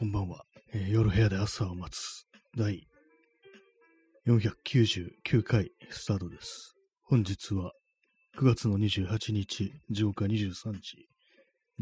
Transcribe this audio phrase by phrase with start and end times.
[0.00, 2.24] こんばんは、えー夜部屋で朝を待つ
[2.56, 2.88] 第
[4.26, 6.74] 499回スタートです。
[7.02, 7.72] 本日は
[8.38, 11.06] 9月の28日、時刻は23時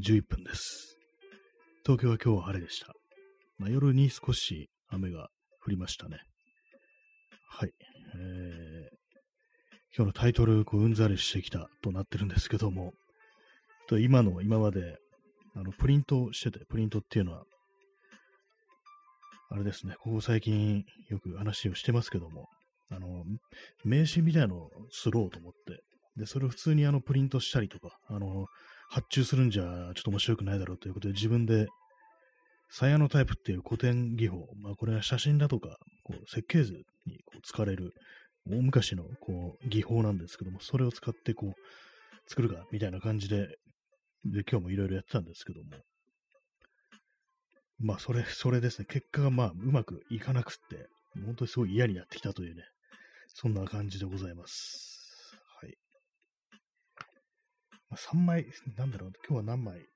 [0.00, 0.96] 11分です。
[1.84, 2.92] 東京は今日は晴れでした。
[3.56, 5.28] まあ、夜に少し雨が
[5.64, 6.18] 降りましたね。
[7.48, 7.70] はい。
[8.16, 8.98] えー
[9.96, 12.94] 今日のタイトル、こううんざりしてきたとなってるんですけども、
[13.86, 14.96] と今の、今まで、
[15.54, 17.44] あの、プリントしてて、プリントっていうのは、
[19.50, 22.48] あれですね、ここ最近よく話をしてますけども、
[22.90, 23.24] あの、
[23.84, 25.82] 名刺みたいなのをすろうと思って、
[26.16, 28.46] で、それを普通にあの、プリントしたりとか、あの、
[28.90, 31.66] 発注するんじゃちょっと面白くないだろうということで、自分で、
[32.70, 36.72] サヤノタイプっていう古典技法、まあ、これは写真だとか、こう設計図
[37.06, 37.92] にこう使われる、
[38.46, 41.52] 大昔のこう技法なんですけども、それを使ってこう、
[42.26, 43.46] 作るか、みたいな感じで、
[44.24, 45.82] で、今日もいろいろやってたんですけども、
[47.80, 48.86] まあ、それ、それですね。
[48.88, 50.88] 結果がまあ、うまくいかなくって、
[51.24, 52.62] 本当にすごい嫌になってきたというね、
[53.28, 55.36] そんな感じでございます。
[55.60, 55.76] はい。
[57.90, 59.86] まあ、3枚、なんだろう、今日は何枚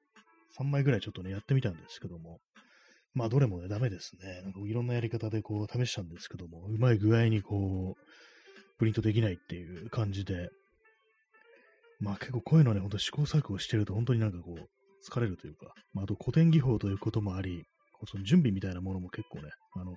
[0.59, 2.41] ?3 枚ぐらいちょっとね、やってみたんですけども、
[3.15, 4.43] まあ、どれもね、ダメですね。
[4.43, 10.51] なんかいろんなやり方でこう、試したんですけども、うまい具合にこう、プリントできないっていう感じで、
[12.01, 14.69] まあ結構こういうのはね、ほんと試行錯誤してると本当になんかこう、
[15.09, 17.65] 疲れるというか、まあ、あと古典技法ということもあり、
[18.07, 19.97] その準備みたいなものも結構ね、あの、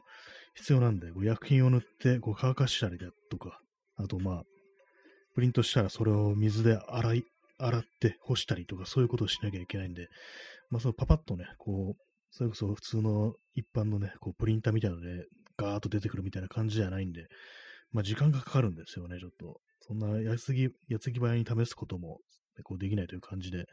[0.56, 3.60] 必要なんで、こう薬品を塗って、こう乾かしたりだとか、
[3.98, 4.44] あとまあ、
[5.34, 7.24] プリントしたらそれを水で洗い、
[7.58, 10.08] 洗って干したりとか、そういうことをしなきゃいけないんで、
[10.70, 15.26] まあそのパパッとね、こう、それこそ普通の一般のね、こうプリンターみたいなので、
[15.58, 17.28] ガーッと出てくるみたいな感じじゃないんで、
[17.92, 19.60] まあ時間がかかるんですよね、ちょっと。
[19.88, 22.20] そんなやつぎ、やつぎ早に試すことも、
[22.64, 23.66] こうできないという感じで、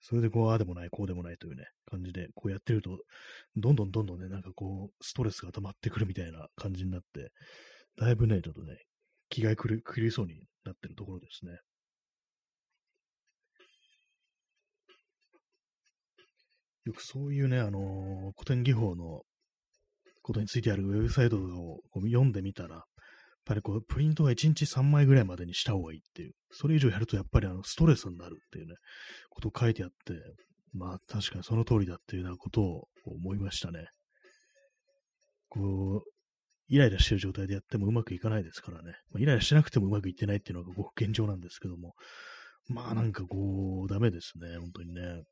[0.00, 2.98] それでこう、ああでもない、こうでもないというね、感じで、こうやってると、
[3.56, 7.32] どんどんどんどんね、なんかこう、ストレスが溜まってくるみたいな感じになって、
[7.96, 8.78] だいぶね、ちょっとね、
[9.28, 11.58] 気が狂い狂いそうになってるところですね。
[16.86, 19.22] よくそういうね、あのー古典技法の
[20.22, 22.84] ことについてあるウェブサイトとかを読んでみたら、
[23.46, 28.74] ぱりこう、プリントは1日3枚ぐらいまでにした方がいいっていう、それ以上やるとやっぱりあの、ストレスになるっていうね、
[29.30, 30.14] ことを書いてあって、
[30.72, 33.86] まあ確かにその通りだっていうようなことを思いましたね。
[35.48, 36.10] こう、
[36.68, 38.94] イライラしてる状態でやってもうまくいかないですからね。
[39.10, 41.94] まあ、イライラしなくてもうまくいってないっていうのがこう現状なんですけども、
[42.68, 45.22] まあなんかこう、ダメですね、本当にね。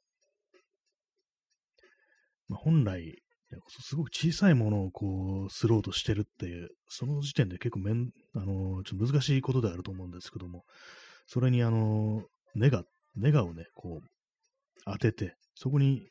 [2.47, 3.24] まあ、本来、
[3.69, 10.65] すごく小さいものをこう、すろうとしてるっていう、その時点で結構めん、あの、ちょっと難しいことであると思うんですけども、
[11.27, 12.23] それにあの、
[12.55, 12.85] ネガ、
[13.17, 14.09] ネガをね、こう、
[14.87, 16.09] 当てて、そこに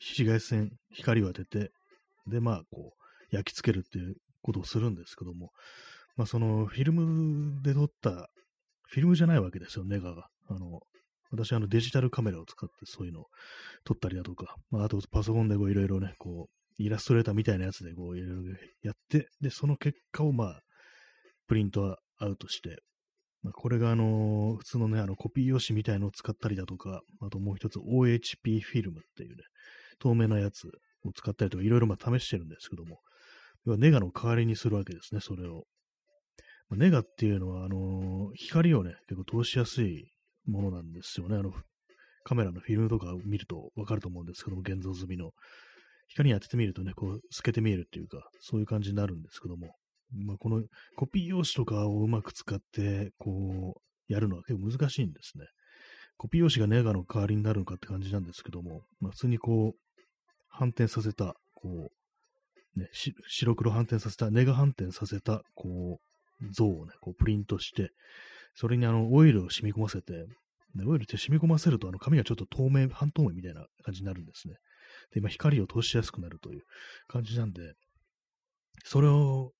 [0.00, 1.70] 紫外線、光を当てて、
[2.26, 5.50] で、まあ、こう、焼き付けるっていうことをするんですけども、
[6.16, 8.28] まあ、その、フィルムで撮った、
[8.88, 10.28] フィルムじゃないわけですよ、ネガが。
[10.48, 10.80] あの、
[11.30, 13.26] 私、あの、デジタルカメラを使ってそういうのを
[13.84, 20.60] 撮ったりだとか、まあ、あとパソコンでこう、いろいろね、こう、イラストレーターみたいなやつでこう、いろいろやって、で、その結果をまあ、
[21.46, 22.78] プリントアウトして、
[23.42, 29.42] まあ、これがあのー普通のね、あの、コピー用紙みたいのを使ったりだとか、あともう一つ OHP フィルムっていうね、
[29.98, 30.68] 透明なやつ
[31.04, 33.00] を使ったりとか、いろいろまあ試してるんですけども、
[33.64, 35.64] 要はネガの代わりにするわけですね、それを。
[36.68, 40.12] まあネガっていうのは、あのー光をね、結構通しやすい
[40.46, 41.36] ものなんですよね。
[41.36, 41.52] あの、
[42.24, 45.32] カメラのフィルムとか見るとわかると思うんですけども、現像済みの。
[46.12, 49.74] 光に当ててみるとね、こう、透けて見えるっていうか、そういう感じになるんですけども、
[50.14, 50.62] まあ、この
[50.96, 53.74] コピー用紙とかをうまく使って、こ
[54.08, 55.46] う、やるのは結構難しいんですね。
[56.18, 60.02] コピー用紙がネガの代わりになるのかって感じなんですけども、まあ、普通にこう、
[60.48, 61.90] 反転させた、こ
[62.76, 62.88] う、ね、
[63.26, 65.98] 白黒反転させた、ネガ反転させた、こ
[66.40, 67.90] う、像をね、こうプリントして、
[68.54, 70.26] それにあの、オイルを染み込ませて、
[70.74, 74.54] でオイルって染み込ませると、あの、紙がちょっと透明、半透明みたいな感じになるんですね。
[75.12, 76.62] で、今、光を通しやすくなるという
[77.08, 77.74] 感じなんで、
[78.84, 79.52] それを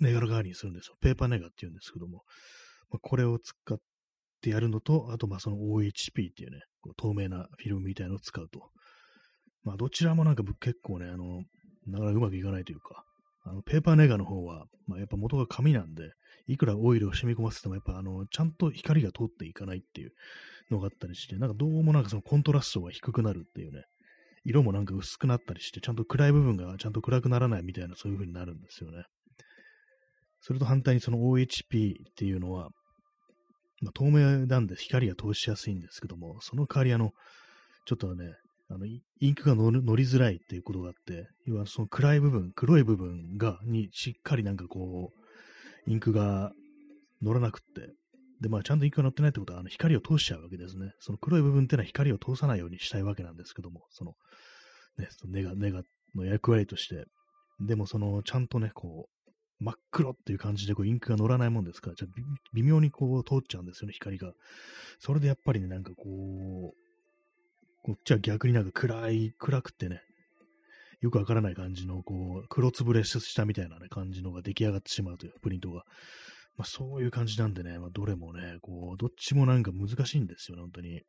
[0.00, 0.96] ネガの代わりにするんですよ。
[1.00, 2.24] ペーパーネガっていうんですけども、
[2.90, 3.78] まあ、これを使っ
[4.40, 8.70] てやるのと、あと、まあ、その OHP っていうね、こう透明なフィルムみたいなのを使うと。
[9.62, 11.42] まあ、どちらもなんか結構ね、あの、
[11.86, 13.04] なかなかうまくいかないというか、
[13.44, 16.12] あの、ペーパーネガの方は、まあ、やっぱ元が紙なんで、
[16.48, 20.12] いくらオイルを染み込ませても、やっぱあの、ちゃんと光が通っていかないっていう
[20.70, 23.84] のがあったりして、なんかどうもなんかそのコントラストが低くなるっていうね、
[24.44, 29.04] 色もなんか薄くなったりして、ちゃんと暗い部分がちゃんと暗くならないみたいな、そういう風になるんですよね。
[30.40, 32.68] それと反対にその OHP っていうのは、
[33.80, 37.12] まあ、透明なんで光が通しやすいんですけども、その代わりあの、
[37.86, 38.34] ちょっとね、
[38.68, 45.10] あの、インクが乗りづらいっていうことがあって、要はその暗い部分、黒い部分が、にしっかりなんかこ
[45.86, 46.52] う、インクが
[47.22, 47.92] 乗らなくって、
[48.40, 50.92] で、まあ、ちゃんとインクが乗ってないってことは、あの、光を通しちゃうわけですね。
[50.98, 54.14] その黒い部分っていうのは光を通さないようにしたいわけなんですけども、その、
[54.98, 55.82] ね、そのネガ、ネガ
[56.14, 57.06] の役割として。
[57.60, 59.22] でも、その、ちゃんとね、こう、
[59.62, 62.08] 真っ黒っていう感じでこうインクが乗らないもんですから、じゃ
[62.52, 64.32] 微妙にこう通っちゃうんですよね、光が。
[64.98, 66.82] それでやっぱりね、なんかこう、
[67.84, 70.00] こっちは逆になんか暗い、暗くてね、
[71.00, 75.84] よくわからない感じの、こう、黒つぶれしたみたいなね、感じのが出来上がってしまうという、プリントが。
[76.56, 81.02] まあ、そういう感じなんでね、まあ、どれもね、こう、どっちもなんか難しいんですよね、本当に。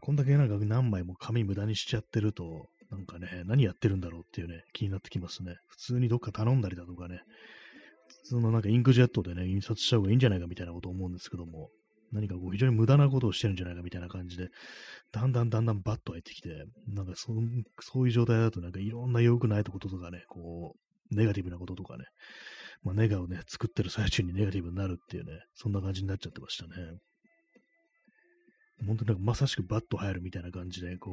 [0.00, 5.56] こんだけなんか何枚も紙無駄にしちゃってると、なんかね、何やってるんだろうっていうね、気になってきますね。
[5.68, 7.20] 普通にどっか頼んだりだとかね、
[8.22, 11.70] 普通のなんかインクジェットでね、印刷した方がいいんじゃないかみたいなこと思うんですけども、
[12.12, 14.48] 何かこう非常に無駄なことをしてるんじゃないかみたいな感じで、
[15.12, 17.32] だんだんだんだんバッと入ってきて、なんかそ
[17.80, 22.04] そういう状態だとなんかいろんな良くないこととかね、こう、ネガティブなこととかね、
[22.82, 26.98] まあ、ネガをね、作ってる最中にネガティブになるっていうね、そんな感じになっちゃってましたね。
[28.86, 31.10] 本当になんかまさしくバッと入るみたいな感じで、こ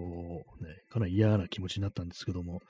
[0.60, 2.62] う、ね、かなり嫌な気持ちになったんですけども、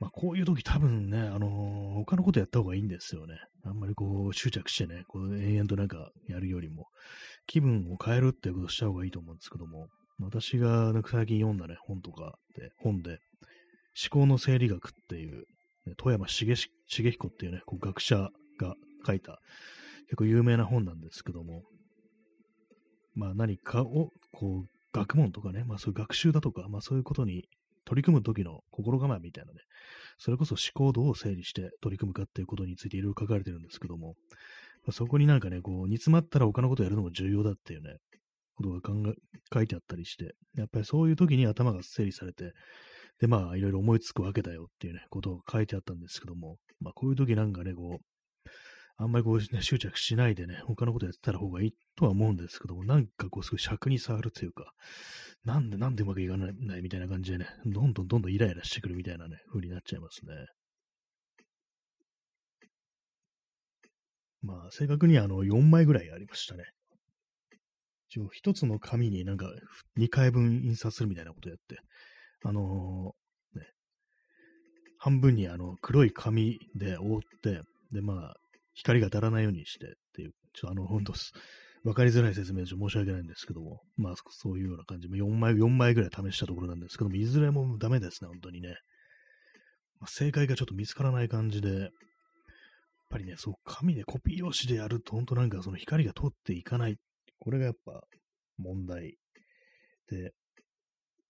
[0.00, 3.36] まあ、こういう時多分ね、あのー、他のことやった方がいいんですよね。
[3.64, 6.86] あんまりこう執着してね、こう延々となんかやるよりも、
[7.46, 9.88] 気分を変えるっていうことをした方がいいと思うんですけども、
[10.20, 13.18] 私がなんか最近読んだね、本とかで、本で、
[14.10, 15.44] 思考の生理学っていう、
[15.86, 18.74] ね、富山茂彦っていうね、こう学者が
[19.06, 19.38] 書いた、
[20.06, 21.62] 結構有名な本なんですけども、
[23.14, 27.44] まあ何かを、こう、学問とかね、まあそういう学習だとか、まあそういうことに
[27.84, 29.60] 取り組む時の心構えみたいなね、
[30.18, 34.14] それこそ思考度を整理して取り組むかっていうことについていろいろ書かれてるんですけども、
[34.84, 37.96] まあ、そこになんかね、こう、煮詰まったら他のことやるのも重要だっていうね、
[38.56, 39.14] ことが考え、
[39.52, 42.52] 書いてあったりして、やっぱりそういう時に頭が整理されて、
[43.20, 48.04] で、まあ、いろいろ思いつくわけだよっていうね、ことが書いてあったんですけども、まあ、こういう時なんかね、こう、
[48.96, 54.72] あんまりこう、ね、執着しないでね、他のことやってたら方がいいとは思うんですけども、なんかこう、すごい尺に触るというか、
[55.44, 60.32] なんでなんでうまくいかないみたいな感じでね、どんどんどんどんイライラしてくるみたいなね、風になっちゃいますね。
[64.42, 66.64] まあ、正確にあの、4枚ぐらいありましたね。
[68.08, 69.46] 一応、一つの紙になんか、
[69.98, 71.78] 2回分印刷するみたいなことやって、
[72.44, 73.66] あのー、ね、
[74.98, 78.34] 半分にあの、黒い紙で覆って、で、まあ、
[78.74, 81.14] 光が当たらないようにしてっていう、ちょっとあの、ほんと、
[81.84, 88.76] わかりづらい説明で申し訳ないんですけども、まあ、そういうような感じ、4枚、4枚ぐらい試したところなんですけども、いずれもダメですね、本当にね。
[90.00, 91.90] まあ、正解がちょっと見つからない感じで、やっ
[93.10, 96.96] ぱりね、そう、紙でコピー用紙でやると、本当なんかその光が通っていかない。
[97.38, 98.02] これがやっぱ
[98.56, 99.18] 問題
[100.08, 100.32] で、やっ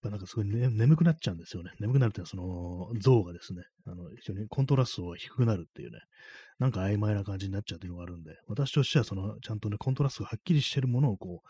[0.02, 1.73] ぱなんかすごい、ね、眠くなっちゃうんですよね。
[1.81, 5.99] 眠くなるっていうのは、その像がですね、あの、非常にコントラストが低くなるっていうね、
[6.59, 11.49] なんか曖昧な感じになっちゃうというのがあるんで、私としてはその、ちゃんとね、コントラストがはっきりしてるものをこう、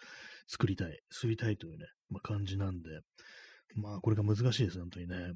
[0.50, 3.00] 作りたい、すりたいというね、まあ、感じなんで、
[3.74, 5.32] まあ、これが難しいです、本当にね。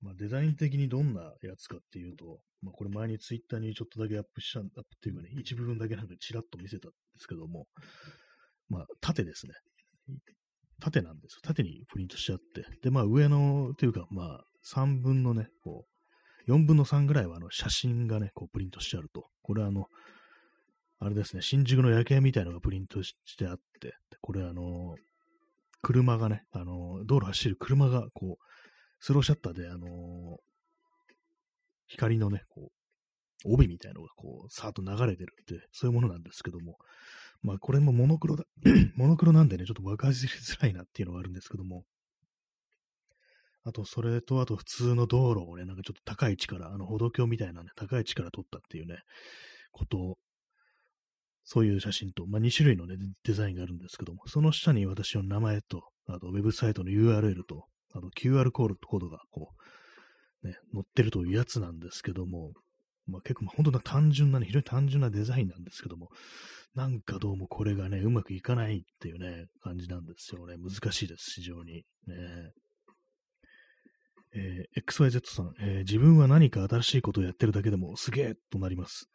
[0.00, 7.66] まあ、デザイン的にどんなやつかっていうと、まあ、これ前にツイッターにちょっとだけアップした、アップっていうかね、一部分だけなんかチラッと見せたんですけども、
[8.68, 9.54] まあ、縦ですね。
[10.80, 11.40] 縦なんですよ。
[11.42, 12.66] 縦にプリントしちゃって。
[12.82, 15.91] で、まあ上の、というか、まあ3分のね、こう、
[16.48, 19.26] 4分の3ぐらいはあの写真がね、こうプリントしてあると。
[19.42, 19.86] これはあの、
[20.98, 24.94] あれですね、新宿の夜景みたいのがプリントしてあって、これあの、
[25.82, 28.44] 車がね、あの、道路走る車がこう、
[29.00, 30.38] スローシャッターであの、
[31.88, 36.76] 光のね、こう、帯みたいのがこう、さーっと流れてるって、そういうものなんですけども、
[37.42, 38.44] まあこれもモノクロだ、
[38.94, 41.84] モノクロなんでね、ちょっと分かりづらいなっていうのがあるんですけども、
[43.64, 48.98] あと、それと、あと普通の道路をね、なんかちょっと高い位置から、あの歩道橋みたいなね、高い位置から撮ったっていうね、
[49.70, 50.18] ことを、
[51.44, 59.50] そういう写真と、まあ2種類のね、デザインがあるんですけども、その下に私の名前と、あとウェブサイトの URL と、あと QR コードがこ
[60.44, 62.52] う、ね、載ってるというやつなんですけども、
[63.06, 66.08] まあ、結構、本当な単純なね、非常に単純なデザインなんですけども、
[66.74, 70.56] なんかどうもこれがね、うまくいかないっていうね、感じなんですよね。
[70.56, 71.84] 難しいです、非常に。
[72.06, 72.52] ね
[74.34, 79.08] えー、XYZ さん、えー、自分は何か新しいことをやってるだけでもすげえとなります。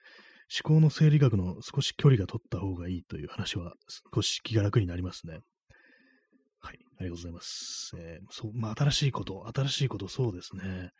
[0.64, 3.74] 思考の生理学の少し距離が取った方がいいという話は
[4.14, 5.40] 少し気が楽になりますね。
[6.60, 7.92] はい、ありがとうございます。
[7.98, 10.92] えー、そう、まあ、新しいこと、新しいこと、そうですね。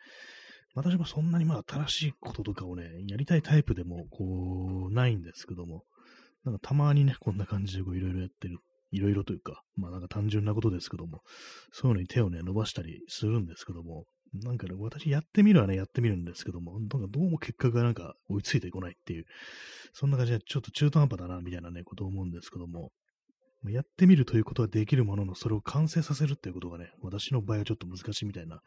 [0.74, 5.84] 私もそんなにまあ新しいこととかをね、やりたいタイプでもこう、ないんですけども、
[6.44, 8.58] なんかたまにね、こんな感じでこういろいろやってる
[8.90, 11.20] いろいろというか、まあなんか単純なことですけども、
[11.72, 14.04] そういうのに手をね、伸ばしたりするんですけども、
[14.34, 19.24] なんかね、私やってみるはね、やってみるんですけども、なんかどうも結果がなんか追いついてこないっていう、
[19.92, 22.90] そんな感じでちょっと中途半端だな、みたいなね、ことを思うんですけども、
[23.66, 28.60] やってみるということはできるものの、それを完成させるっていうことがね、私の場合はちょっと難しいみたいな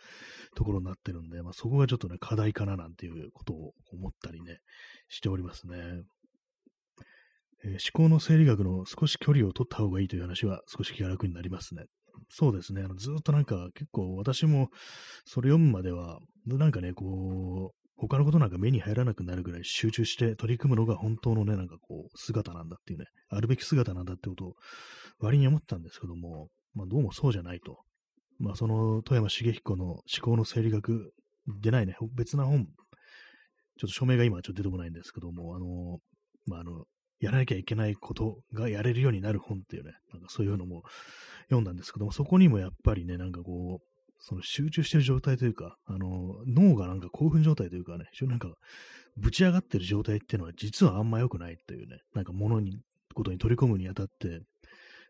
[0.56, 4.58] ところになってるんで、まあ、そこがちょっとね、課題かななんていうことを思ったりね、
[5.08, 5.78] しておりますね。
[7.64, 11.86] えー、思考の生理学の少し距離を取った方がいいという話は少し気が楽になりますね。
[12.30, 12.82] そうですね。
[12.84, 14.70] あのずっとなんか結構私も
[15.26, 24.54] それ読むまでは、なんかね、こう、他のことなんか目に入らなくなるぐらい集中して取り組むのが本当のね、なんかこう、姿なんだっていうね、あるべき姿なんだってことを
[25.20, 27.78] 割に思ったんですけども、まあどうもそうじゃないと。
[28.40, 31.14] まあその富山茂彦の思考の生理学
[31.62, 32.68] でないね、別な本、ちょっ
[33.82, 36.00] と署名が今ちょっと出てこないんですけども、あの、
[36.48, 36.86] まああの、
[37.22, 40.84] やらなきゃいけないことがやれるようになる本っていうね、なんかそういうのも
[41.46, 43.86] 読んだんですけども、そこにもやっぱりね、なんかこう、
[44.20, 48.54] その集中してる状態というか、あの、脳がなんか興奮状態というかね、非常になんか、
[49.18, 52.80] ぶち上がってる状態っていうのは実はあんま良くないというね、なんか物に、
[53.14, 54.42] ことに取り込むにあたって、そういう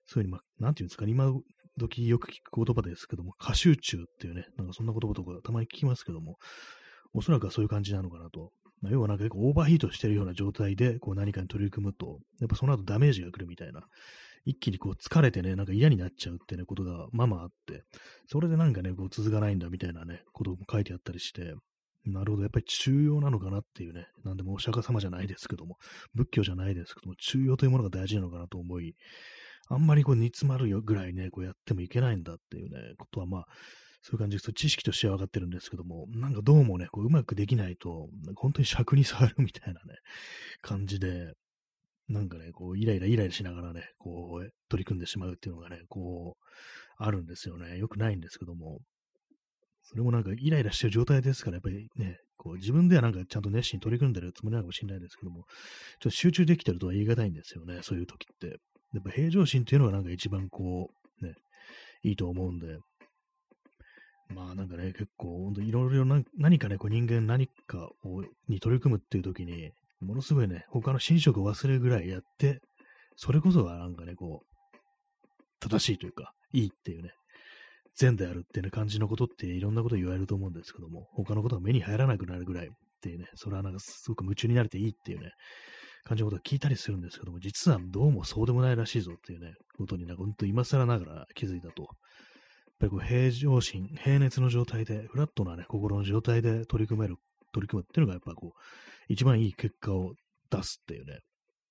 [0.08, 1.32] ふうに、まあ、なんていうんですかね、今
[1.78, 6.38] 時よく聞く言葉ですけども、過集中っていうね、なんかそんな言葉とかたまに聞きますけども、
[7.14, 8.52] おそらくはそういう感じなのかなと。
[8.82, 13.82] まあ、要はなんか結構オーバーヒートしてるような状態でこう何かに取り組むと、やっぱその後ダメージが来るみたいな。
[14.44, 17.84] 一気にこう疲れてね、なんか嫌になっちゃうってね、ことがまあまああって、
[18.28, 21.54] それでなんかね、こう続かないんだみたいなね、ことも書いてあったりして、
[22.06, 25.78] なるほど、やっぱり中庸なのかなっていうね、なんでもお釈迦様じゃないですけども、
[26.16, 28.96] 仏教じゃないですけども、中庸というものが大事なのかなと思い、
[29.70, 33.48] あんまりこう煮詰まるよぐらいね、こうやってもいけないんだっていうね、ことはまあ、
[34.02, 39.98] そういう感じです、知識としては分かってるんですけども、なんかどうもね、こううまくできないと、本当に尺に触るみたいなね、
[40.62, 41.34] 感じで、
[42.08, 46.44] なんかね、こう、イライライライラしながらね、こう、取り組んでしまうっていうのがね、こう、
[46.98, 47.78] あるんですよね。
[47.78, 48.80] よくないんですけども、
[49.84, 55.48] それもなんかイライラしてる状態ですから、やっぱりね、こう自分ではなんかちゃんと熱心に取り組んでるつもりなのかもしれないですけども、ちょっ
[56.00, 58.48] と集中できてるとは言い難いんですよね、そういう時って。
[58.94, 60.90] やっぱ平常心っていうのがなんか一番こ
[61.22, 61.36] う、ね、
[62.04, 62.78] いいと思うんで、
[64.34, 69.72] まあなんかね、結構、本当いろいろ何かね、こう人間何かをに取り組むっていう時に、
[70.02, 72.62] ものすごいね、他の寝食を忘れるぐらいやって、
[73.16, 77.12] それこそがなんかね、こう、正しいというか、いいっていうね、
[77.96, 82.70] 善であるっていう、感じのことっていろんなこと言われると思うんですけども、他のことが目に入らなくなるぐらいっ
[83.02, 85.32] ていうね、それはなんかすごく夢中になれていいっていうね、
[86.04, 91.88] 感じのことを聞いたりするんですけども、実はどうもそうでもないらしいぞっていうね、ことになんか本当今更ながら気づいたと。
[92.82, 97.18] やっぱりこう平常心、平熱の状態で、フラットなね、心の状態で取り組める、
[97.54, 98.60] 取り組むっていうのがやっぱこう、
[99.08, 100.16] 一番いい結果を
[100.50, 101.20] 出すっていうね、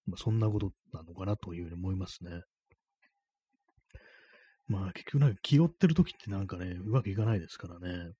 [0.06, 2.42] まあ、そんなことなのかなというふうに思いますね。
[4.68, 8.12] まあ結局なんか気負ってる時ってなんかね、うまくいかないですからね。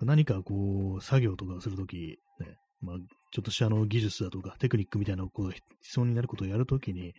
[0.00, 2.96] 何かこう、作業とかするとき、ね、まあ、
[3.30, 7.12] ちょっとしたあの技術だとかテクニックみたいなことが必要になることをやるときに、やっ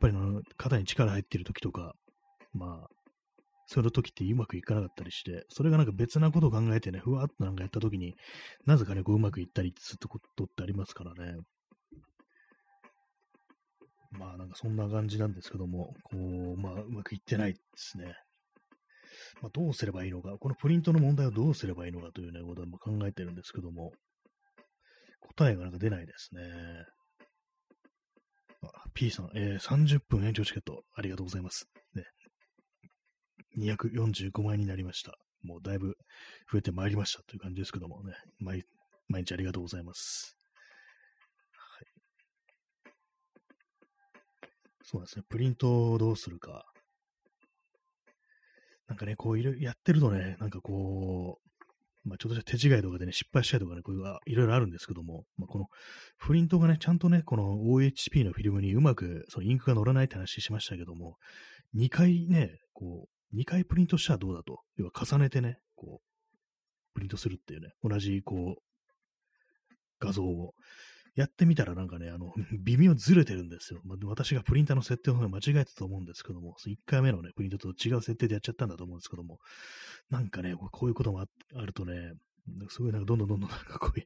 [0.00, 1.94] ぱりの肩に力入ってるときとか、
[2.54, 3.01] まあ、
[3.72, 8.14] そういう時ってうまくいかなかったりして、それがなんか別なことを考えてね、ふわっとなんかやった時に、
[8.66, 11.38] なぜかね、こううまくいったりすることってありますからね。
[14.10, 18.14] まあなんかそんな感じなんですけども、こう、まあうまくいってないですね。
[19.40, 23.92] まあどうすればいいのか、このプリントの問題をどうすればいいのかというね、ことを考えてるんですけども、
[25.20, 26.42] 答えがなんか出ないですね。
[28.92, 31.66] P さん、えー、30分延長チケット、ありがとうございます。
[31.94, 32.04] ね、
[33.58, 35.14] 245枚になりました。
[35.42, 35.96] もうだいぶ
[36.50, 38.64] 増えてまいりましたという感じですけどもね、毎
[39.08, 40.36] 毎日ありがとうございます。
[41.52, 41.86] はい。
[44.84, 46.64] そうですね、プリントをどうするか。
[48.88, 55.66] なんかね、こういろやってるとね、なんかこう、まあ、ちょっとした手違いとかでね、失敗したりとかね、こういういろいろあるんですけども、まあ、この
[56.18, 61.16] プリントがね、ちゃんとね、この OHP のフィルムにうまくそのインクが乗らないって話しましたけども、
[61.76, 64.60] 2回ね、こう、2回プリントしたらどうだと。
[64.76, 70.54] 要は重ねてね、こう、プリントするっていうね、同じこう、画像を。
[71.14, 72.32] やってみたらなんかね、あの、
[72.64, 73.82] 微妙ずれてるんですよ。
[73.84, 79.38] まあ、私がプリンターの設定を間違えたと思うんですけども、1回目のね、プリントと違う設定でやっちゃったんだと思うんですけども、
[80.08, 81.26] なんかね、こういうこともあ
[81.66, 82.14] るとね、
[82.70, 84.00] すごいなんかどんどんどんどんなんかこう、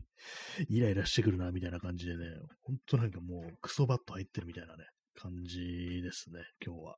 [0.68, 2.24] イライラしてくるな、みたいな感じでね、
[2.62, 6.96] ほんとなんかもうクソバット入ってるみたいなね、感じですね、今日は。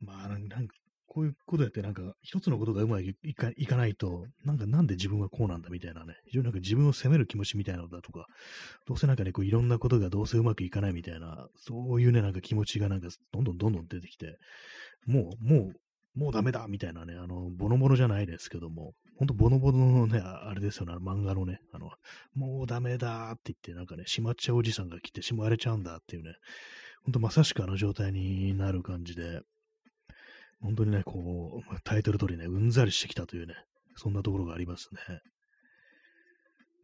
[0.00, 0.77] まあ、なんか、
[1.08, 8.26] こういうことやってなんか一つのことがうまくいかいかないと、なんかなんで自分はこうなんだみたいなね、非常になんか自分を責める気持ちみたいなのだとか、
[8.86, 14.36] どうせなんかね、こういろんなことがどうせうまくいかないみたいな、そういうね、なんか気持ちがなんかどんどんどんどん出てきて、
[15.06, 15.72] もう、もう、
[16.14, 21.90] もうダメだみたいなね、あの、ボノボノじゃないですけども、ほんとボノボノのね、あれですよね、漫画のね、あの、
[22.34, 26.34] もうダメだって言って、なんかね、しまっちゃうおじさんが来てしまわれちゃうんだっていうね、
[27.04, 29.40] ほんとまさしくあの状態になる感じで、
[30.60, 33.54] 本当にね、こう、タイトル通りね、うんざりしてきたというね、
[33.96, 35.20] そんなところがありますね。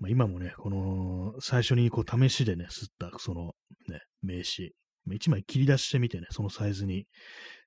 [0.01, 3.53] まあ、今もね、この、最初にこう試しでね、吸った、その、
[3.89, 4.73] ね、名刺、
[5.13, 7.07] 一枚切り出してみてね、そのサイズに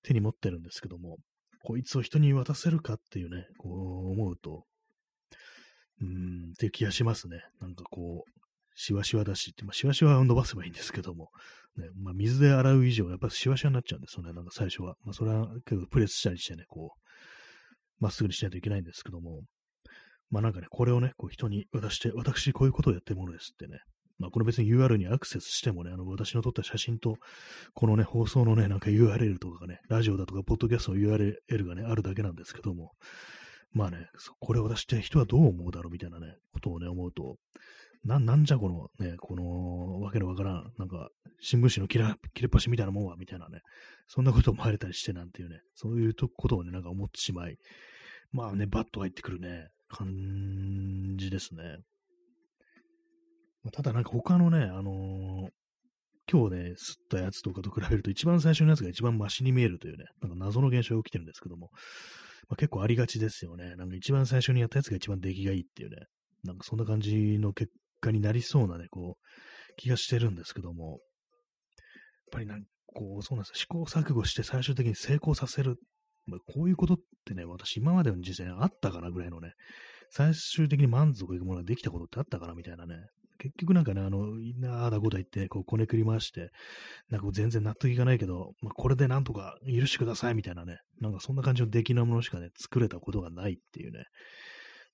[0.03, 1.17] 手に持ってるんですけども、
[1.63, 4.63] こいつを人に渡せるかっていうね、こう思うと、
[6.01, 7.41] うーん、って気がしますね。
[7.59, 8.37] なんかこう、
[8.79, 11.31] しわしわだしって、まあ、しわしわを伸ばせばいいんですけども、
[11.77, 14.96] ね、まあ、水で洗う以上、やっぱしわしわになっちゃうんですよね、なんか最初は。
[15.03, 17.01] まあ、それはけど、プレスしたりしてね、こう、
[18.00, 19.41] まっすぐにしないといけないんですけども、
[20.29, 23.79] まあなんかね、これをね、こう人に渡して、私こういうことをやってるものですってね、
[24.19, 27.15] まあこれ別に URL にアクセスしてもね、あの私の撮った写真と、
[27.74, 32.91] このね、放送のね、なんか URL とかがね、ラジオだとか、ポッドキャストの URL がね、あるだけなんですけども、
[33.74, 34.07] まあね、
[34.39, 37.38] これを出して人はどう思うだろうみたいなね、ことをね、思うと、
[38.07, 41.09] な、なんじゃこのね、この、わけのわからん、なんか、
[41.41, 43.59] 新聞紙の切れ切れっ端みたいなもんは、みたいなね、
[44.07, 47.57] そんなこと思われたりしてなんていうね、そういうことをね、なんか思ってしまい、
[48.31, 51.79] まあね、バッと入ってくるね、感じですね。
[53.73, 55.49] ただなんか他のね、あのー、
[56.31, 61.69] 今日ね、吸ったやつとかと比べると一番最初のやつが一番マシに見えるというね、なんか謎の現象が起きてるんですけども、
[62.47, 63.75] まあ、結構ありがちですよね。
[63.75, 65.97] なんか一番最初にやったやつが一番出来がいいっていうね、
[66.43, 70.99] なんかそんな感じの結果になりそうなね、こう、気がしてるんですけども、やっ
[72.31, 72.63] ぱりなん
[72.97, 75.77] こう、そうなんです試行錯誤して最終的に成功させる。
[76.25, 79.53] まあ、こういうことってね、私今までの人生にあったかなぐらいのね、
[80.09, 82.95] 最終的に満足いくものができたことってあったかなみたいなね、
[83.37, 84.25] 結局なんかね、あの、
[84.73, 86.49] ああだこと言って、こう、こねくり回して、
[87.09, 94.05] なんか全然納得いかないけど、まあ、これでなんとか許してくださいみたいなね、なんかそんな感じの出来なものしかね、作れたことがないっていうね、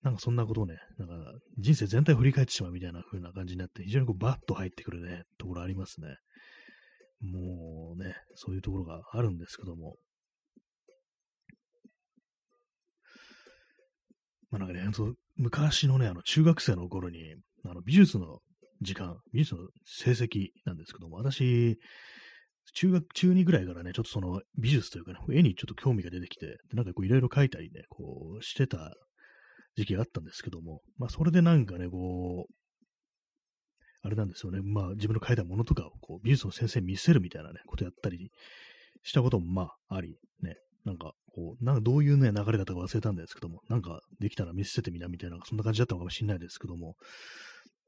[0.04, 1.16] なんかそんなことをね、なんか
[1.58, 6.08] 人生全体を振り返ってしまうみたいな風な感じになって、非常にこうバッと入ってくるね、ところありますね。
[7.22, 9.96] もうね、そういうところがあるんですけども。
[14.52, 14.84] まあなんかね、
[15.38, 18.40] 昔のね、あの中学生の頃に、あの美術の
[18.82, 21.80] 時間、美術の成績なんですけども、私、
[22.76, 28.94] 中学中2ぐらいからね、ちょっとその美術というかね、絵にちょっと興味が出てきて、でなんかこういろいろ描いたりね、こうしてた
[29.76, 32.54] 時期があったんですけども、まあそれでなんかね、こう、
[34.02, 38.32] あれなんですよね、まあ自分の描いたものとかをこう美術の先生に見せるみたいなね、ことやったり
[39.04, 40.56] したこともまああり、ね、
[40.86, 46.96] なんかこう、なんかどういうね、流れだったか忘れたんですけども、なんかできたら見せてみなみたいな、そんな感じだったのかもしれないですけども、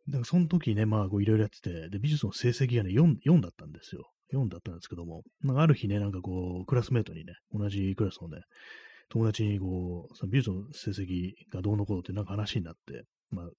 [0.09, 4.09] だかその時ね、まあいろいろやってて、で、美術の成績がね、4、4だったんですよ。
[4.33, 8.41] 4だったんですけども、なんかある日ね、なんかこう、クラスメートにね、同じクラスのね、
[9.09, 13.49] 友達にこう、その美術の成績がどうのこうってなんか話になって、まあ、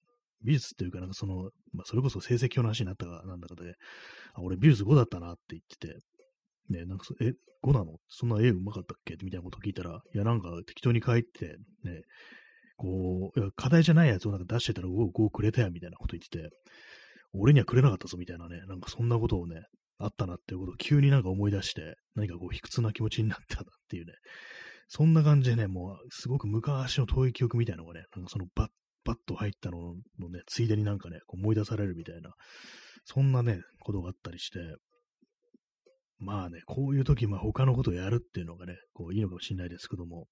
[0.42, 3.74] 美術っていうかなんかその、まあ、それこそ成績表の話になったかなんだかで、
[4.34, 5.98] あ、俺美術5だったなって言ってて、
[6.68, 7.32] ね、なんかそ、え、
[7.64, 7.96] 5なの？
[8.08, 9.16] そんな絵うまかったっけ？
[9.22, 12.02] みたいなこと聞いたら、いや、なんか適当に書いて、ね、
[12.76, 16.54] こう、いや課題じゃないやつをなんか出してたら5、5くれたや、みたいなこと言ってて、
[17.32, 19.62] 俺にはくれなかったぞ、みたいなね、なんかそんなことをね、
[19.98, 24.12] あったなっていうことを急になんか思い出して、何かこう、卑屈な気持ちになったなっていうね、
[24.88, 28.68] そんな感じでね、もう、すごく昔の遠い記憶みたいなのがね、なんかそのバッ、
[29.04, 32.30] バッと入ったののね、ついでになんかね、こう思い出されるみたいな、
[33.04, 34.58] そんなね、ことがあったりして、
[36.18, 40.26] まあね、こういう時、まあ他のことをやるっていうのがね、こういいのかもしれないですけども、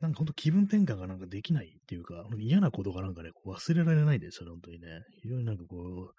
[0.00, 4.86] なんかほんと気分転換がなんかできないっていうか、嫌なことがなんかね、こう忘れられないですよね、本当にね。
[5.22, 6.12] 非常になんかこ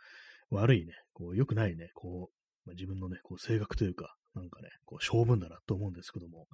[0.51, 6.47] う、悪いね、こう良くないね、こう、まあ、自分のね、こう性格というか、なんかね、こう性分だなと思うんですけども、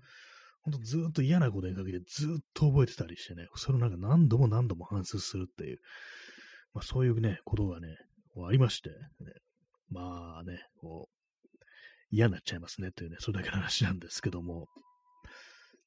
[0.67, 5.79] ほんとずっと嫌なことにかけてずっと覚えてたりしてね、それをなんか何度も何度も反芻するっていう、
[6.73, 7.95] まあそういうね、ことがね、
[8.45, 8.95] ありまして、ね、
[9.89, 11.55] まあね、こう、
[12.11, 14.67] 嫌になっちゃいますねっていうね、それだけの話なんですけども、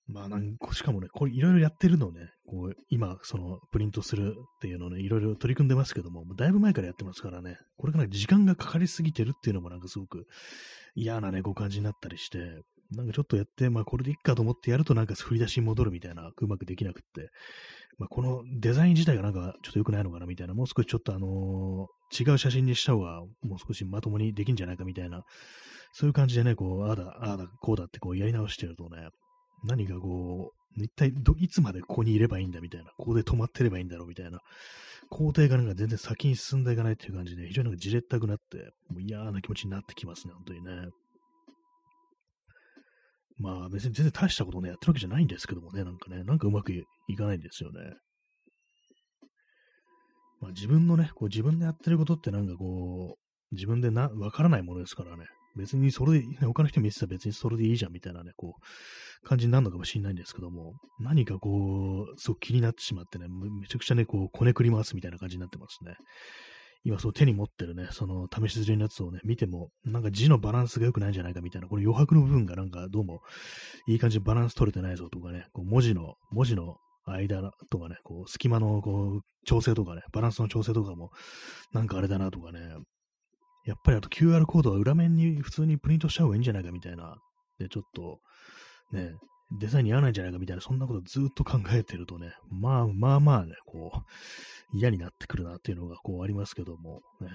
[0.07, 10.27] まあなんか、しかもね、これいろいろやってるのをね、こう、今、その、プリントするっていうのをね、いろいろ取り組んでますけど、もだいぶ前からやってますからね、これから時間がかかりすぎてるっていうのもなんかすごく
[10.95, 12.39] 嫌なね、ご感じになったりして、
[12.93, 17.31] なんかちょっとやって、まあこれでいっかと思ってやるとなんか振り出しに戻るみたいな、うまくできなくって、
[17.99, 25.23] まあこのデザイン自体がなんかちょっと良くないのかなみたいな、もう少しちょっとあのー、違う写真にした方がもう少しまともにできんじゃないかみたいな、
[25.93, 29.09] そういう感じでね、こう、ああだ、ああだ、こうだってこうやり直してるとね、
[29.65, 34.41] 何かこう、一体ど、いつまでここにいればいいんだみたいな、ここで止まってればいいんだろうみたいな、
[35.11, 40.89] 工程がなんか全然先に進んでいかないっていう感じで、非常になんかじれったくなって、もう嫌な気持ちになってきますね、本当にね。
[43.41, 46.85] まあ別に全然大したことをね、やってるわけじゃないんですけどもね、なんかね、なんかうまくい
[47.17, 47.81] かないんですよね。
[50.41, 55.25] まあ自分のね、こう自分でやってることってなんかこう、自分でな、わからないものですからね。
[55.57, 65.97] 別にそれで、他の人見てたら別にそれでいいじゃんみたいなね、こう、感じになるのかもしれないんですけども、何かこう、すごく気になってしまってね、めちゃくちゃね、こう、こねくり回すみたいな感じになってますね。
[66.83, 73.21] 今そう手に持ってるね、その試し刷りのやつをね、見ても、なんか字のバランスが良くないんじゃないかみたいな、この余白の部分がなんかどうも
[73.87, 81.11] いい感じでバランス取れてないぞとかね、こう文字の、文字の間とかね、こう隙間のこう調整とかね、バランスの調整とかも、
[81.73, 82.61] なんかあれだなとかね、
[83.67, 87.17] やっぱりあと QR コードは裏面に普通にプリントした方がいいんじゃないかみたいな、
[87.59, 88.21] で、ちょっと、
[88.93, 89.13] ね、
[89.53, 97.29] デザインに合わないんじゃないかみたいな、そんなことずっと考えてるとね、まあまあまあね、こう、嫌になってくるなっていうのがこうありますけども、ね、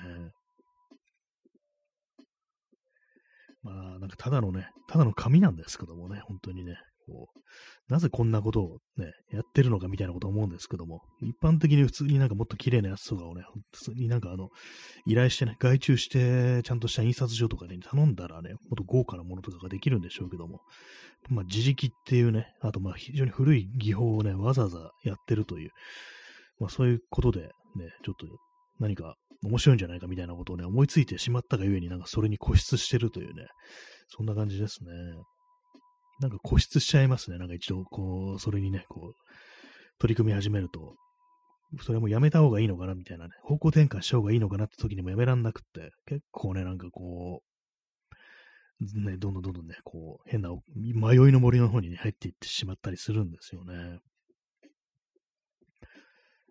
[3.63, 14.49] まあなんかただのね、ただの紙なんですけどもね、本当にね、こう、なぜこんなことをね、やってるのかみたいなこと思うんですけども、一般的に普通になんかもっと綺麗なやつとかをね、普通になんかあの、
[15.05, 20.61] 依頼してね、外注して、ちゃんとした印刷所とかに頼んだらね、もっと豪華なものとかができるんでしょうけども、
[21.29, 25.71] まあ、自力っていうね、あとまあ非常に古い技法をね、わざわざやってるという、
[26.59, 27.49] まあそういうことでね、
[28.03, 28.27] ちょっと
[28.79, 33.47] 何か面白いんじゃないかみたいなことをね、思いついてしまったがゆえになんかそれに固執してるというね、
[34.07, 34.91] そんな感じですね。
[36.21, 37.37] なんか固執しちゃいますね。
[37.37, 39.13] なんか一度、こう、それにね、こう、
[39.99, 40.95] 取り組み始めると、
[41.81, 53.99] それもやめた方がいいのかなみたいなね、方向転換した方がいいのかなって時にもやめらんなくって、結構ね、なんかこう、ね、どんどんどんどんね、こう、変な迷いの森の方に、ね、入っていってしまったりするんですよね。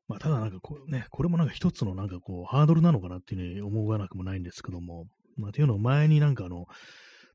[0.07, 6.67] まあ、ただなんかこうね、これもなんか一つのなんかこう、ハードルなのかなっていうふうに思わなくもないんですけども、まあ、っていうのを前になんかあの、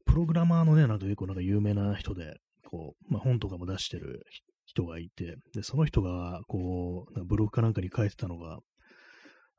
[0.09, 2.33] プログラマーのね、なんか結構なんか有名な人で、
[2.69, 4.23] こう、まあ、本とかも出してる
[4.65, 8.57] 人がいて、で、その人が、こう、ブログかなんかに書いてたのが、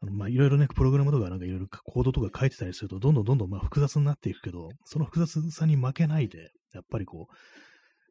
[0.03, 7.35] あのまあ、いろいろね、プログラムとかなんかいろいろコードとか書いてたりすると、どんどんどんどんまあ複雑になっていくけど、その複雑さに負けないで、やっぱりこう、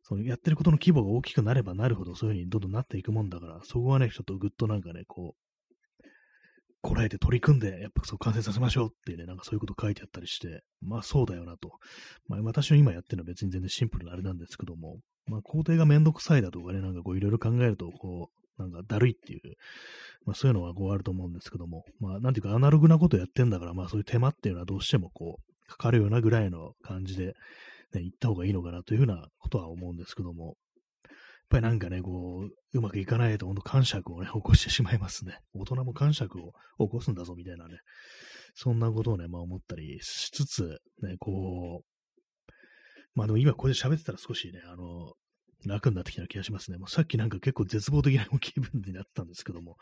[0.04, 5.49] そのやってることの規模が大きくなればなるほど、そういう風にどんどんなっていくもんだから、そこはね、ちょっとぐっとなんかね、こう、
[6.82, 11.74] こらえて取り組んで、やっぱそう完成させましょうっていうね、なんかそういうこと書いてあったりして、まあそうだよなと。
[12.28, 19.42] まあ私の今やってるのは別に全然シンプルなあれなんですけども、まあ工程がめんどくさいだとかね、なんかこういろいろ考えると、こう、なんかだるいっていう、
[20.26, 27.34] まあそういうのはこうあると思うんですけども、まあなんていうかアナログなことやってんだから、まあそういう手間っていうのはどうしてもこう、かかるようなぐらいの感じで、
[27.94, 30.56] ね、行った方がいいのかなというふうなことは思うんですけども、
[31.50, 35.40] ぱりなんかね、こう、うまくいかないと、ほんと感触をね、起こしてしまいますね。
[35.54, 36.54] 大人も感触を
[36.86, 37.80] 起こすんだぞ、みたいなね。
[38.54, 42.52] そんなことをね、まあ思ったりしつつ、ね、こう、
[43.16, 45.14] まあでも今ここで喋ってたら少しね、あの、
[45.66, 46.78] 楽になってきた気がしますね。
[46.78, 49.76] もうさっきなんか結構絶望的な気分になったんですけども、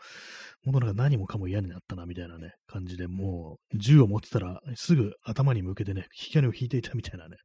[0.64, 7.36] もうなんか何もかも嫌になったなみたいなね、感じで、もう銃を持ってたらすぐ頭に向けてね、引き金を引いていたみたいなね、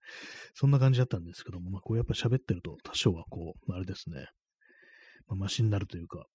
[0.53, 4.25] そんな感じだったんですけども、まあこうやっぱ喋ってると多少はこう、あれですね、
[5.27, 6.25] まあ、マシになるというか、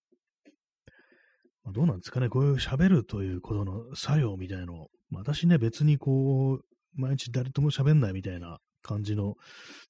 [1.64, 9.34] まあ、どうなんですかね、こういう喋るということの作用みたいの、まあ、私ね、別にこう、毎日誰とも喋んないみたいな感じの、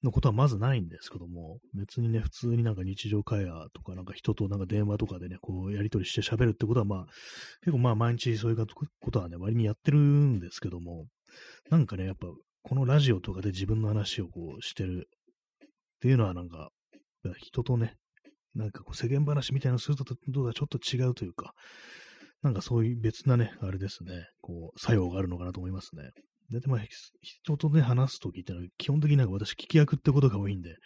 [0.03, 7.07] のことはまずないんですけども、別にね、普通になんか日常会話とか、なんか人となんか電話とかでね、こうやり取りして喋るってことは、まあ、
[7.61, 8.67] 結構まあ毎日そういう
[9.01, 11.07] ことはね、割にやってるんですけども、
[11.71, 12.27] なんかね、やっぱ、
[12.63, 15.09] このラジオとかで自分の話をこうしてる
[15.65, 15.69] っ
[16.01, 16.71] ていうのはなんか、
[17.39, 17.97] 人とね、
[18.55, 21.55] なんかこう世間話みたいなのするとどうだちょっと違うというか、
[22.43, 26.11] なんかそういう別なね、あれですね、こう、作用があるのかなと思いますね。
[26.51, 26.81] で、まあ、
[27.21, 30.77] 人とね、話すときってのは、基本的になんか私、聞き役ってことが多いんで、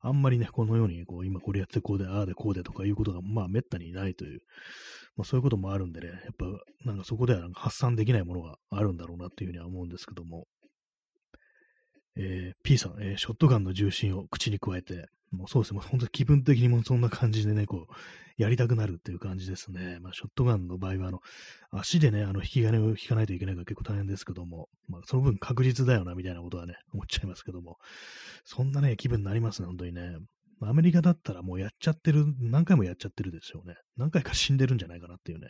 [0.00, 4.40] あんまりね、このように、こう、今これやってこうで、ああでこうでとかいうことが、まあ、めったにないという、
[5.16, 6.46] まあ、そういうこともあるんでね、やっぱ、
[6.84, 10.46] なんかそこではなんか発散できないものがあるんだろうなっていうふうには思うんですけども、
[12.16, 17.92] えー、P さん、えー、ショットガンの重心を口に加えて、もうそうですね、もう本当に気分的にもそんな感じでね、こう、
[18.36, 19.98] やりたくなるっていう感じですね。
[20.00, 21.20] まあ、ショットガンの場合は、あの、
[21.70, 27.78] 足でね、あの、引き金を引かないといけないから結構大変ですけども、まあ、その分確実だよな、みたいなことはね、思っちゃいますけども、
[28.44, 30.16] そんなね、気分になりますね、本当にね。
[30.60, 33.74] アメリカだったらもうやっちゃってる、何回もやっちゃってるですよね。
[33.96, 35.48] 何回か死んでるんじゃないかなっていうね。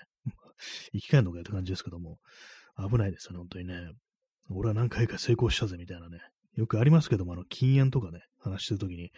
[0.93, 2.19] 生き返るのかよって感じですけども、
[2.79, 3.91] 危ないですよね、本当にね。
[4.51, 6.19] 俺は何回か成功したぜ、みたいなね、
[6.57, 9.11] よくありますけども、あの、禁煙とかね、話してるときに、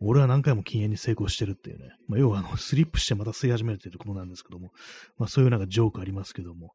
[0.00, 4.70] 俺は何回も禁煙に成功してるっていうね、まあ、要はあの、スリップしてまた吸い始めてることなんですけども、
[5.18, 6.72] まあそういうなんかジョークありますけども、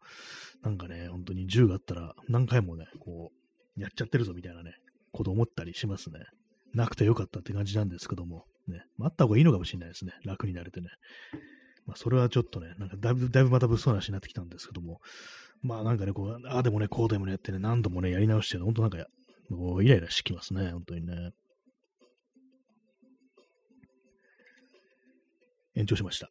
[0.62, 3.32] なんかね、本当に銃があったら何回もね、こ
[3.78, 4.76] う、やっちゃってるぞみたいなね、
[5.12, 6.20] こと思ったりしますね。
[6.74, 10.14] なくてよかったって感じなんですけども、ね、まあ、あった方がいいのかもしれないですね。
[10.24, 10.90] 楽になれてね。
[11.86, 15.00] まあ、それはちょっとね、なんかだいぶ、だいぶまた物騒な話になってきたんですけども、
[15.62, 18.98] まあなんかね、こう、ああでもね、こうでもねってね、何度もね、やり直して、本当なんか、
[19.50, 21.32] もうイライラしてきますね、本当にね。
[25.76, 26.30] 延長しました。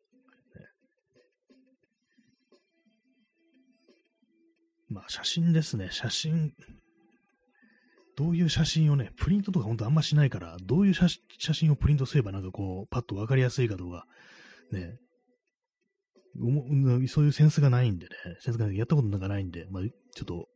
[4.88, 6.52] まあ写真ですね、写真。
[8.16, 11.08] どういう写真をね、プリントとか本当あんましないから、どういう写
[11.52, 14.06] 真をプリントすればなんかこう、パッとわかりやすいかとか、
[14.70, 14.98] ね、
[17.08, 19.90] そういうセンスがないんでね、センスがやったことなんかないんで、まあ、ちょ
[20.22, 20.46] っと、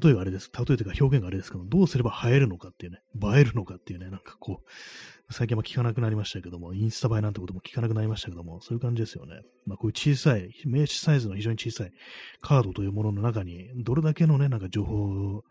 [0.00, 0.50] 例えばあれです。
[0.56, 9.42] 例えというか表現があれですけど、どうすれば映えるのかっていうね、映えるのかっていうね、なんかこう、最近は聞かなくなりましたけども、インスタ映えなんてことも聞かなくなりましたけども、そういう感じですよね。
[9.66, 11.92] まあこういう小さい、名刺サイズの非常に小さい
[12.40, 14.96] カードというものの中に、どれだけのね、なんか情報
[15.36, 15.44] を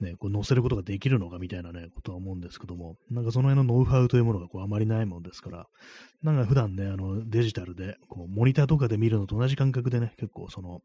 [0.00, 5.66] ね、こう載せることができるのかみたいなね、ことは思うんですけども、なんかその辺のノウハウというものがこうあまりないもんですから、
[6.22, 10.82] なんか普段ね、あのデジタルで、こうモニターとかで見るのと同じ感覚でね、結構その、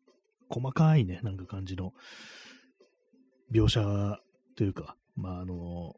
[0.49, 1.93] 細かいね、なんか感じの
[3.51, 3.81] 描写
[4.55, 5.95] というか、まああの、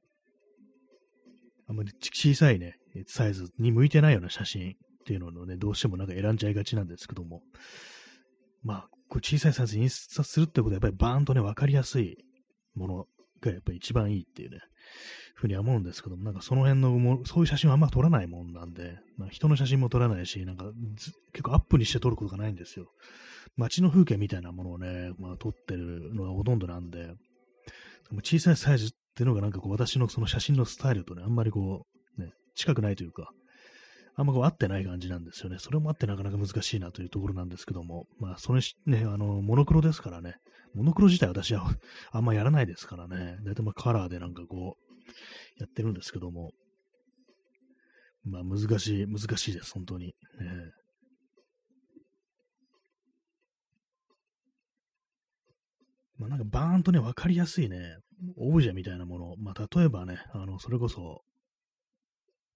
[1.67, 2.77] あんまり小さいね、
[3.07, 4.73] サイズに向いてないような写真っ
[5.05, 7.41] ていうのをね、どうしてもなんか選んじゃいがちなんですけども、
[8.63, 12.17] まあ、こう小さいサイズに印刷するってことはやっぱりバーンとね、わかりやすい
[12.75, 13.07] もの
[13.41, 14.59] がやっぱり一番いいっていうね、
[15.35, 20.65] ふうには思うんですけども、なんかその辺のも、そういう写真はあんま撮らないもんなんで、まあ、人の写真も撮らないし、なんか
[21.33, 22.87] 結構アップにして撮ることがないんですよ。
[23.57, 27.13] 街の風景みたいなものをね、まあ、撮ってるのがほとんどなんで、
[28.23, 31.85] 小さいサイズっていうのがなんかこう私のその写真のスタイルとね、あんまりこ
[32.17, 33.31] う、ね、近くないというか、
[34.17, 35.57] あんまこう合ってない感じなんですよね。
[35.59, 40.35] それもあってなかなか難しいなというところなんですけども、まあ、それね、あの、モノクロですからね、
[40.73, 41.69] モノクロ自体私は
[42.11, 43.37] あんまやらないですからね。
[43.43, 46.51] だいたいまあカラーでなんかこう、やってるんですけども。
[48.23, 50.07] まあ難しい、難しいです、本当に。
[50.07, 50.13] ね、
[56.17, 57.97] まあなんかバーンとね、わかりやすいね、
[58.37, 59.35] オブジェみたいなもの。
[59.37, 61.23] まあ例えばね、あの、それこそ、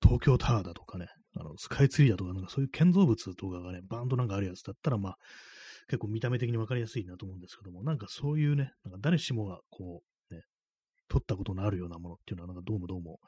[0.01, 5.17] 東京タワーだとかね、あの、スカイツリーだとか、なんかそういう建造物とかがね、バーンとなんかあるやつだったら、まあ、
[5.87, 10.43] 結構見た目的に分かりやすいなと思うんですけども、なんかそういうね、なんか誰しもがこう、ね、
[11.09, 13.19] 撮ったことのあるようなものっていうのは、なんかどうもどうも、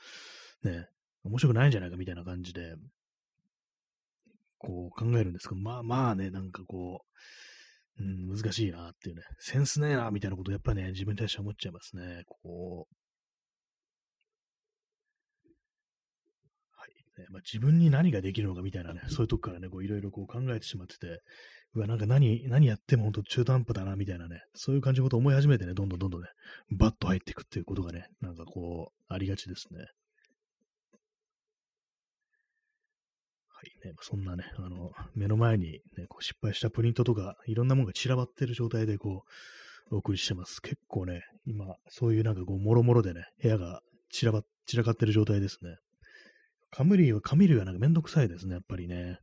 [0.64, 0.88] ね、
[1.24, 2.76] 面白くないんじゃないかみたいな感じで、
[4.58, 7.16] こう考えるんですけど、まあまあね、なんかこう、
[8.02, 12.24] うん、難しいなっていうね、センスねえな、みたいなことをやっぱね、自分に対して思っちゃいますね。
[12.28, 12.96] こう、
[17.20, 21.22] ねまあ、自分に何ができるのかみたいなね、そういうとこからね、いろいろこう考えてしまってて、
[21.74, 26.28] うわ、なんか何、何やっても本当中途半端だな、みたいなね、そういう感じのことを思い始めてね、どんどんどんどんね、
[26.72, 29.80] バッと入っていくっていうことがね、なんかこう、ありがちですね。
[29.80, 29.86] は
[33.64, 39.24] いね、そんなね、あの、目の前に、ね、こう失敗したプリントとか、いろんなものが散らばってる状態で、こ
[39.92, 40.62] う、お送りしてます。
[40.62, 45.76] 結構ね、今、そういうなんかこう、もろもろでね、部屋が散らば、散らかってる状態ですね。
[46.70, 49.20] カムリは、カミルはなんかめんどくさいですね、やっぱりね。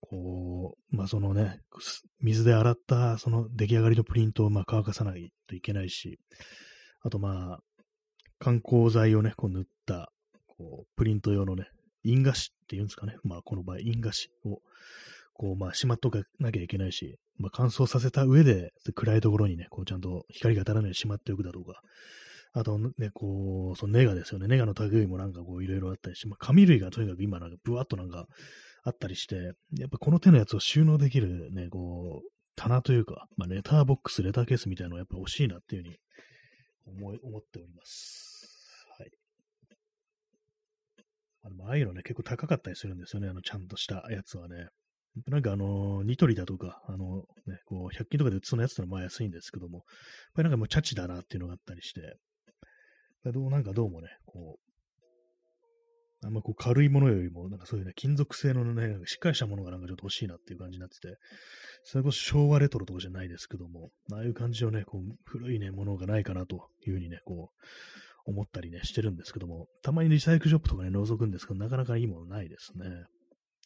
[0.00, 1.60] こう、まあそのね、
[2.20, 6.18] 水で洗ったその出来上がりのプリントをま乾かさないといけないし、
[7.02, 7.60] あとまあ、
[8.38, 10.12] 観光剤をね、こう塗った、
[10.46, 11.68] こう、プリント用のね、
[12.06, 13.16] 印画紙っていうんですかね。
[13.24, 14.10] まあこの場合、印画
[14.44, 14.60] 紙を、
[15.34, 21.80] こう、まあしまっとかなきゃいけないし、まあ乾燥させた上で、暗いところにね、こうちゃんと光が当たらないようにしまっておくだとか、
[22.52, 24.46] あとね、こう、そのネガですよね。
[24.48, 28.26] ネガの類もなんかこういろいろあったりして、まあ紙類がとにかく今なんかブワッとなんか
[28.82, 35.96] あったりして、やっぱこの手のやつを収納できるね、こう、棚というか、まあ、レターボックス、レターケースみたいなのがやっぱ欲しいなっていうふうに
[36.86, 38.25] 思い思っております。
[41.46, 44.68] あの、ああいうのね、結構高かったりするんですよね、あの、ちゃんとしたやつはね。
[45.28, 49.84] なんかあの、ニトリだとか、あの、ね、こう、100均とかで売ってそうなやつってのはまあ安いんですけども、やっ
[50.34, 52.16] ぱりなんかもうチャチだなっていうのがあったりして、
[53.32, 61.16] どうなんかどうもね、こう、あんまこう軽いものよりも、なんかそういうね、金属製のね、しっかりしたものがなんかちょっと欲しいなっていう感じになってて、
[61.84, 67.58] それこそ昭和レトロとかじゃないですけども、ああいう感じのね、こう、古いね、ものがないかなというふうにね、こう、
[68.26, 72.86] 思ったりね、してるんですけども、たまにリサイクルショップとかね、覗くんですけど、なかなかいいものないですね。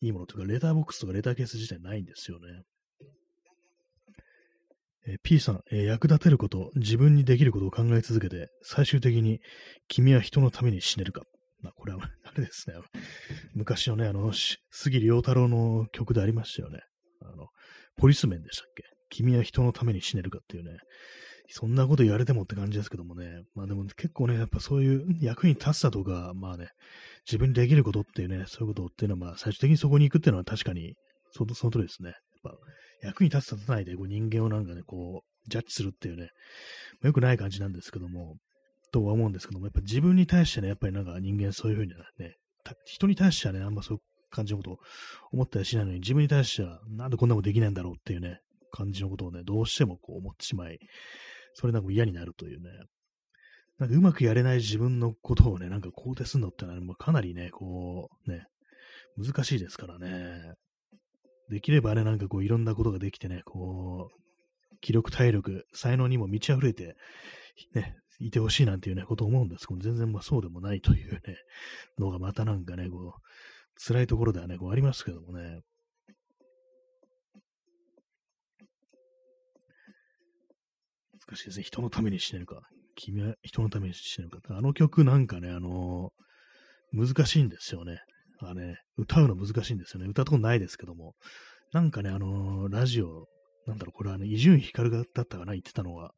[0.03, 2.63] いいものというか、レターボックスとかレターケース自体ないんですよね。
[5.07, 9.41] えー P さん、えー役立てること、自分にできることを考え続けて、最終的に
[9.89, 11.23] 君は人のために死ねるか。
[11.63, 12.77] まあ、これは、 あれですね。
[13.55, 14.33] 昔のね、あの、
[14.71, 16.81] 杉良太郎の曲でありましたよね。
[17.23, 17.49] あの、
[17.97, 18.85] ポリスメンでしたっけ？
[19.11, 20.79] 君は人のために死ねるかっていうね。
[21.53, 23.43] そんなこと言われてもって感じですけどもね。
[23.55, 26.69] まあでも結構ね、やっぱそういう役に立つだとか、まあね、
[27.27, 30.95] 自分にできることっていうね、そういうことっていうのは、まあ最終的にそこに行くっていうのは確かに、
[31.33, 32.11] そのその通りですね。
[32.11, 32.59] やっぱ
[33.03, 36.29] 役に立つ立たないでこう人間をなんかね、こう、ジャッジするっていうね、
[37.01, 38.37] まあよくない感じなんですけども、
[38.93, 42.37] とは思うんですけども、やっぱ自分に対してね、やっぱりなんか人間そういうふうにね、
[42.85, 44.79] 人に対してはね、あんまそういう感じのことを
[45.33, 48.41] 思ったりしないのに、自分に対してはなんでこんなことできないんだろうっていうね、
[48.73, 50.79] 感じのことをね、どうしてもこう思ってしまい、
[51.55, 52.71] それなんか嫌になるというね、
[53.79, 58.45] なんかうまくやれない自分のことをね、なんか肯定するのってのは、まあかなりね、こう、ね、
[59.17, 60.53] 難しいですからね。
[61.49, 66.95] できればね、なんかこういろんなことができてね、こう、気力、体力、才能にも満ち溢れて、
[67.75, 71.21] ね、いてほしいなんていうね、ことを思うんですけど、全然まあそうでもないというね、
[71.99, 75.61] のがまたなんかね、こう、辛いところではね、こうありますけどもね。
[81.31, 81.63] 難しいですね。
[81.63, 82.61] 人のために死ねるか。
[82.97, 84.57] 君は人のために死ねるか。
[84.57, 86.11] あの曲なんかね、あの
[86.93, 88.01] 難しいんですよね。
[88.43, 90.09] あね、歌うの難しいんですよね。
[90.09, 91.15] 歌ったことないですけども。
[91.73, 93.27] なんかね、あのラジオ、
[93.67, 96.13] なんだろう、これはね、伊集院光だったかな、言ってたのは。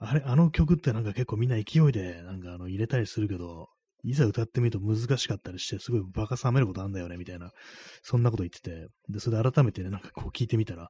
[0.00, 3.68] あれ、あの曲ってなんか結構みんな勢いで、なんかあの、入れたりするけど、
[4.04, 7.50] いざ歌ってみると難しかったりして、すごいバカ冷めることあんだよね、みたいな、
[8.02, 10.88] そんなこと言ってて、で、それで改めてね、なんかこう聞いてみたら、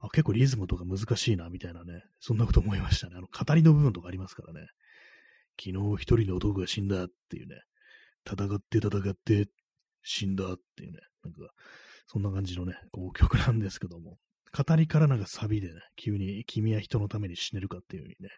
[0.00, 3.16] あ、結構リズムとか難しいな、みたいなね、そんなこと思いましたね。
[3.16, 4.66] あの、語りの部分とかありますからね。
[5.60, 7.56] 昨日一人の男が死んだっていうね、
[8.26, 9.46] 戦って戦って
[10.02, 11.40] 死んだっていうね、なんか、
[12.06, 14.18] そんな感じのね、こう曲なんですけども、
[14.56, 18.30] 語りからなんかサビでね、急に君は人のために死ねるかっていう風にね、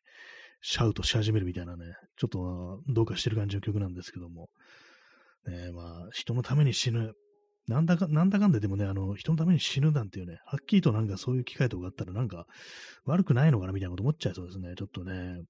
[0.60, 1.84] シャウトし始めるみたいなね、
[2.16, 4.48] ちょっとどうかしてる感じの曲なんですけども、
[5.46, 7.12] ね、まあ、人のために死ぬ。
[7.68, 12.46] なんだか、なんだかんででもね、あの、人のために死ぬなんていうね、はっきりとなんかそういう機会とかあったらなんか
[13.04, 14.74] 悪くないのかなみたいなこと思っちゃいそうですね。
[14.76, 15.42] ちょっとね、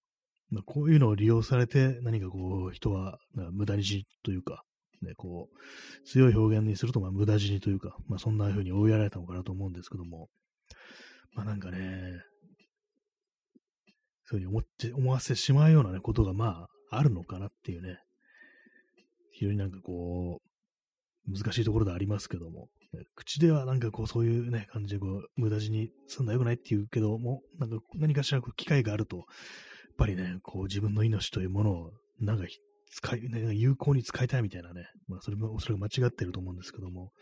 [0.50, 3.18] まあ、こういうのを利用されて何かこう、人は
[3.52, 4.62] 無駄に死というか、
[5.02, 10.28] ね、こう、強い表現にすると、ま、無駄死にというか、まあ、そんな風に追いやられたのかなと思うんですけども、
[11.34, 11.78] まあ、なんかね、
[14.26, 17.98] そういうふうに思って、思わせてしまうようなね、ことが、まあ、あるのかなっていうね、
[19.32, 20.40] 非常になんかこ
[21.28, 22.68] う、難しいところでありますけども、
[23.14, 29.26] 口ではなんかこう、そういうね、感じでこう、無駄死にすんのは良くないって言うけども、なんか何かしらこう機会があると、やっ
[29.96, 32.44] ぱりね、こう、自分の命というものを、なんか
[32.90, 37.12] 使い、ね、有効に使いたいみたいなね、まあ、それもおそらく間違ってると思うんですけども、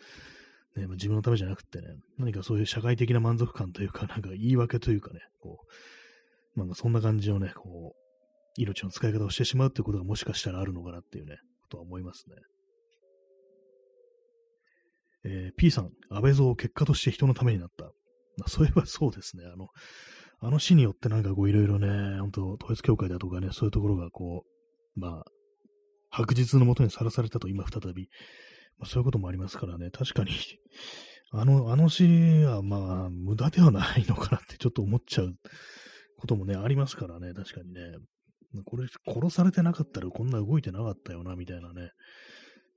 [0.76, 1.86] ね、まあ、自分のためじゃなくてね、
[2.18, 5.66] 何かそういう社会的な満足感というか、なんか言い訳というかね、こう、
[6.56, 8.04] なんかそんな感じのね、こう、
[8.56, 12.36] 命の使い方をしてしまうってことがもしかしたらあるのかなっていうね、ことは思いますね。
[15.26, 17.90] えー P さん、安倍蔵結果として人のためになった。
[18.46, 19.44] そういえばそうですね。
[19.52, 19.68] あの、
[20.40, 24.44] あの死によってなんかこういろいろね、本当統一教会だとかね、そういうところがこ
[24.96, 25.24] う、まあ、
[26.10, 28.08] 白日のもとにさらされたと今再び、
[28.78, 30.30] まあ、そういうこともありますからね、確かに、
[31.32, 32.04] あの、あの死
[32.44, 35.34] はまあ、無駄ではないのかなってちょっと思っちゃう
[36.24, 37.80] こともね、ありますからね、確かにね。
[38.64, 41.90] これ、殺されてなかったらこんな動いてなかったよな、みたいなね。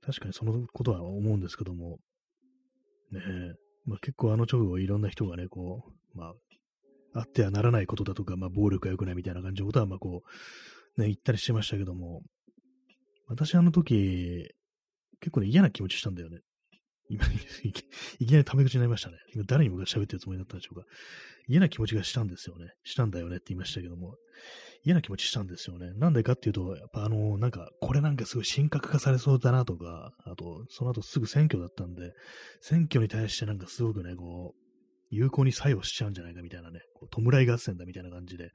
[0.04, 1.98] 確かにそのことは思うんですけども、
[3.10, 3.54] ねえ、
[3.86, 5.82] まあ、結構あの直後いろんな人がね、こ
[6.14, 10.22] う、まあ、あってはならないことだとか、まあ、暴力が良くないみたいな感じのことは、まあ、こ
[10.96, 12.20] う、ね、言ったりしてましたけども、
[13.28, 14.46] 私あの時、
[15.20, 16.40] 結構ね、嫌な気持ちしたんだよね。
[17.10, 17.16] い
[18.26, 19.16] きなりタメ口になりましたね。
[19.34, 20.86] 今誰に向かって喋ってるつもりだったんでしょうか。
[21.46, 22.72] 嫌な気持ちがしたんですよね。
[22.84, 24.16] したんだよねって言いましたけども。
[24.84, 25.92] 嫌な気持ちしたんですよね。
[25.94, 32.12] なんでかっていうと、やっぱあの、なんか、これなんかすごい神格化されそうだなとか、あと、その後すぐ選挙だったんで、
[32.60, 34.68] 選挙に対してなんかすごくね、こう、
[35.10, 38.50] 有効に作用しちゃうんじゃないかみたいなね、こう弔い合戦だみたいな感じで、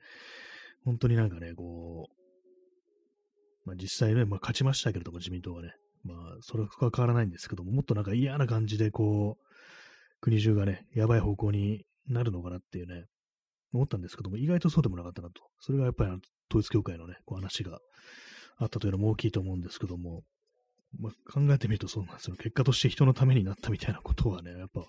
[0.86, 9.46] 本当になんかね、こう、まあ実際ね、まあ勝ちましたけれども、自民党はね、まあ、それは変わらないんですけども、もっとなんか嫌な感じで、こう、
[10.22, 13.06] 国中がね、やばい方向になるのかなっていうね、
[13.74, 15.42] 思ったんですけども、意外とそうでもなかったなと。
[15.60, 16.12] それがやっぱり
[16.50, 17.80] 統一教会のね、こう話が
[18.58, 20.24] あったというのも大きいと思うんですけども、
[21.00, 22.36] まあ、考えてみるとそうなんですよ。
[22.36, 24.82] 結果として人のためになったみたいなことはね、やっぱ、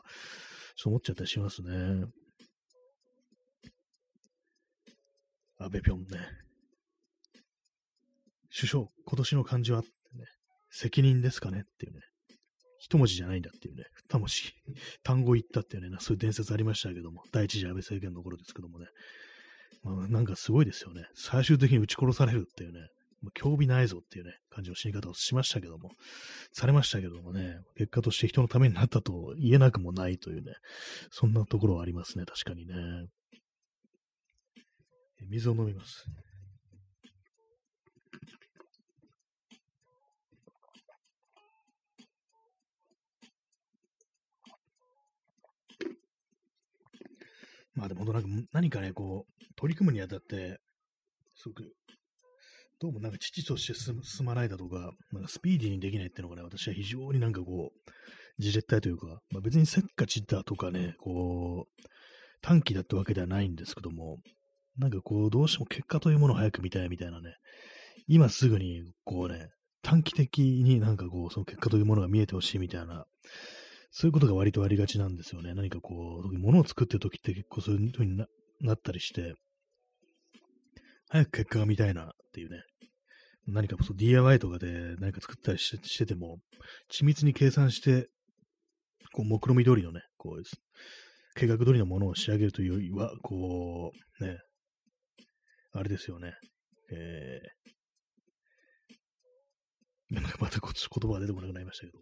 [0.76, 2.04] そう思っちゃったりしますね。
[5.58, 6.06] 安倍ぴょんね。
[8.54, 9.82] 首相、今年の漢字は、
[10.76, 12.00] 責任ですかねっていうね。
[12.80, 13.84] 一文字じゃないんだっていうね。
[14.08, 14.52] 二文字、
[15.04, 18.86] 単語言ったっていうね、そういう伝説ありましたけども、第一次安倍政権の頃ですけどもね。
[19.84, 21.06] まあ、なんかすごいですよね。
[21.14, 22.80] 最終的に撃ち殺されるっていうね、
[23.22, 25.92] まあ、興味ないぞっていうね、感じの死に方をしましたけども、
[26.52, 30.54] されましたけどもね、結果として人のためになったと言えなくもないというね、
[31.10, 32.74] そんなところはありますね、確かにね。
[35.28, 36.04] 水を飲みます。
[47.74, 50.58] まあでもなんか何かね、こう、取り組むにあたって、
[51.34, 51.64] すごく、
[52.80, 57.90] どうもなんか父として進まないだとか、なんかスピーディーにできないっていうのがね、私は非常になんかこう、
[58.38, 61.82] じれったいというか、まあ、別にせっかちだとかね、こう、
[62.42, 64.18] 短期だってわけではないんですけども、
[64.76, 67.36] なんかこう、どうしても結果というものを早く見たいみたいなね、
[68.08, 69.48] 今すぐにこうね、
[69.82, 73.04] 短期的になんかこう、その結果というものが見えてほしいみたいな、
[73.96, 75.54] そういうことが割とありがちなんですよね。
[75.54, 78.26] 何かこう、物を作ってる時って結構そういう風にな
[78.60, 79.34] なったりして、
[81.10, 82.64] 早く結果が見たいなっていうね。
[83.46, 86.38] 何かそう DIY とかで何か作ったりしてても、
[86.92, 88.08] 緻密に計算して、
[89.12, 90.42] こう、目論見通りのね、こう、
[91.36, 94.38] 計画通りのものを仕上げるというよりは、こう、ね、
[95.72, 96.34] あれですよね。
[96.92, 102.00] えー、また言葉が出てこなくなりましたけど、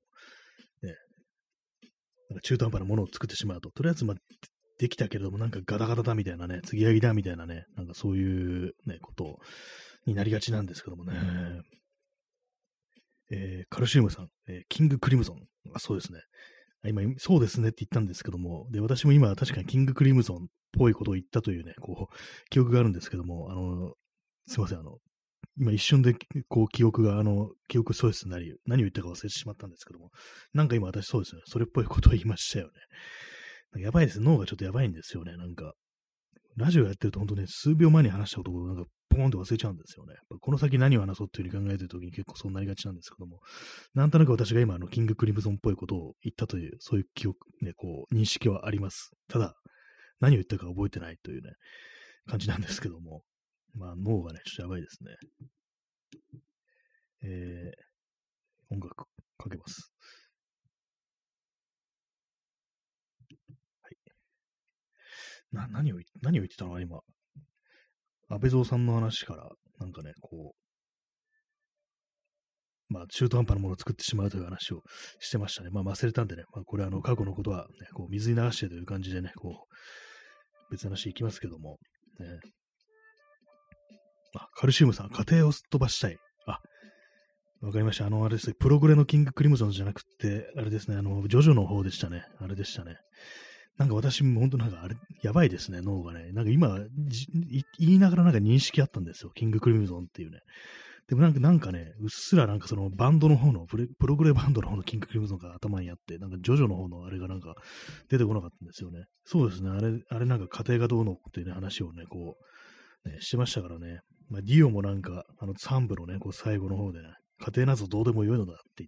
[2.32, 4.16] なんか中途半端なものを作ってしまうと、とりあえず、まあ、
[4.78, 9.38] できたけれども、なんかガタガタだみたいなね、継ぎはぎだみたいなね、なんかそういうね、こと
[10.06, 11.12] になりがちなんですけどもね。
[13.30, 15.36] えー、カルシウムさん、えー、キングクリムゾン。
[15.74, 16.20] あ、そうですね。
[16.84, 20.38] 今、そうですねって言ったんですけども、で、私も今確かにキングクリムゾンっ
[20.72, 22.14] ぽいことを言ったというね、こう、
[22.50, 23.94] 記憶があるんですけども、あの、
[24.46, 24.98] すいません、あの、
[25.58, 26.14] 今一瞬で、
[26.48, 30.10] こう、記憶が、あの、記憶喪失になり、何を言ったか忘れてしまったんですけども、
[30.54, 32.70] なんか今私そうですね、それっぽいことを言いましたよ
[33.74, 33.82] ね。
[33.82, 34.20] やばいです。
[34.20, 35.74] 脳がちょっとやばいんですよね、なんか。
[36.56, 40.14] ラジオやってると本当ね、数秒前に話したことをなんかポーンと忘れちゃうんですよね。
[40.40, 43.40] この先何を話そうっていうふうに考えてるときに結構そうなりがちなんですけども、
[43.94, 49.10] なんとなく私が今あのキングクリムゾンっぽいことを言ったという、そういう記憶、ね、こう、認識はあります。
[49.28, 49.54] ただ、
[50.20, 51.50] 何を言ったか覚えてないというね、
[52.26, 53.22] 感じなんですけども、
[53.74, 55.14] まあ脳がね、ちょっとやばいですね。
[57.24, 59.92] えー、音楽かけます。
[63.82, 63.96] はい。
[65.52, 67.00] な、何を、何を言ってたの今。
[68.28, 70.62] 安倍蔵さんの話から、なんかね、こう、
[72.92, 74.82] まあ、中途半端なものを作ってしまうという話を
[75.18, 75.70] してましたね。
[75.70, 81.78] まあ、忘れたんでね、まあ、これあの、過去のことは、ね、こう、水に流してという感じでね、こう、別の話いきますけども、
[82.18, 82.26] ね、
[84.34, 86.18] あ、カルシウムさん、家庭をすっ飛ばしたい。
[86.46, 86.60] あ、
[87.60, 88.06] わかりました。
[88.06, 88.54] あの、あれですね。
[88.58, 92.24] プログレのキングクリムゾンじゃなくて、あれですね、あの、ジョジョの方でしたね。
[92.40, 92.96] あれでしたね。
[93.78, 96.32] なんか私も本当なんかあれ、やばいですね、脳がね。
[96.32, 96.78] なんか今、
[97.78, 99.30] 言いながらなんか認識あったんですよ。
[99.34, 100.40] キングクリムゾンっていうね。
[101.08, 107.54] でもなんか、なんかね、うっすらなんかそのバンドの方の、プログレバンドの方のキングクリムゾンが頭にあって、なんかジョジョの方のあれがなんか
[108.08, 109.04] 出てこなかったんですよね。
[109.24, 112.36] そうですね、あれ、あれなんか家庭がどうのっていうね、話をね、こ
[113.04, 114.00] う、ね、してましたからね。
[114.32, 117.08] まあ、ディオもなんか、あの3部のね、こう最後の方でね、
[117.38, 118.86] 家庭などどうでもよいのだって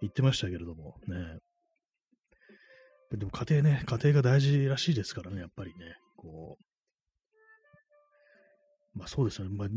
[0.00, 1.38] 言ってましたけれども、ね。
[3.10, 6.56] でも家庭ね、家庭が大事らしいですからね、やっぱりね、こ
[8.94, 9.68] う、まあそうですね、まあ、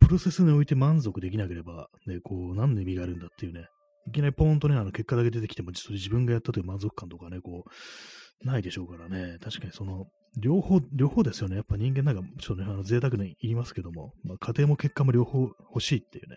[0.00, 3.68] プロセスにおいて満足できなければ、ね、こう、何の意味があるんだっていうね、
[4.06, 10.06] いきなりポーンとね、あの結果だけ出てきても、それ自分がやったという満足感とかね、こう、ないでしょうからね、確かにその、
[10.40, 11.56] 両方、両方ですよね。
[11.56, 16.36] やっぱ人間なんか、ちょっとね、あの贅沢に言いますけども、まあ、家庭も結果も両方欲しいっていうね、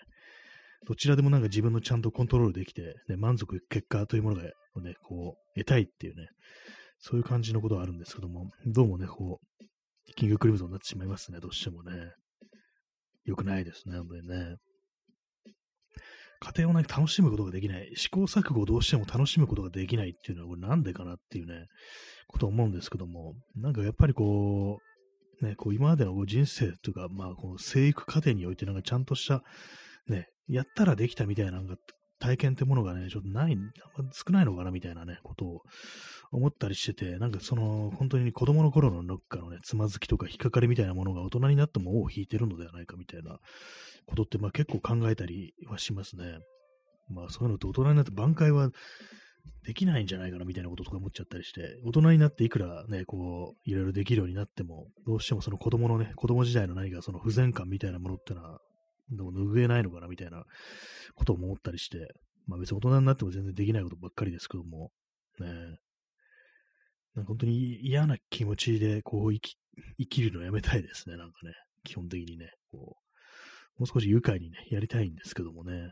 [0.88, 6.30] どちらでもなんか自分のちゃんとコントロールできて、ね、満足結果というものが、ね、こう、得たいっていうね、
[7.00, 9.66] そういう感じのことはあるんですけども、どうもね、こう、
[10.16, 12.12] キングクリムゾンになってしまいますね、どうしてもね。
[13.26, 14.56] よくないですね、本当にね。
[16.44, 17.92] 家庭をね、楽しむことができない。
[17.96, 21.68] 試行錯誤をどうしても楽しむことができないっていうのは、これなんでかなっていうね、
[22.28, 24.80] ことを思うんですけども、なんかやっぱりこ
[25.42, 29.44] う、ね、こう今までの人生というか、まあ、この生育過程において、なんかちゃんとした、
[30.08, 31.76] ね、やったらできたみたいな、なんか
[32.22, 33.58] 体験ってものがね、ちょっとない、
[34.14, 35.62] 少ないのかなみたいなね、ことを
[36.32, 43.40] 思ったりしてて、なんかその、本当に子供の頃のどっかのね、つまずきとか引っかかりみたいなものが大人になっても尾を引いてるのではないかみたいな
[44.06, 46.40] ことって、まあ結構考えたりはしますね。
[47.10, 48.70] まあそういうのって大人になって挽回は
[49.64, 58.60] できないんじゃないかなみたいなこととか思っちゃったりして、大人になっていくらね、こう、いろいろできるようになっても、どうしてもその子供のね、子供時代の何かその不全感みたいなものってのは、
[59.12, 60.44] でも拭えないのかなみたいな
[61.16, 62.14] ことを思ったりして、
[62.48, 64.92] まあ別に大人になっても全然できないことばっかりですけども、
[65.40, 65.48] ね、
[67.16, 69.56] なんか本当に嫌な気持ちでこう生き
[70.00, 71.54] 生きるのやめたいですね、なんかね。
[71.84, 72.52] 基本的にね。
[72.72, 75.92] こうもう少し愉快にね、やりたいんですけどもね。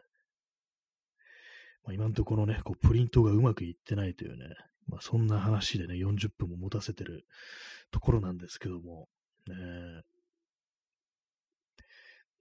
[1.84, 4.46] まあ、今んところね、こうプリントがうまくいってないというね、
[4.88, 7.26] まあ、そんな話でね、40分も持たせてる
[7.92, 9.08] ところなんですけども、
[9.48, 9.56] ね、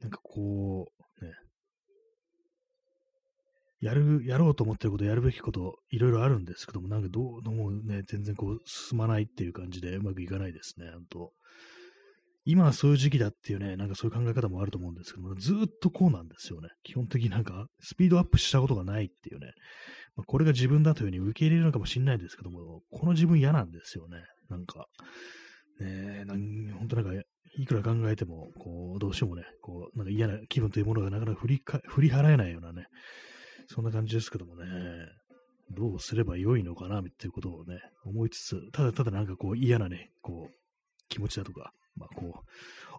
[0.00, 1.32] なんかこう、ね、
[3.80, 11.32] やる、やろうと思ってること、やるべきこと、いろいろあるんですけども、なんかどう、どうもね、全然こう、進まないっていう感じでうまくいかないですね、ほんと。
[12.44, 16.70] 今はそういう時期だっていうね、なんかそういう考え方もあると思うんですけども、ずっとこうなんですよね。
[16.82, 19.52] 基本的になんか、スピードアップしたことがないっていうね。
[20.16, 24.24] まあ、これが自分だというふうに受け入れるのかもしれないですけども、この自分嫌なんですよね。
[24.48, 24.86] なんか、
[25.80, 27.22] ねなん本当なんか、
[27.56, 32.86] いくら考えても、こう、どうしてもね、こう、なんか嫌な気分というものがなかなか振りか振り払えないようなね、
[33.66, 34.64] そんな感じですけどもね、
[35.70, 40.54] どうすればよいのかな、っていうことをね、思いつつ、ただただなんかこう嫌なね、こう、
[41.08, 42.42] 気持ちだとか、まあこ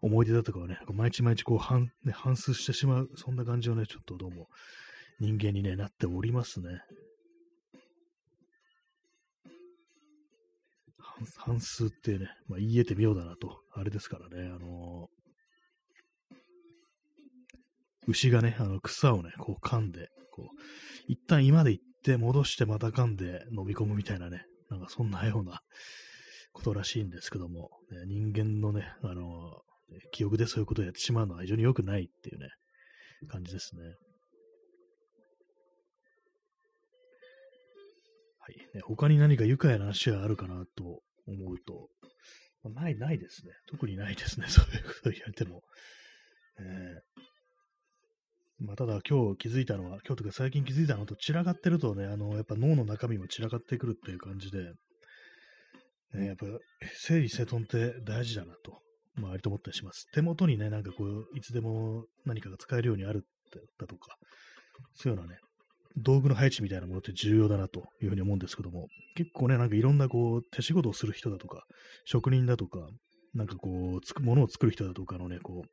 [0.01, 4.47] う、思い出だとかをね、毎日毎日こう反、ね、反数してしまう、そんな感じをね、ちょっとどうも
[5.19, 6.81] 人間に、ね、なっておりますね。
[11.37, 20.55] 半数ってね、まあ、言えてみようだなと、あれですからね、あのー、牛がね、あの草をね、こう噛んで、こう、
[21.07, 25.61] 一旦今で行って戻してまた噛んで飲み込むみたいなね、なんかそんなような
[26.53, 32.49] ことらしいんですけども、ね、人間のね、あのー、記憶でそういうことをやってしまうのは非常に良くないっていうね、
[33.27, 33.81] 感じですね。
[38.39, 38.81] はい。
[38.83, 41.89] 他に何か愉快な話があるかなと思うと、
[42.63, 43.51] まあ、ない、ないですね。
[43.67, 44.47] 特にないですね。
[44.49, 45.61] そういうこと言われても。
[46.59, 54.73] えー、まあ、ただ今日気づいたのは、今日とか最近気づいたのと散らかってるとね、あの、やっぱ脳の中身も散らかってくるっていう感じで、
[56.13, 56.45] ね、やっぱ
[56.95, 58.81] 整理整頓って大事だなと、
[59.15, 60.07] まあ、割と思ったりします。
[60.11, 63.25] 手元にね、なんかこう、いつでも何かが使えるようにある
[63.77, 64.17] だとか、
[64.95, 65.39] そういうようなね、
[66.01, 71.65] 道具の配置みたいなものって重要だなというふうに思うんですけども、結構ね、なんかいろんなこう、手仕事をする人だとか、
[72.05, 72.87] 職人だとか、
[73.33, 75.69] なんかこう、つく、ものを作る人だとかのね、こう、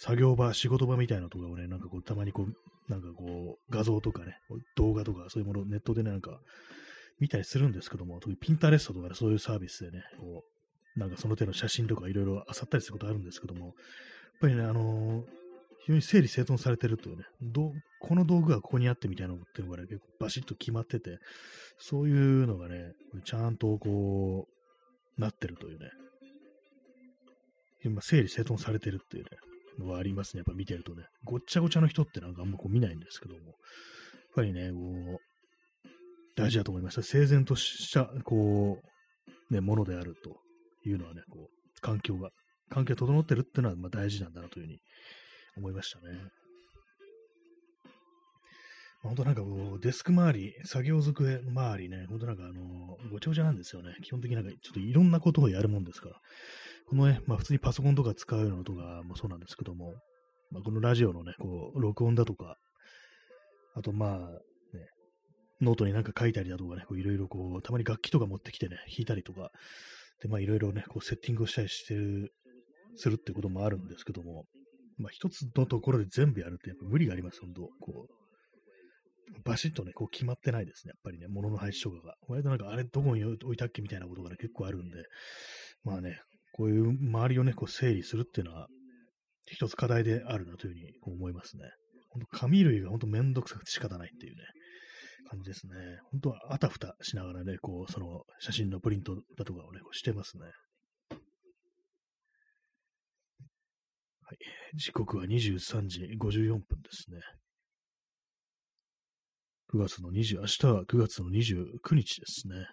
[0.00, 4.38] 作業場、仕事場みたいなとかをね、なんかこう、たまにこう、なんかこう、画像とかね、
[4.76, 6.40] 動画とか、そういうものをネットでね、なんか、
[7.20, 10.44] 見たりするんですけども、特にピンタレストとかでそういうサービスでね、こ
[10.96, 13.74] う、なんかその手の写真とかいろいろ漁ったりすることあるんですけども、やっ
[14.40, 15.24] ぱりね、あのー、
[15.84, 21.18] 非常に整理整頓されてるというね、どこの道具がここにあってみたいなのっていうのがね、結構バシッと決まってて、
[21.78, 22.92] そういうのがね、
[23.24, 25.90] ちゃんとこう、なってるというね、
[27.84, 29.30] 今整理整頓されてるっていうね、
[29.78, 30.38] のはありますね。
[30.38, 33.54] やっぱ見てるとね、ごっちゃごちゃの人ってなんかあんまこう見ないんですけども、やっ
[34.34, 35.88] ぱりね、こう、
[36.36, 37.02] 大事だと思いました。
[37.02, 38.78] 整然とした、こ
[39.50, 40.40] う、ね、ものであると
[40.88, 42.30] いうのはね、こう、環境が、
[42.70, 44.78] 環境整ってるっていうのはま大事なんだなというふうに
[45.56, 46.18] 思いましたね。
[49.02, 53.96] 本当なんかこう、デスク周り、作業机周りね、本当なんかあの、ごちゃごちゃなんですよね。
[54.02, 56.20] 基本的になんかちょっといろんなことをやるもんですから。
[56.88, 59.94] このね、まあ普通にパソコンとか使うのとかもそうなんですけども、
[60.52, 62.58] まあ、このラジオのね、こう、録音だとか、
[63.74, 64.26] あとまあ、ね、
[65.60, 69.50] ノートになんか書いたりだとかね、いろいろこう、たまに楽器とか持ってきてね、弾いたりとか、
[70.22, 72.32] で、まあいろいろね、こうセッティングをしたりしてる、
[72.96, 74.44] するってこともあるんですけども、
[75.02, 78.22] まあ、一つのところで全部やるってやっぱ無理があります、本当こう、
[79.44, 82.14] バシッとね、こう決まってないですね、やっぱりね、物の配置とかが。
[82.28, 85.04] 割となんか、あれどこに置いたっけみたいなことがね、結構あるんで、
[85.84, 86.20] まあね、
[86.52, 88.68] こういう周りをね、こう整理するっていうのは、
[89.46, 91.64] 一つ課題であるなというふうに思いますね。
[92.10, 94.42] 本当紙類が本当めんどくさくて仕方ないっていうね、
[95.28, 95.74] 感じですね。
[96.10, 100.44] 本当はあたふたしながらね、こう、その写真のプリントだとかをね、こうしてますね。
[104.32, 104.38] はい、
[104.78, 107.20] 時刻は23時54分ですね。
[109.74, 112.66] 9月の20、明日は9月の29日ですね。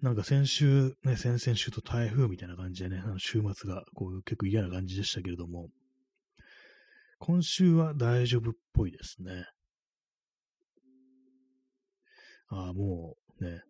[0.00, 5.68] なんか先週、ね、先々週と台風みたいな感じでね、あの週末がこう結構嫌な感じでしたけれども、
[7.18, 9.44] 今週は大丈夫っぽいですね。
[12.48, 13.60] ああ、もうね、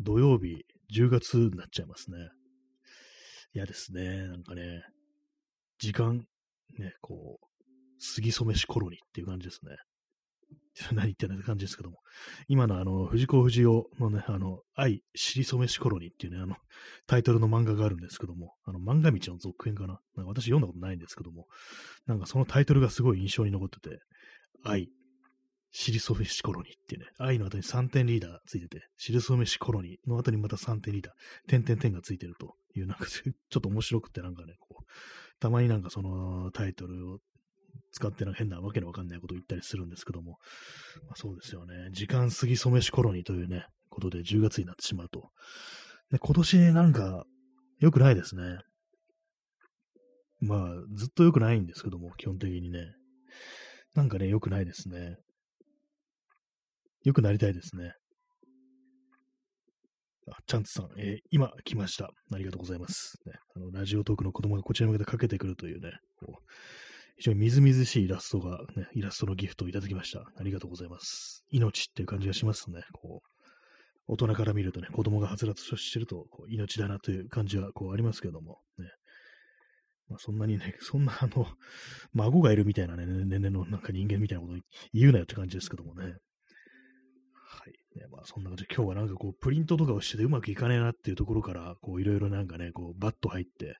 [0.00, 2.16] 土曜日10月になっちゃいますね。
[3.52, 4.26] 嫌ですね。
[4.26, 4.82] なんかね、
[5.84, 6.24] 時間、
[6.78, 7.46] ね、こう、
[7.98, 9.76] 杉染めしコロニーっていう感じですね。
[10.92, 11.98] 何言ってんだって感じですけども。
[12.48, 16.56] 今のあの、藤子不二雄のね、あの、愛、尻染めしコロニーっていうね、あの、
[17.06, 20.00] タイトルの漫画があるんですけども、あの、漫画道の続編かな。
[20.16, 21.46] なんか私読んだことないんですけども、
[22.06, 24.00] なんかそのタイトルがすごい印象に残ってて、
[24.64, 24.88] 愛、
[25.70, 34.84] 尻染めしコロニーっていうね、愛の後に3点リーダーついてて、尻染めしコロニーの後にまた3点リーダー、点点点がついてるという、なんかちょっと面白くてなんかね、こう、
[35.44, 37.18] たまになんかそのタイトルを
[37.92, 40.38] 使ってなん変なわけのわかんないことを言ったりするんですけども、
[41.06, 41.90] まあ、そうですよね。
[41.92, 45.28] 時間過ぎ染めし頃にというね、ことで10月になってしまうと。
[46.10, 47.24] で今年なんか
[47.78, 48.56] 良くないですね。
[50.40, 52.78] まあ、ずっと良くないんですけども、基本的にね。
[53.94, 55.16] なんかね、良くないですね。
[57.04, 57.92] 良くなりたいですね。
[60.28, 62.10] あ、チャンツさん、えー、今来ました。
[62.32, 63.18] ありがとうございます。
[63.26, 66.42] ね、あのラジオトークの子供がこちらに向けてかけてくるというね、こう
[67.16, 70.20] 非常にみずみずしいイラストが、ね、イラストのギフトをいただきました。
[70.20, 71.44] ありがとうございます。
[71.50, 72.82] 命っていう感じがしますね。
[72.92, 73.34] こう
[74.06, 78.86] 大人から見るとね、子供がはつらつとしてると、こう命だなという感じはこうありますけども、ね。
[80.08, 81.46] まあ、そんなにね、そんなあの、
[82.12, 84.60] 孫がいるみたいなね、年齢のなんか人間みたいなこと
[84.92, 86.14] 言うなよって感じですけどもね。
[87.96, 93.76] ね、まあそんな感じで、今日はなんかこう、プリントとかをしててうまくいかねえなっていうところから、こう、いろいろなんかね、こう、バッと入って、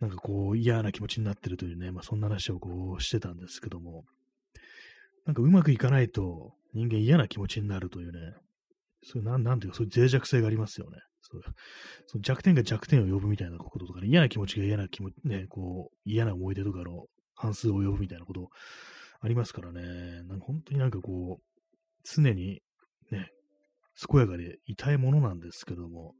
[0.00, 4.04] なんかこう、嫌な気持ちになってるというね、まあそんな話をこう、してたんですけども、
[5.26, 8.34] なんかうまくいかないと、人間嫌な気持ちになるというね、
[9.02, 10.98] そういうなん、なんていうか、そういう脆弱性がありますよね。
[11.22, 11.42] そう
[12.06, 18.48] その弱点が弱点を呼ぶみたいなこととかね、嫌な気持ちが嫌な気持ち、ね、こう、嫌な思い出とかの半数を呼ぶみたいなこと
[19.20, 19.82] ありますからね、
[20.24, 21.42] なんか本当になんかこう、
[22.04, 22.60] 常に
[23.10, 23.30] ね、
[24.10, 26.14] 健やかで痛いものなんですけども、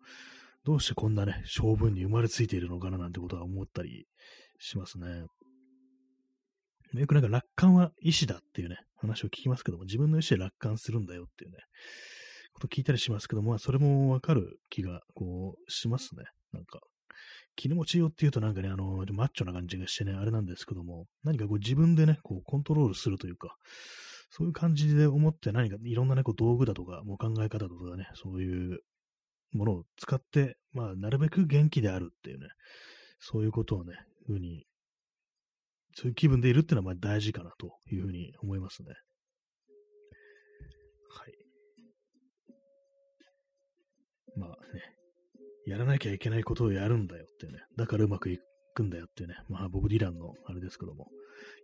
[0.65, 4.07] どうしてこんなね、性分に生まれついているのかななんてことは思ったり
[4.59, 5.25] しますね。
[6.95, 11.59] よくなんか楽観は意志だっていうね、話を聞きますけども、自分の意志で楽観するんだよっていうね、
[12.55, 16.25] こと聞いたりしますけども、まあ、それもわかる気が、こう、しますね。
[16.53, 16.81] なんか、
[17.55, 23.57] 気持ちよっていうとなんかね、あの、マッチョな感じがしてね、あれなんですけども、何かこう自分でね、こうコントロールするというか、
[24.31, 28.81] そういう感じで思って何かいろんなね、こう道具だとか、もう考え方とかね、そういう
[29.53, 32.49] ものを使って、まあ、なるべく元気であるっていうね、
[33.19, 33.95] そういうことをね、
[34.27, 34.65] ふうに、
[35.95, 38.89] そういう気分でいるっていうのはまあ大事かなというふうに思いますね。
[41.11, 41.33] はい。
[44.37, 44.57] まあね、
[45.67, 48.43] やらなきゃいけないことをやるんだよってね、だからうまくいく。
[48.77, 51.09] くんだよってね、まあボブ・ディランのあれですけども、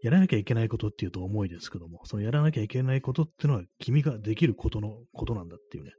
[0.03, 5.93] やらなきゃいけないことっていうと重いですけども、そのやらなきゃいけないことっていうのは君ができることのことなんだっていうね、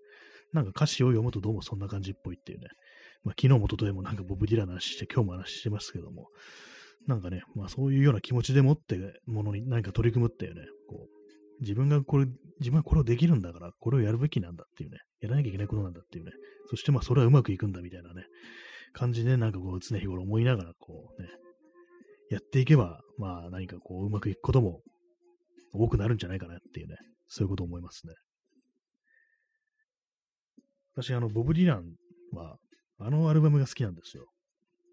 [0.52, 2.68] なんか歌詞を読むとどうもそんな感じっぽいっていうね、
[3.24, 6.28] まあ昨日もととでもなんかボブ・ディランの話して、今日も話してますけども、
[7.08, 12.26] なんかね、まあそういうような気持ちでもってものに何か取り組むっていうね、こう、自分がこれ、
[12.60, 16.32] 自分はこれをできるんだから、これをやるべきなんだっていうね、やらなきゃいけないことなんだっていうね、
[16.70, 18.26] そしてまあそれはうまくいくんだみたいなね、
[18.94, 21.28] 感じでなんかこう常日頃思いながらこうね、
[22.30, 24.82] やっていけば、まあ何かこううまくいくことも
[25.74, 26.96] 多くなるんじゃないかなっていうね、
[27.28, 28.14] そういうことを思いますね。
[30.96, 31.84] 私、あの、ボブ・ディラン
[32.32, 32.58] は、
[33.00, 34.28] あのアルバムが好きなんですよ。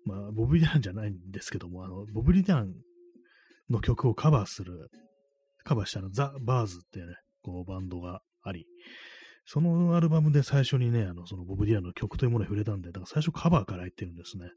[0.06, 2.72] まあ、ボブ・ディランじゃないんですけども、あの、ボブ・ディラン
[3.68, 4.88] の曲をカバーする、
[5.62, 8.66] カバーしたの、ザ・バーズっていうね、こうバンドがあり、
[9.52, 14.48] そのアルバムで最初にね、あの、そのボブ・ディランの曲というものに触れたんで、だから最初カバーから入ってるんですね。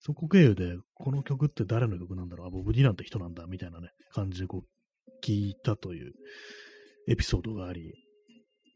[0.00, 2.48] そこ経由で、この曲って誰の曲なんだろう？
[2.48, 6.12] あ、ボブ・ディランって人なんだ、みたいなね、感じでこう、聞いたという
[7.08, 7.94] エピソードがあり、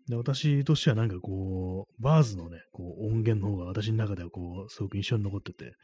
[0.08, 5.74] で私としてはなんかこう、バーズのね、こう音源の方が私の中ではこう、すごく印象に残ってて、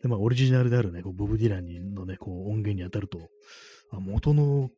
[0.00, 3.18] で、まあオリジナルであるね、こうボブ・ディランのね、こう音源に当たると、
[3.90, 4.68] あ元の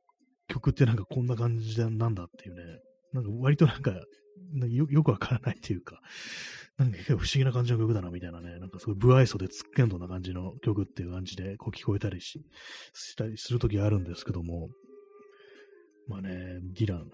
[0.48, 2.62] 曲ってなんかこんな感じなんだっていうね、
[3.12, 3.92] なんか割となんか
[4.68, 6.00] よよくわからないというか、
[6.78, 12.40] なんか不思議な感じの曲だなみたいなね、なんかすごい不愛想でつっけんどな感じの曲っていう感じでこう聞こえたりし
[12.94, 14.68] したりするときあるんですけども、
[16.08, 17.10] まあね、ディラン、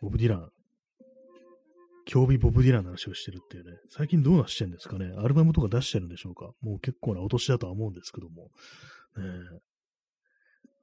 [0.00, 0.48] ボブ・ディラン、
[2.06, 8.50] 競技ボブ・ディランの話をしてるっていうね、最近どうなしてんですかね、アルバムとか出してるんでしょうか、もう結構なお年だとは思うんですけども、
[9.16, 9.22] ね、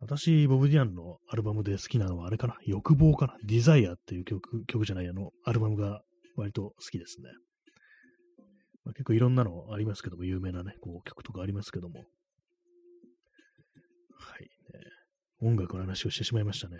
[0.01, 2.55] 私、ボブ・ディアンのアルバムで好きなのはあれかな？
[2.65, 3.35] 欲望かな？
[3.43, 6.01] ディザイアっていう曲、曲じゃないあの、アルバムが
[6.37, 7.29] 割と好きですね。
[8.85, 11.99] まあ、結構いろんなのありますけども、有名なね、こう曲とかありますけども。
[14.17, 14.47] はい、ね。
[15.41, 16.77] 音楽の話をしてしまいましたね。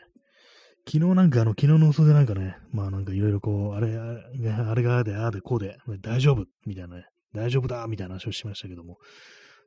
[0.88, 8.98] 昨日なんかあの、昨日の嘘でなんかね、まあなんかいろいろこう、あれ、あれがあで、ああで、こうで、大丈夫みたいなね、大丈夫だみたいな話をしましたけども、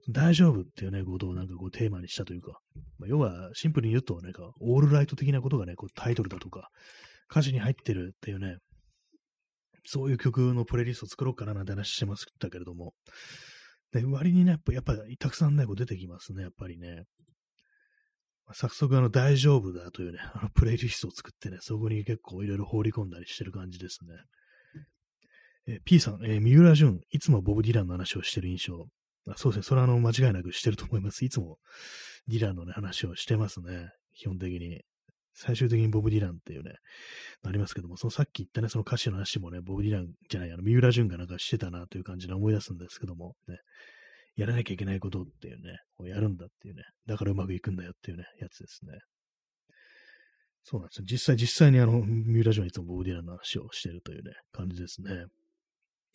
[0.09, 2.59] 大丈夫っていうね、ことをなんかこうテーマにしたというか、
[2.99, 6.69] まあ、要はシンプルに言うと、なんか、オールライト的なことがね、こうタイトルだとか、
[7.31, 8.57] 歌詞に入ってるっていうね、
[9.85, 12.95] そういう曲のプレイリストを作ろうかななんて話してましたけれども、
[13.93, 17.05] で割にね、やっぱ、やっぱたくさんね、こう出てきますね、やっぱりね。
[18.55, 24.15] 早速、あの、大丈夫だというね、 あのプレイリストを作ってね、そこに結構いろいろ放り込んだりしてる感じですね。
[25.67, 28.89] えー P さん、えー三浦淳、いつもボブ・ディランの話をしてる印象。
[29.29, 29.63] あそうですね。
[29.63, 31.25] それはあの、間違いなくしてると思います。
[31.25, 31.59] いつも
[32.29, 33.91] ディランのね、話をしてますね。
[34.15, 34.83] 基本的に。
[35.35, 36.75] 最終的にボブ・ディランっていうね、
[37.43, 43.57] なりますけども、そのさっき言ったね、その歌詞の話もね、ボブ・ディランじゃない、あの、三浦淳がなんかしてたなという感じで思い出すんですけども、ね、
[44.37, 48.99] やらなきゃいけないことっていうね、こうやるんだっていうね、だからうまくいくんだよっていうね、やつですね。
[50.65, 51.05] そうなんですよ。
[51.11, 55.25] 実際、実際にあの、三浦淳はいつもボブ・ディランの話をしてるというね、感じですね。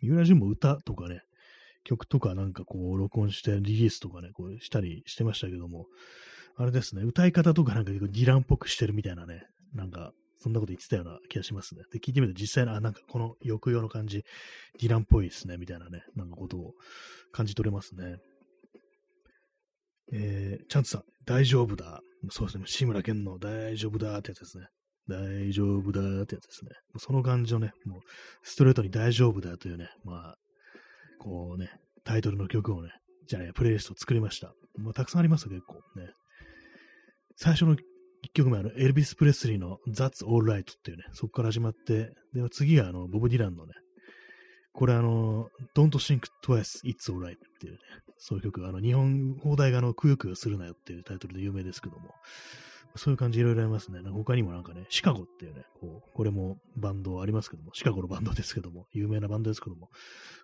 [0.01, 1.21] 三浦淳も歌とかね、
[1.87, 5.87] 曲とかなんかこう、録音してリリースとかね、こうしたりしてましたけども、
[6.57, 11.81] あれですね、歌い方とかなんか結構ディランっぽくしてるみたいなね、なんか、そんなこと言ってたような気がしますね。
[11.91, 14.23] で、聞いてみると実際の、あ、なんかこの抑揚の感じ、
[14.79, 16.73] ディランっぽいですね、みたいなね、なんかことを
[17.31, 18.17] 感じ取れますね。
[20.11, 22.01] えー、チャンツさん、大丈夫だ。
[22.29, 24.67] そうですね、志村けんの大丈夫だってやつですね。
[25.07, 26.71] 大丈夫だってやつですね。
[26.97, 27.99] その感じのね、もう、
[28.43, 30.37] ストレートに大丈夫だというね、まあ、
[31.17, 31.69] こうね、
[32.03, 32.89] タイトルの曲をね、
[33.27, 34.53] じゃあね、プレイリストを作りました。
[34.77, 36.11] もうたくさんありますよ、結構ね。
[37.35, 37.79] 最初の1
[38.33, 43.73] 曲目は、エルビス・プレスリーの That's All Right っていうね、そこから始まって、で、次があの、ボブ・ディランのね、
[44.73, 47.79] これあの、Don't Think Twice, It's Alright っていうね、
[48.17, 52.13] そういう曲、あの、日本放題があの、くよくよするなよっていうタイトルで有名ですけども、
[52.95, 54.01] そういう感じいろいろありますね。
[54.01, 59.89] なんか他にもなんかね、シカゴっていうね、こう、これもバンドありますけども、シカゴのバンドですけども、有名なバンドですけども、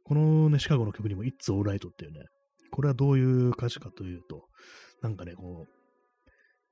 [0.03, 2.25] このね、シカゴの曲にも It's Alright っていうね、
[2.71, 4.47] これはどういう歌詞かというと、
[5.01, 5.82] なんかね、こう、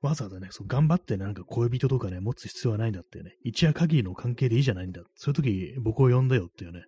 [0.02, 5.00] わざわざね、そう頑張って、なんか恋人とかね、持つ必要はないんだってね、一夜限りの関係でいいじゃないんだ。
[5.14, 6.82] そういう時僕を呼んだよっていうね、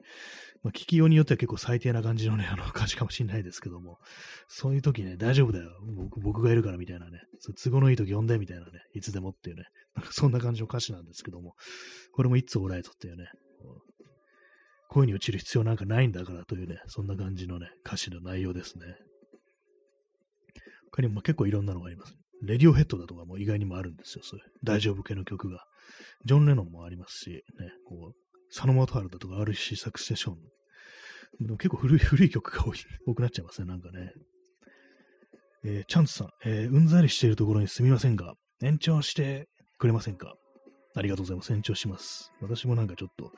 [0.65, 3.99] まあ、聞きようによっては結構最低な感じのね、あの歌詞かもしれないですけども、
[4.49, 5.71] そういう時ね、大丈夫だよ。
[5.97, 11.55] 僕僕がいるからみたいなね、そう都合のいい時呼んでみたいなね、いつでもっていうね、なんかそんな感じの歌詞なんですけども、
[12.13, 13.27] これもいつオーライトっていうね、
[14.89, 18.97] 恋に落ちる必要なんかないんだからというね、そんな感じのね、歌詞の内容ですね。
[20.91, 22.17] 他にも結構いろんなのがあります。
[22.45, 24.25] レディオヘッドだとかも意外にもあるんですよ。
[24.25, 25.65] そういう大丈夫系の曲が。
[26.25, 27.43] ジョン・レノンもありますし、ね、
[27.87, 30.37] こう、佐野元春だとか RC サクセション。
[31.41, 32.73] でも結構古い、 古い曲が多、
[33.15, 34.13] くなっちゃいますね、なんかね。
[35.65, 40.35] えー、チャンツさん、えー、うんざりしているところにすみませんが、延長してくれませんか？
[40.95, 41.53] ありがとうございます。
[41.53, 42.33] 延長します。
[42.41, 43.33] 私もなんかちょっと、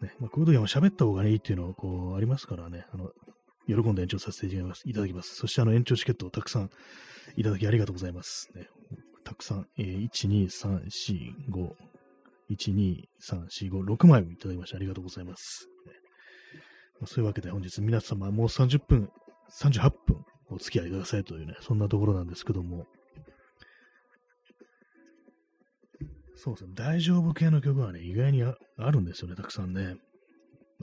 [0.00, 3.10] ね、まあ、こういう時はも喋った方がいいっていうのは、こう、ありますからね、あの、
[3.68, 5.34] 喜んで延長させていただきます。
[5.34, 6.70] そしてあの延長チケットをたくさん
[7.36, 8.48] いただきありがとうございます。
[8.54, 8.66] ね、
[9.24, 11.72] たくさん、えー、1、2、3、4、5、
[12.50, 15.68] 1、2、3、4、5、6枚もいただきましてありがとうございます。
[15.86, 15.92] ね
[17.00, 19.10] まあ、そういうわけで本日皆様もう30分、
[19.60, 22.86] 38分お付き合いくださいというね、そんなところなんですけども、
[26.36, 28.54] そうですね、大丈夫系の曲はね、意外にあ
[28.90, 29.96] るんですよね、たくさんね。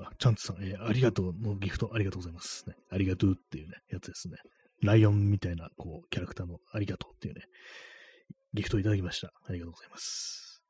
[0.03, 2.75] あ、チャンツさん、えー、ありがとうのギフトありがとうございます、ね。
[2.91, 4.37] ありがとうっていうね、やつですね。
[4.81, 7.41] ライオンみたいな、こう、キャラクターのありがとうっていうね、
[8.53, 9.31] ギフトいただきました。
[9.47, 10.61] ありがとうございます。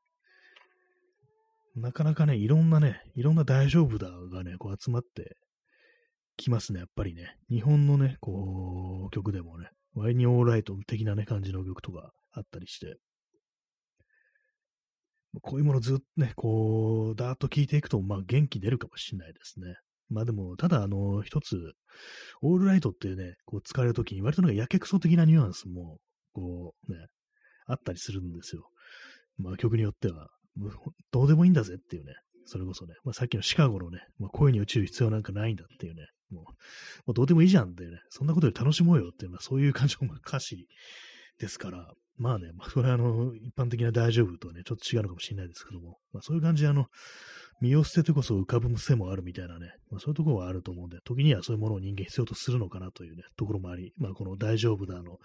[1.74, 5.36] なかなかね、いろんなね、いろんな大丈夫だがね、こう集まって
[6.36, 7.36] きますね、やっぱりね。
[7.50, 12.96] 日本のね、こう、曲でもね、ワイニオーライト的なね、感じの曲とかあったりして、
[15.42, 19.74] こういうものずっとね、こう、だーっと聴いていくと、まあ元気出るかもしれないですね。
[20.08, 21.56] まあでも、ただ、あの、一つ、
[22.42, 25.98] オールライトっていうね、こう使われるときに、割となんかやけくそ的なニュアンスも、
[26.32, 26.98] こう、ね、
[27.66, 28.68] あったりするんですよ。
[29.38, 30.28] まあ曲によっては、
[31.10, 32.14] どうでもいいんだぜっていうね、
[32.44, 36.52] それこそね、まあさっきのシカゴのね、まあ、声に落ちる必要なんかないんだっていうね、もう、も
[37.08, 40.66] うどうでもいいじゃんっていうね、そんなことで楽しもうよっていう、まあそういう感じの歌詞
[41.38, 46.86] ですから、まあね、まあそれはあの、一般的な大丈夫とはね、ちょっと違うのかもしれないですけども、まあそういう感じであの、
[47.60, 55.18] 身を捨ててこそ浮かぶ癖もあるみたいなね、まあ、そういうところはあると思うんで、時にはそういうものを人間必要とするのかなというね、ところもあり、まあ、この大丈夫だの、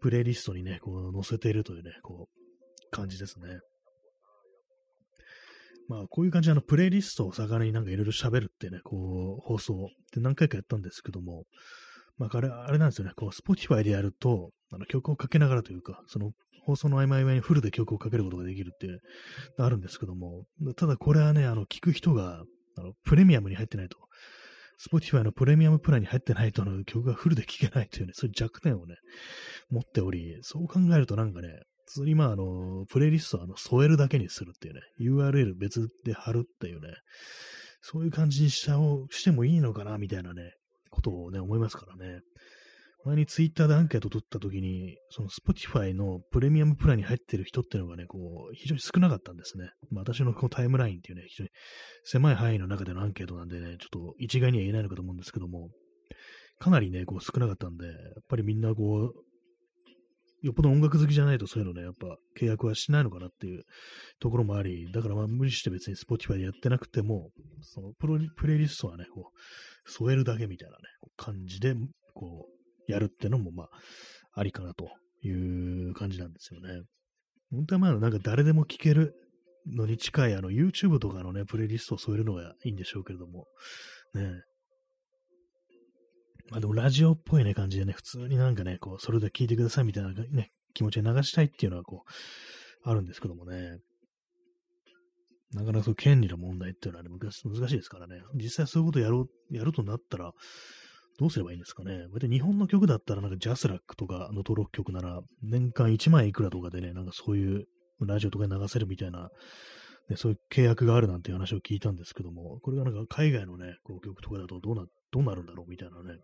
[0.00, 3.60] プレイリストにね、こう載せているというね、こう、感じですね。
[5.88, 11.44] まあ、こういう感じで、あの、プレイリストを魚になんかいろいろ喋るってね、こう、放送って何回かやったんですけども、
[12.18, 16.32] まあ、あれ、あれなんですよね、こう、Spotify でやると、あの、曲をかけながらというか、その、
[16.64, 18.86] 放送の合間合間にフルで曲をかけることができるって
[19.58, 20.44] あるんですけども、
[20.76, 22.44] ただこれはね、あの、聞く人が、
[22.78, 23.98] あの、プレミアムに入ってないと、
[24.90, 28.96] Spotify のプレミアムプランに入ってないとの曲がフルで聴けないというね、そういう弱点をね、
[29.70, 31.48] 持っており、そう考えるとなんかね、
[31.86, 36.88] 普通にまあ、あの、プレイリストをあの添えるだけにするっていうね、URL 別で貼るっていうね、
[37.80, 40.52] そういう感じにしたをしてもいいのかな、みたいなね、
[41.02, 42.20] ことをね、思いますからね。
[43.04, 49.70] 前にツイッターでアンケート取った時に、その Spotify のプレミアムプランに入ってる人っていうのがね、こう、非常に少なかったんですね。
[49.90, 51.50] まあ、私のこうタイムラインっていうね、非常に
[52.04, 55.70] 狭い範囲の中でのアンケートなんでね、ちょっと一概には言えないのかと思うんですけども、
[56.60, 57.94] かなりね、こう少なかったんで、やっ
[58.28, 59.12] ぱりみんなこう、
[60.42, 63.62] よっぽど音楽好きじゃないとそういうのね、やっぱ契約はしないのかなっていう
[64.20, 67.30] ところもあり、だからまあ無理して別に Spotify でやってなくても、
[67.60, 69.38] そのプロプレイリストはね、こう、
[69.86, 70.82] 添えるだけみたいなね、
[71.16, 71.74] 感じで、
[72.14, 72.46] こ
[72.88, 73.68] う、やるってのも、まあ、
[74.34, 74.90] ありかなと
[75.22, 76.82] いう感じなんですよね。
[77.50, 79.14] 本当はまあ、なんか誰でも聴ける
[79.66, 83.46] のに近い、あの、YouTube とかのね、プレイリストを添えるのがいいんでしょうけれども、
[84.14, 84.42] ね。
[86.50, 93.78] まあでも、ラジオっぽいね、感じでね、普通になんかね、こう、それで聞いてくださいみたいなね、気持ちで流したいっていうのは、こう、あるんですけどもね。
[95.54, 98.22] なかなかそう、権利の問題っていうのはね、難しいですからね。
[98.34, 100.32] 実際そういうことやろう、やるとなったら、
[101.18, 102.06] どうすればいいんですかね。
[102.28, 107.66] 日本の曲だったら、なんかジャスラックとかの登録曲なら、年間1万いくらとかでね、なんかそういう
[108.00, 109.28] ラジオとかに流せるみたいな、
[110.08, 116.18] ね、そういう契約があるなんていう話を聞いたんですけども、これがなんか海外のね、こう曲とかだとどうな、どうなるんだろうみたいなね。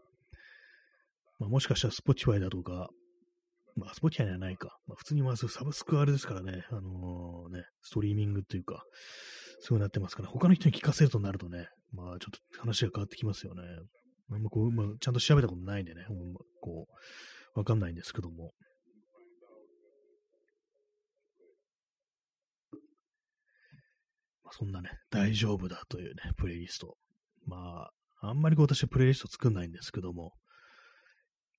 [1.38, 2.88] まあ、もしかしたら Spotify だとか、
[3.78, 4.76] まあ、Spotify にはないか。
[4.86, 8.82] まあ、普通にまずサブスクあれですからね、あのー、ね、ストリーミングっていうか、
[9.60, 13.62] そうなってますから、他の人に聞かせるとなるとね、まあちょっと話が変わってきますよね。
[14.30, 16.04] あこう、まあ、ちゃんと調べたことないんでね、
[16.60, 16.86] こ
[17.54, 18.52] う、わかんないんですけども。
[24.44, 26.96] まあ、そんなね、大丈夫だというね、プレイリスト。
[27.46, 27.88] ま
[28.22, 30.32] あ、あんまりこう私はプレイリスト作んないんですけども、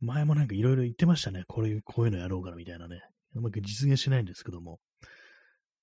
[0.01, 1.43] 前もなんかいろいろ言ってましたね。
[1.47, 3.01] これ、こういうのやろうかなみたいなね。
[3.35, 4.79] うまく実現しないんですけども、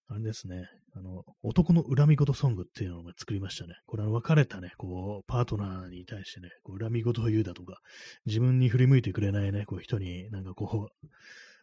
[0.08, 3.74] あれですね、あの、男の恨み事ソングっていうのを作りましたね。
[3.86, 7.80] これは別れたね、こう、パートナーに対してね、こう恨み事を言うだとか、
[8.24, 10.90] 自分に振り向いてくれないね、こう人になんかこ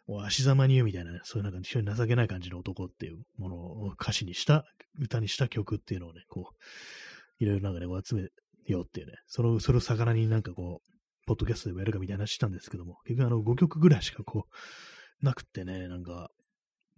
[0.06, 4.66] う、 足ざまに言うみたいなね、そういうなんか非常に情けない感じの男っていうものを歌詞にした、
[5.00, 8.28] 歌にした曲っていうのをね、こう、いろいろなんかね、集め
[8.66, 10.93] ようっていうね、その、それを魚になんかこう、
[11.26, 16.30] ポッドキャストでもやるかみたいな話したんですけども、結局あの5曲ぐらいしかこう、なくってね、なんか、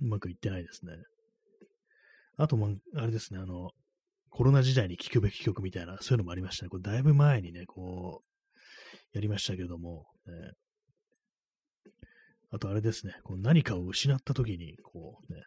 [0.01, 0.93] うまくいってないですね。
[2.37, 3.71] あとも、あれですね、あの、
[4.31, 6.69] コロナ時代に聴くべき曲みたいな、そういうのもありましたね。
[6.69, 10.53] これだいぶ前にね、こう、やりましたけれども、ね、
[12.51, 15.41] あとあれですね、こう何かを失った時に、こうね、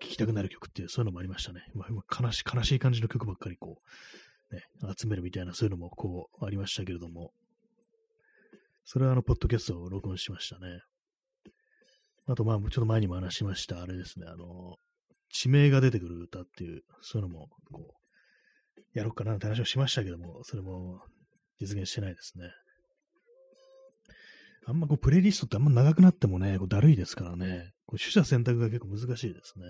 [0.00, 1.62] 聴きたくなる曲っていう、そういうのもありましたね。
[1.74, 3.78] まあ、悲し悲しい感じの曲ばっかりこ
[4.50, 4.62] う、ね、
[4.96, 7.32] 集めるみたいな、そういうのもこう、ありましたけれども、
[8.88, 10.80] それはあの、ポッドキャストを録音しましたね。
[12.28, 14.76] あと、まあ、ちょっと前にも話しました、あれですね、あの、
[15.28, 21.00] 地名が出てくる歌っていう、そういうのも、こう、やろうかなって話をしましたけども、それも
[21.60, 22.44] 実現してないですね。
[24.66, 29.64] あんまこう、プレイリストってあんま長くなってもね、こうだるいですからね、こう取捨選択が結構難しいですね。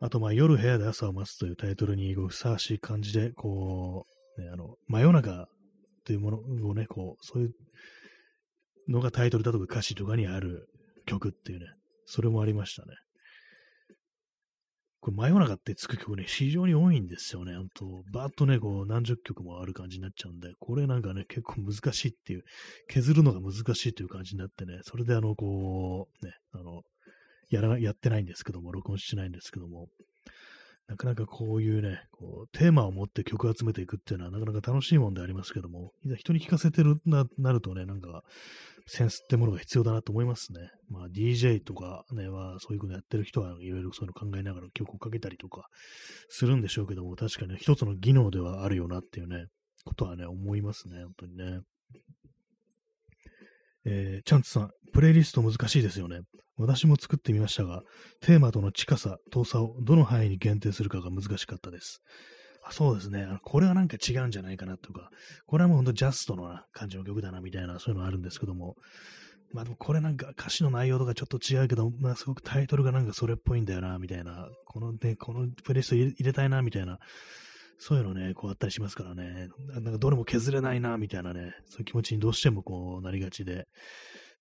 [0.00, 4.04] あと、まあ、夜部屋で朝を待つというタイトルにこうふさわしい感じで、こ
[4.36, 5.48] う、ね、あの、真夜中
[6.04, 7.52] というものをね、こう、そういう
[8.88, 10.68] のがタイトルだとか歌詞とかにある
[11.06, 11.66] 曲っていうね、
[12.06, 12.94] それもありましたね。
[15.00, 17.54] これ真夜中ってつく曲ね、非常に多いんですよね。
[17.54, 22.42] ほんと、バーッとね、こう、何十曲もある感じになっちゃうんで、これなんかね、結構難しいっていう、
[22.88, 26.84] 削るのが難しいという感じになってね、それであの、こう、ね、あの、
[27.50, 29.88] やら、やってないんですけども、録音してないんですけども、
[30.86, 38.22] なかなかこういうね、こう、テーマを持って曲を集めていくっていうのはなかなか楽しいもんでありますけども、いざ人に聞かせてるな、なるとね、なんか、
[38.86, 40.68] センスってものが必要だなと思いますね。
[40.90, 45.68] まあ DJ とかね、はそういうことやってる人はいろいろそういうの考えながら曲をかけたりとか
[46.28, 49.46] するんでしょうけども、確かに一つの技能ではあるよなっていうね、
[49.84, 51.60] ことはね、思いますね、本当にね。
[53.84, 56.20] えー、チャンツさん、プレイリスト難しいですよね。
[56.56, 57.82] 私も作ってみましたが、
[58.20, 62.00] テーマとの近さ、遠さをどの範囲に限定するかが難しかったです。
[62.66, 63.26] あそうですね。
[63.42, 65.10] これはなんか違うんじゃないかなとか、
[65.46, 68.76] これはもうほんとジャストの感じの曲だなみたいな、そういうのあるんですけども、
[69.52, 76.98] まあでもこれなんか歌詞の内容とかちょっと違うけど、まあすごくタイトルがなんかそれっぽいんだよな、みたいな、このね、このプレイスト入れたいな、みたいな、
[77.78, 83.66] そういうのね、こうあったりしますからね、なんかどれも削れないな、みたいなね、そういう気持ちにどうしてもこうなりがちで、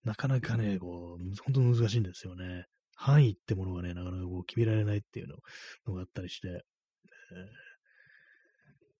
[0.03, 2.65] なかなかね、こう、本当に難しいんですよね。
[2.95, 5.27] 範囲ってものがね、なかなかこう決められないっていう
[5.87, 6.63] のがあったりして、えー。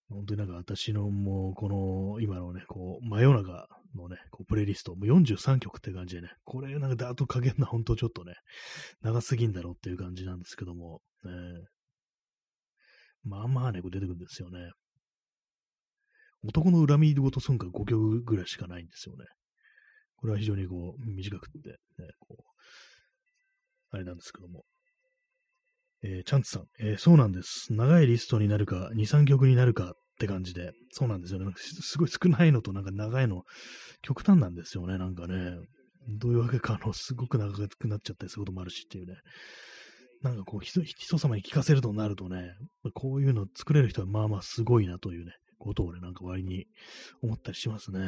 [0.09, 8.33] 本当になんか私のもう、この、今のね、こう、真夜中のね、こうプレイリスト、もう43曲って感じでね、これなんかダーッとかけるのは本当ちょっとね、
[9.01, 11.31] 長すぎんだろうっていう感じなんですけども、ね、
[13.23, 14.71] まあまあね、こう出てくるんですよね。
[16.45, 19.25] 男の恨み事ソングが5曲ぐらいしかないんですよね。
[20.17, 21.75] これは非常にこう、短くって、ね、
[22.19, 22.43] こう、
[23.91, 24.63] あれなんですけども。
[26.05, 27.71] えー、チャンツさん、えー、そうなんです。
[27.71, 31.49] 長いリストになるか、2、3曲になるかって感じで、そうなんですよね。
[31.55, 33.43] すごい少ないのとなんか長いの、
[34.01, 35.55] 極端なんですよね、なんかね。
[36.19, 39.15] どういうわけか、あの、すごく長くなっちゃったりすることもあるしっていうね。
[40.23, 42.53] なんかこう、人人様に聞かせるとなるとね、
[42.93, 46.65] こういうの作れる人はまあまあすごいなというね、ことをね、なんか割に
[47.21, 47.99] 思ったりしますね。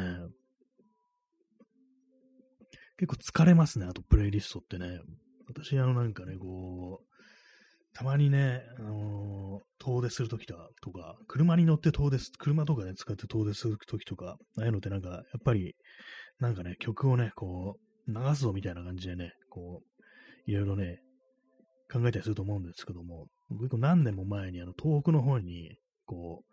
[2.98, 4.98] 結構疲れますね、あとプレイリストってね。
[5.46, 7.16] 私、あのなんかね、こう、
[7.92, 15.76] たまにね、あのー、遠出するときとか、車に乗って遠出す、車とかね、使って遠出するときとか、ああいうのってなんか、やっぱり、
[16.38, 21.00] なんかね、曲をね、こう、流すぞみたいな感じでね、こう、いろいろね、
[21.90, 26.44] 考えたりすると思うんですけども、結構何年も前にあの東北の方に、こ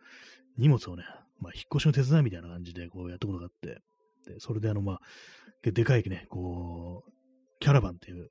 [0.57, 1.03] う、荷物をね、
[1.39, 3.81] まあ、引っ越しの手伝いみたいな感じでこうやったことがあって、
[4.31, 4.99] で、それであの、まあ、
[5.63, 7.11] でかいね、こう、
[7.59, 8.29] キャラバンっていう、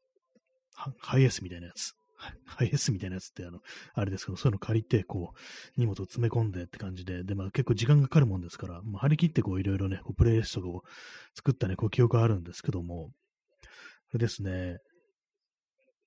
[0.74, 1.94] ハイエースみたいなやつ。
[2.46, 3.60] ハイエースみたいなやつって、あの、
[3.94, 10.82] あれですけど、そういうの借りて、こう、荷物を詰め込んでって感じで、で、まあ結構時間がかかるもんですから、まあ、張り切ってこう、いろいろね、こうプレイリストを
[11.34, 13.10] 作ったね、こう、記憶があるんですけども、
[14.10, 14.78] あれですね、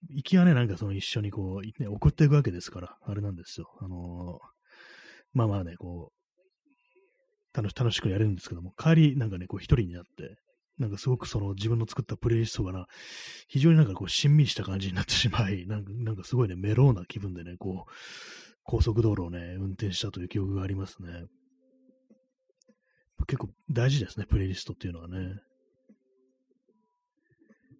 [0.10, 3.68] 行きはね、なんかその一緒にこう、ね、送っていくわけですから、あれなんですよ。
[3.82, 4.40] あのー、
[5.34, 10.38] まあまあね、こう、楽し楽しくやれるんですけども、帰りなんかね、こう一人になって、
[10.78, 12.88] なんかすごくその自分の作ったプレイリストがな、
[13.48, 17.92] 非常になんかこうしんみりした感じになってしまい、 なんかなんかすごいね、メローな気分でね、こう、
[18.64, 21.26] 高速道路をね、運転したという記憶がありますね。
[23.28, 25.40] 結構大事ですね、プレイリストっていうのはね。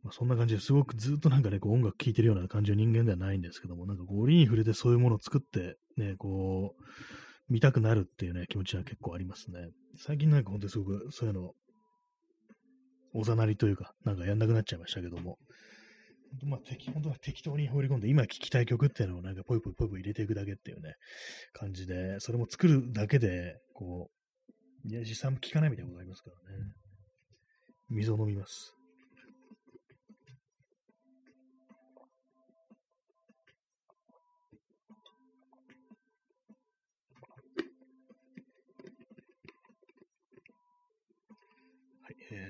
[0.06, 6.84] まあ、そんな感じですごくずっとなんかね、こう音楽聴いてるような感じの人間ではないんですけども、なんかこう、折に触れてそういうものを作って、ね、こう、
[7.50, 9.70] 見たくなるっていうね、気持ちは結構ありますね。
[9.98, 11.54] 最近なんか本当にすごくそういうの、
[13.16, 15.40] おざなりというか、なんかやんなくなっちゃいましたけども、
[16.44, 20.94] まあ、適本当は適当に放り込んで、今聴きたい曲っていうのをなんかポイポイポイポイ入れていくだけっていうね、
[21.54, 24.12] 感じで、それも作るだけで、こ
[24.86, 26.64] う、いや、実際も聴かないみたいなことありますからね。
[27.90, 28.75] 水を飲みます。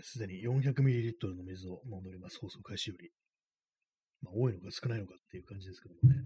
[0.03, 2.39] す、で、に 400ml の水を飲んでおります。
[2.39, 3.11] 放送開始より。
[4.21, 6.25] まあ、多いのか少ないのかっていう感じですけどもね。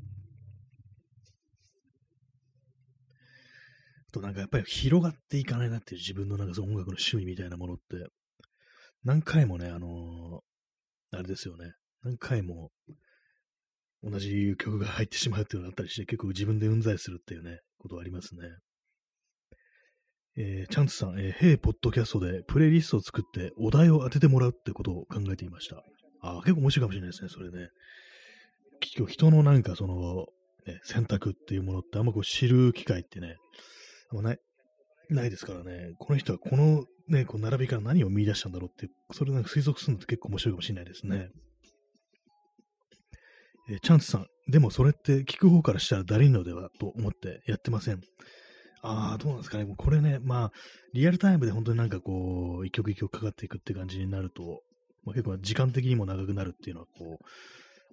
[4.10, 7.84] あとなんかやっぱり広がっていかないなっていう自分のなんかその音楽の趣味みたいなものって、
[9.04, 11.74] 何回もね、あのー、あれですよね。
[12.04, 12.72] 何回も
[14.04, 18.42] 同じ曲が入ってしまうっていうのがあったりして、結構自分でうんざりするっていうね、ことはありますね。
[20.42, 25.84] えー、チャンツさん、えー、ヘイポッドキャストでプレイリストを作ってお題を当ててもらうってことを考えていました。
[26.22, 27.68] あ結構面白いかもしれないですね、それね。
[28.80, 30.28] 結構人のなんかその、
[30.66, 33.36] ね、選択っていうものってあんまこう知る機会ってね、
[34.12, 34.40] あんまない、
[35.10, 41.28] ないですからね、この人はこのね、こう並びから何を見出したんだろうって、それなんか推測するのって結構面白いかもしれないですね。
[43.70, 48.00] えー、チャンツさん、でもそれって聞く方からしたらだるいのではと思ってやってません。
[48.82, 49.66] ああ、どうなんですかね。
[49.66, 50.52] もうこれね、まあ、
[50.94, 54.62] リアルタイムで本当になんかこう、一曲一曲かかっていくって感じになると、
[55.06, 57.26] まあ、結構時間的にも長くなるっていうのはこう、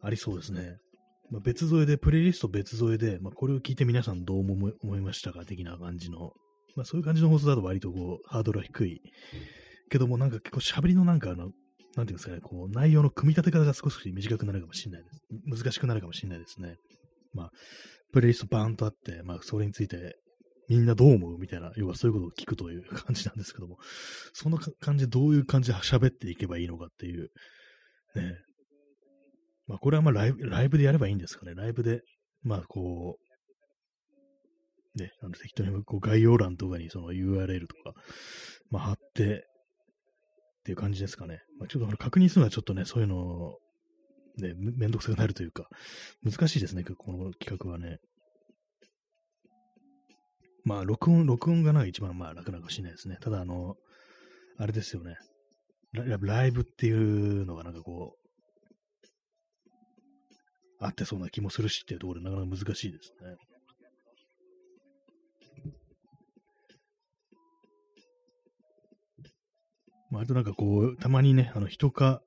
[0.03, 0.76] ありそうですね。
[1.30, 6.32] まあ、別添えで、プレイリスト別添えで、まあ、これを聞いて皆さんどう思いましたか的な感じの、
[6.76, 9.01] まあ、そういう感じの放送だと割とこう、ハードルは低い。
[9.89, 11.51] けどもなんか結構喋りのなんかあの、
[11.97, 15.62] なんていうんですかね、こう、内容の組み立て方が少し短くなるかもしれないです。
[15.64, 16.76] 難しくなるかもしれないですね。
[17.32, 17.51] まあ、
[18.12, 20.16] プレイリストバーンとあって、まあ、それについて
[20.68, 21.38] みんなどう思う？
[21.38, 23.76] みたいな、要はそういうことを聞くという感じなんですけども、
[24.32, 27.30] その感じでどういう感じで喋っていけばいいのかっていう、
[28.14, 28.36] ね。
[29.66, 31.54] まあこれはまあライブライブでやればいいんですかね。
[31.54, 32.00] ライブで、
[32.42, 33.16] まあこ
[34.96, 37.92] う、ね、あの適当にこう概要欄とかにその URL とか、
[38.70, 39.44] まあ貼って、
[40.60, 41.38] っていう感じですかね。
[41.60, 43.54] まあ、ちょっと確認するのはちょっとね、そういうの
[44.38, 45.68] ね、めんどくさくなるというか、
[46.24, 47.98] 難しいですね、この企画はね。
[50.66, 53.18] まあ、録音、録音がない一番まあ楽なかもしれないですね。
[53.20, 53.76] ただ、あの、
[54.58, 55.16] あれですよね。
[55.92, 58.28] ライブっていうのがなんかこう、
[60.80, 63.36] あってそうな気もするしっていうところでなかなか難しいですね。
[70.10, 72.22] まあ、あとなんかこう、たまにね、あの人が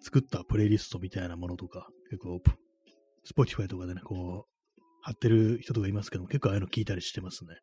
[0.00, 2.40] 作ったプレイリストみたいなものとか、結構、
[3.24, 4.49] Spotify とかでね、こう、
[5.02, 7.56] 貼ってる人とかいますけども、結構ああいうの聞いたりしてますね。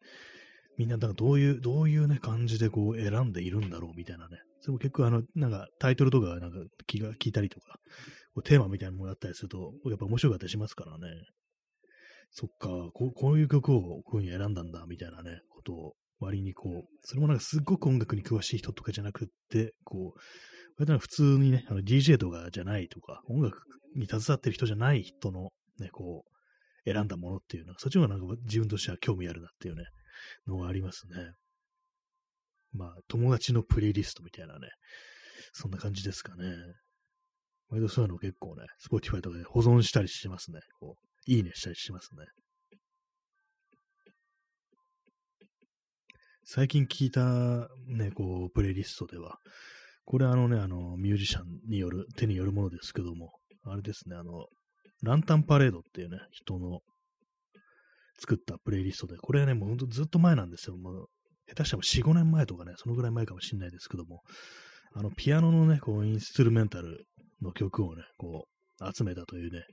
[0.78, 4.38] みんな、だかどういう、どういうね、感じでこう選んでいるんだろうみたいなね。
[4.62, 7.80] それも結構あの、なんかタイトルとかなんか気が利いたりとか、
[8.34, 11.08] こうテーマみたいなものがあったりすると、やっぱ面白かったりしますからね。
[12.32, 20.20] そっか、こうこういう曲をこういう風に選んだんだ、みたいなね、ことを割にこう、それもなんかすっごく音楽に詳しい人とかじゃなくって、こう、
[20.78, 23.58] 割と普通にね、あの DJ とかじゃないとか、音楽
[23.96, 26.37] に携わってる人じゃない人のね、こう、
[26.88, 29.84] 選んだものっていうのは、そっちの方がなんか自分としては興味あるなっていうね、
[30.48, 31.34] のがありますね。
[32.72, 34.70] まあ、友達のプレイリストみたいなね、
[35.52, 36.46] そんな感じですかね。
[37.70, 40.60] 割とそういうの結構ね、Spotify とかで保存したりしますね。
[40.80, 42.26] こう、いいねしたりしますね。
[46.46, 49.38] 最近聞いたね、こう、プレイリストでは、
[50.06, 53.34] これあのね、あの、ミュージシャンによる、手によるものですけども、
[53.66, 54.46] あれですね、あの、
[55.04, 56.80] ランタンパレードっていうね、人の
[58.20, 60.78] 作ったプレイリストで、これはね、もうほんとずっと前なんですよ。
[60.78, 61.06] もう
[61.48, 64.22] 下手したら4、5年前とかね、そのぐらい前かもしれないですけども、
[64.94, 67.06] あの、ピアノのね、こう、インストゥルメンタル
[67.42, 68.48] の曲をね、こ
[68.82, 69.64] う、集めたというね、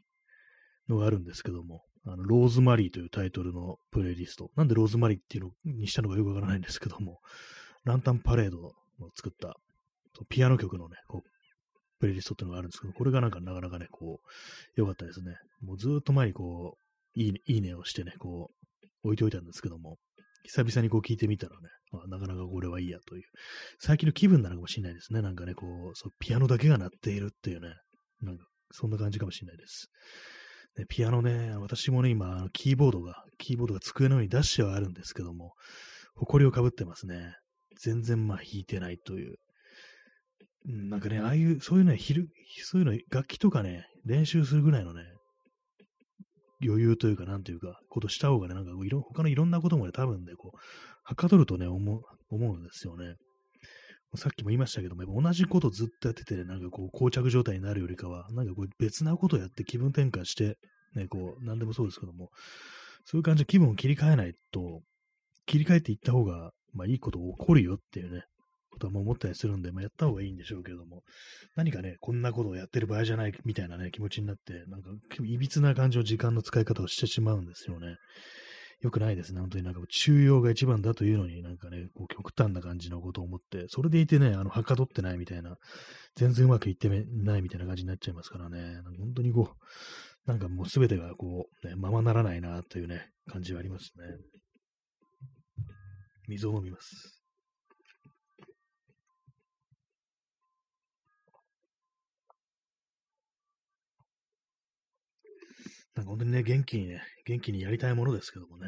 [0.89, 4.51] のがあるんですけども、あの、ローズマリーというタイトルのプレイリスト。
[4.57, 7.21] なんでローズマリーっていうのにしたのかよくわからないんですけども、
[7.85, 8.71] ランタンパレードの
[9.17, 9.55] 作った
[10.29, 11.29] ピアノ曲のね、こう、
[12.05, 15.37] プレイリストっていうのがあるんですけど、これがなんかなかなかね、こう、良かったですね。
[15.63, 19.97] もうずっと前にこう、いいね、いいねをしてね、こう、置いておいたんですけども、
[20.43, 23.23] 久々にこう聞いてみたらね、まあ、なかなかこれはいいやという、
[23.79, 25.23] 最近の気分なのかもしれないですね。
[25.23, 27.69] なんかね、こう、そうピアノだけが鳴っているっていうね、
[28.21, 29.89] なんか、そんな感じかもしれないです。
[30.77, 35.55] ね、ピアノね、私もね、今、キーボードが、キーボードが机の上に出してはあるんですけども、
[36.17, 37.37] 埃をかぶってますね。
[37.81, 39.37] 全然まあ弾いてないという。
[40.65, 42.29] なんかね、ああいう、そういうね、昼、
[42.63, 45.03] そういうの、楽器とかね、練習するぐらいのね、
[46.65, 50.59] 余裕というか、なんというか、ことした方がね、なんかいろ、他のいろんなこともね、多分ね、こう、
[51.03, 53.17] はかどるとね、思う、思うんですよね。
[54.17, 60.57] さっきも言いましたけども、やっぱ同じことずっとやってて、ね、なんかこう、膠着状態になるよりかは、なんかこう、別なことやって気分転換して、
[60.95, 62.31] ね、こう、なんでもそうですけども、
[63.05, 64.81] そういう感じで気分を切り替えないと、
[65.47, 68.23] 切り替えていった方が、まあいいこと起こるよっていうね、
[68.79, 71.03] とはも思ったりするんで、まあ、やった方がいいんでしょうけども、
[71.57, 74.91] 何かね、こんなことをやってる場合じゃないみたいなね、気持ちになって、なんか、
[75.25, 77.97] いびつな感じの時間の使い方をしてしまうんですよね。
[78.81, 79.41] よくないですね。
[79.41, 85.57] 本当になんか中庸が一番だというのになんかね、こう極端な感じのことを思って、それでいてね、あの、はかどってないみたいな、
[86.17, 88.83] 全然うまくいってないみたいな感じになっちゃいますからね。
[88.99, 94.05] 本当にこう、なんかもうすべてがこう、ね、ままならないなというね、感じはありますね。
[96.29, 97.24] 水を飲みます。
[105.97, 108.67] なんか本当にね、元気にね、元気にやりたいものですけどもね。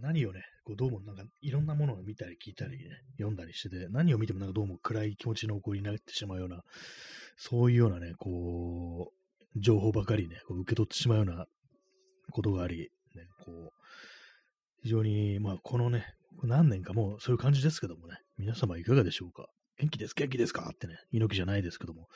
[0.00, 6.62] 何をね、こうどうもなんかいろんなものを見たり聞いたりね、読んだりしてて、何を見てもなんかどうも暗い気持ちの起こりになってしまうような、
[7.36, 11.46] そういうようなね、こう、情報ばかりね、こう受け取ってしまうような
[12.32, 13.70] ことがあり、ね、こう、
[14.82, 16.06] 非常に、まあこのね、
[16.42, 19.46] 何年かもうそういう感じですけどもね、皆様いかがでしょうか？
[19.78, 20.70] 元気です元気ですか？
[20.72, 22.06] ってね、猪木じゃないですけども、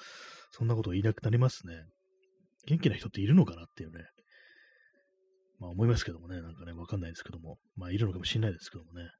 [0.53, 1.75] そんなこと言いなくなりますね。
[2.67, 4.05] 元気な人っているのかなっていうね、
[5.59, 9.03] まあ思いますけどもね、なんかね、わかんないですけども、まあいるのかもしれないですけどもね。
[9.03, 9.11] はい、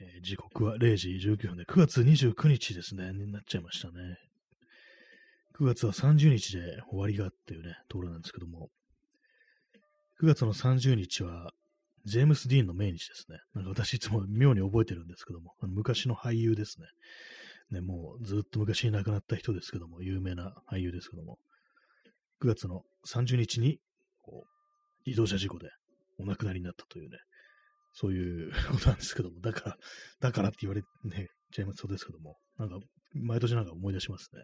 [0.00, 3.94] えー、時刻は0時19分で、9月29日ですね、になっちゃいましたね。
[5.58, 8.68] 9月は30日で終わりがっていうね、ところなんですけども、
[10.22, 11.50] 9月の30日は、
[12.08, 13.38] ジェームス・ディーンの命日ですね。
[13.54, 16.86] なんか私いつも妙に覚えてるんですけども、あの昔の俳優ですね。
[17.70, 21.38] ね、もうずっと昔に亡くなった人ですけども、有名な俳優ですけども、
[22.42, 23.78] 9月の30日に、
[24.22, 24.48] こう、
[25.06, 25.68] 自動車事故で
[26.18, 27.18] お亡くなりになったというね、
[27.92, 29.76] そういうことなんですけども、だから、
[30.20, 32.78] だからって言われね、ちゃいますそうですけども、なんか、
[33.14, 34.42] 毎年なんか思い出しますね。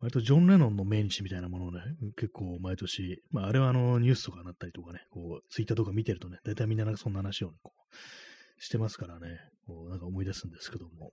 [0.00, 1.80] 割とジョン・レノンの命日みたいなものをね、
[2.16, 11.12] 結構毎年、まああれはあのニュースとかになったりとかね、こう、ツイッターとか見てるとね、大体みんななんかそんな話をね、こう、してますからね、こう、なんか思い出すんですけども、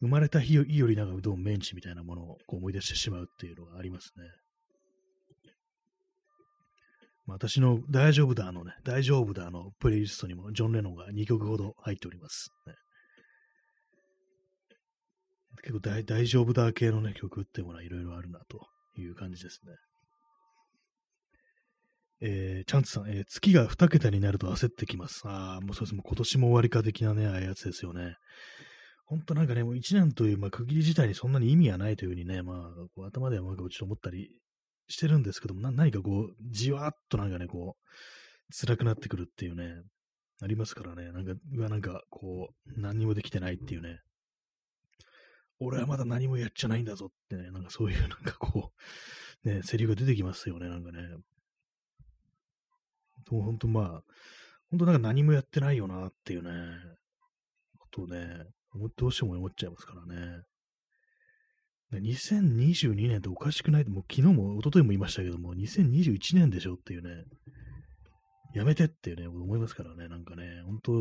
[0.00, 4.24] 生まれた日よりなんかどうも命日みたいなものをこう思い出してしまうっていうのがありますね。
[7.26, 12.74] まあ、私の大丈夫だあのね、大丈夫だあのプレイリストにもジョン・レノンが2曲ほど入っております、ね。
[15.62, 18.66] 結構大大丈夫だ系のね、曲ってものはいろいろあるなと
[19.00, 19.72] いう感じですね。
[22.22, 25.22] えー、チャンツさん、えー、月が2桁になると焦ってきます。
[25.24, 25.94] ああ、もうそうです。
[25.94, 28.16] もう今年も終わりか的なね、ああいうやつですよね。
[29.06, 34.30] 本当なんかね、もう1年という、まあ、区切り自体にそんなに意味はないというふうにね、まあ、頭ではなんかちょっと思ったり
[34.88, 39.82] してるんですけども、な何かこう、じわーっとなんかね、こう、辛くなってくるっていうね、
[40.42, 43.98] ありますからね、なんか、うわ、なんかこう、何にもできてないっていうね、
[45.60, 48.72] 俺はまだ何もやっちゃないんだぞってね、なんかそういうなんかこ
[49.44, 51.02] う、ね、セリフが出てきますよね、なんかね。
[53.30, 54.02] もう本当まあ、
[54.70, 56.50] 本当なんか何もやってないよなっていうね、
[57.78, 58.44] ことをね、
[58.96, 60.42] どうしても思っちゃいますからね。
[61.92, 67.24] 2022年っておかしくないもう昨日も一昨日も言いましたけども、2021年でしょっていうね、
[68.54, 70.92] やめてっていうね、思いますからね、なんかね、本当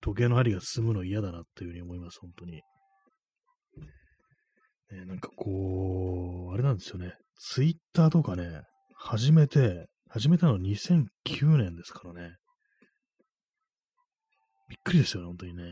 [0.00, 2.62] 時計の針が進むの嫌だなっていうふうに思います、本当に。
[4.90, 8.62] ね、なんかこう、あれなんですよね、ツイッターとかね、
[8.94, 12.36] 始めて、始めたの2009年ですからね。
[14.68, 15.64] びっくりですよね、本当にね。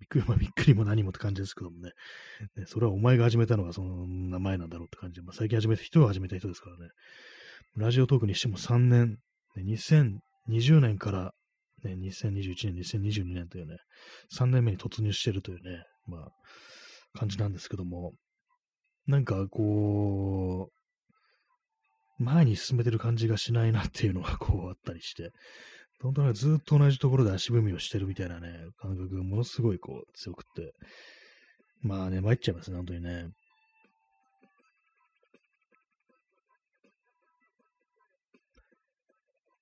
[0.00, 1.90] びっくり、 まあ、びっくりも何もって感じですけどもね。
[2.56, 6.90] ねそれはお前が始めたのがその名前なんだろうって感じで、まあ、最近始めた人が始めた人ですからね。
[7.76, 9.18] ラジオトークにしても3年、
[9.56, 11.34] ね、2020年から、
[11.84, 13.78] ね、2021年、2022年というね、
[14.36, 16.30] 3年目に突入してるというね、まあ、
[17.18, 18.14] 感じなんですけども、
[19.08, 20.70] なんかこ
[22.20, 25.32] う、前に進めてる感じがしないなっていうのがこうあったりして、
[26.02, 30.72] 本当にずっと同じところで足踏みをしてるみたいなね、感覚がものすごいこう強くって、
[31.80, 33.30] まあね、参っちゃいますね、本当にね。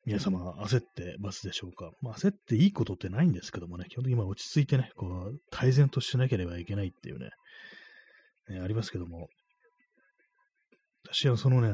[0.05, 7.31] 皆様、焦ってますでしょうか、まあ、焦っていいことってないんですけどもね、基本的に今落ち着いてね、こう、泰然としなければいけないっていうね、
[8.49, 9.29] ねありますけども、
[11.05, 11.73] 私はそのね、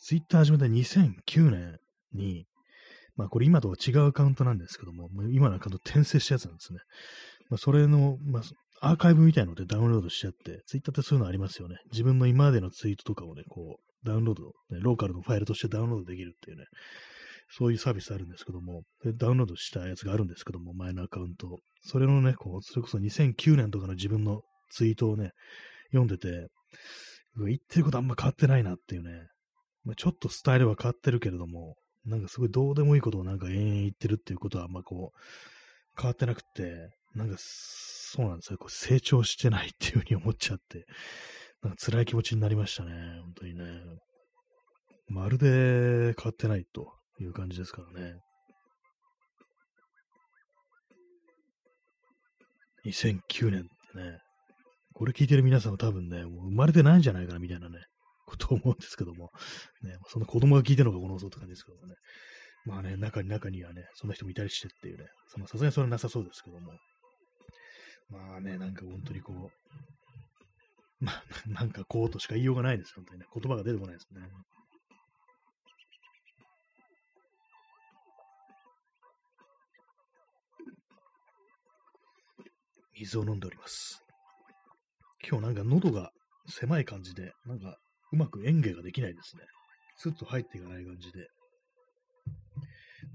[0.00, 1.78] ツイッター始めた2009年
[2.12, 2.46] に、
[3.16, 6.80] まあこれ今とは違うアカウントなんですけども、今のアカウント転生したやつなんですね。
[7.50, 8.42] まあそれの、まあ
[8.80, 11.76] アーカイブみたいのでダウンロードしちゃって、ツイッターってそういうのありますよね。
[11.90, 14.44] 自分の今までのツイートとかをね、こう、ダウンロード、
[14.76, 16.64] ね、ローカルのファイルとしてダウンロードできるっていうね、
[17.50, 18.82] そういうサービスあるんですけども、
[19.16, 21.60] ダウンロードしたやつがあるんですけども、前のアカウント。
[21.82, 25.30] それのね、こう、それこそ2009年とかの自分のツイートをね、
[25.94, 26.48] 読んでて、
[27.36, 29.10] 言ってることあんま変わってないなっていうね、
[29.84, 35.18] まあ、ちょっとスタイルは変わってるけれども、なんかすごいどうでもいいことをなんか延々言ってるっていうことはあんまこう、
[36.00, 38.58] 変わってなくて、なんかそうなんですよ。
[38.58, 40.84] こう成長してないっていうふうに思っちゃって、
[41.62, 42.92] なんか辛い気持ちになりましたね。
[43.22, 43.64] 本当にね。
[45.08, 48.14] まるで変わってないという感じですからね。
[52.86, 54.18] 2009年ってね、
[54.94, 57.80] これ聞いてる皆さんは多分ね、もう生まれてないんじゃないかなみたいなね、
[58.26, 59.30] こと思うんですけども、
[59.82, 61.94] ね、その子供が聞いてるのがこの嘘って感じですけどもね。
[62.64, 65.04] まあね、中に中にはね、そんな人もいたりしてっていうね、
[65.46, 66.72] さすがにそれはなさそうですけども。
[68.08, 73.26] まあね、なんか本当にこう、まあ、なんかこうとしか言いようがないです、本当にね。
[73.34, 74.20] 言葉が出てこないですね。
[82.96, 84.03] 水を飲んでおります。
[85.28, 86.10] 今日なんか喉が
[86.48, 87.78] 狭い感じで、なんか
[88.12, 89.42] うまく演芸ができないですね。
[89.96, 91.26] スッと入っていかない感じで。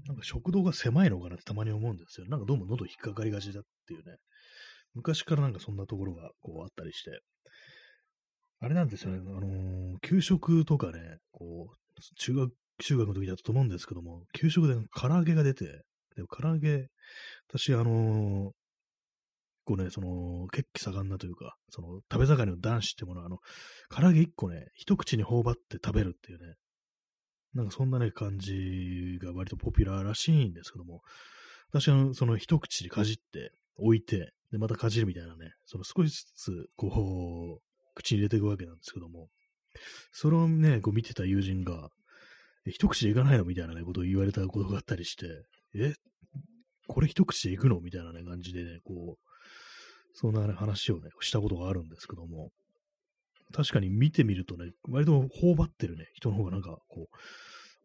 [0.06, 2.26] なんか食道が狭いのかなってたまに思うんですよ。
[2.28, 4.16] なんかどうも喉引っかかりがちだっていうね。
[4.94, 7.20] 昔からなんかそんなところがこうあったりして。
[8.60, 9.18] あれなんですよね。
[9.18, 16.88] あのー、給食とかね、こう、中学、中学の時だと思うんですけども、給食で唐揚げが出て、で唐揚げ、
[17.48, 18.50] 私、あのー、
[19.64, 23.38] 構ね、その、血気盛んなというか、その、食べ盛りの男子ってものは、あの、
[23.88, 26.54] 唐揚げ一個ね、一口に頬張って食べるっていうね、
[27.54, 31.02] なんかそんなね、感じが割とポピュラーらしいんですけども、
[31.70, 39.28] 私はその一口にかじって置いて、で、またかじるみたいなね、その少しずつ、こう、口に入れていくわけなんですけども、
[40.12, 41.90] それをね、こう見てた友人が、
[42.66, 43.44] 一口でいかないの？
[43.44, 45.26] みたいなね、ことを言われたことがあったりして、
[45.74, 45.94] え
[46.88, 47.80] これ一口でいくの？
[47.80, 49.29] みたいなね、感じでね、こう、
[50.14, 52.50] そんな、話をね、したことがあるんですけども、
[53.52, 57.08] 確かに見てみるとね、割と頬張ってるね、人の方がなんかこ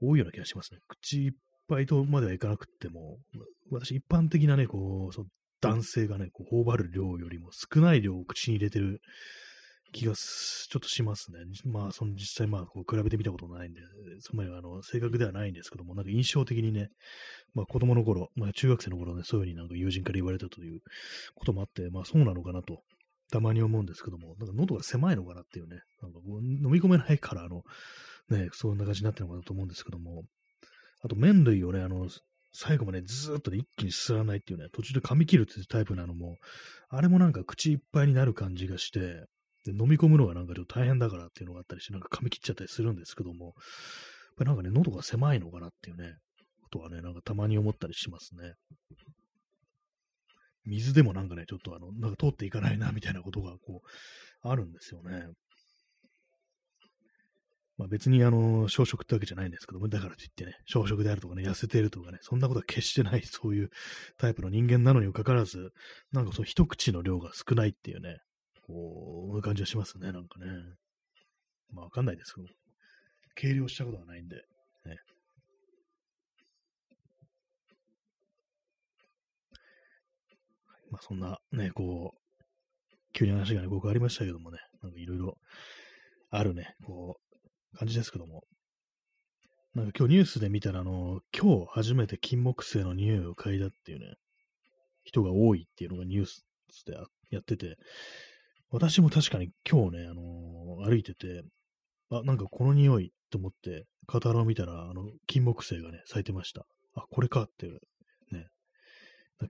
[0.02, 0.80] う、多いような気がしますね。
[0.88, 1.32] 口いっ
[1.68, 3.18] ぱいとまではいかなくっても、
[3.72, 5.26] 私一般的なね、こう、そ
[5.62, 9.02] 男性がね、こう頬張る量よりも少ない量を口に入れてる
[9.92, 11.40] 気がちょっとしますね。
[11.66, 13.82] まあ、その実際、まあ、こう比べてみたことないんで、
[14.20, 16.90] そんなにあの正確ではないんですけども、なんか印象的にね、
[17.54, 20.80] まあ、子供の頃、まあ、中学生の頃ね、そういうふうになんか友人から言われたという
[21.36, 22.82] こともあって、まあ、そうなのかなと、
[23.32, 27.64] たまに思うんですけども、なんか喉が狭いのかなっていうね、なんかこう飲み込めないから、あの、
[28.30, 30.24] ね、そんな感じになってるのかなと思うんですけども、
[31.02, 32.08] あと麺類をね、あの、
[32.58, 36.38] 最後までずーっとね、一気にすらないっていうね、途中で噛み切るっていうタイプなのも、
[36.90, 39.26] あれもなんか口いっぱいになる感じがして、
[39.66, 43.54] で飲み込むのがなんかちょっと大変だからっていうのがあったりして、なんか噛み切っちゃったりするんですけども、やっ
[44.38, 46.14] ぱりなんかね、喉が狭いのかなっていうね、
[46.62, 48.54] ことはね、なんかたまに思ったりしますね。
[50.66, 55.26] 水でもなんかね、ちょっとあの、なんか通っていかないな、みたいなことがこう、あるんですよね。
[57.78, 63.70] まあ別にあの、小食ってわけじゃないんですけども、だからといってね、小食であるとかね、痩せているとかね、そんなことは決してない、そういう
[64.18, 65.72] タイプの人間なのにもかかわらず、
[66.12, 68.18] なんかその一口の量が少ないっていうね、
[68.66, 70.48] こう、いう感じはしますね、なんかね。
[71.72, 72.48] まあわかんないですけど、
[73.36, 74.38] 計量したことはないんで、
[74.86, 74.98] ね。
[80.92, 82.46] まあそんなね、こう、
[83.14, 85.38] 急に話がね、僕ありましたけどもね、なんかいろいろ
[86.32, 87.18] あるね、こ
[87.74, 88.44] う、感じですけども。
[89.74, 94.16] なんか今日ニュースで見たら、あの、今日初めて金木犀の匂いを嗅いだっていうね、
[95.04, 96.46] 人が多いっていうのがニュース
[96.86, 96.94] で
[97.30, 97.76] やってて、
[98.72, 101.44] 私も確かに今日ね、あのー、歩いてて、
[102.12, 106.66] あ、なんかこの匂いと思って、カタロを見たら、あの、金木犀がね、咲いてました。
[106.96, 107.80] あ、これかっていう、
[108.32, 108.48] ね。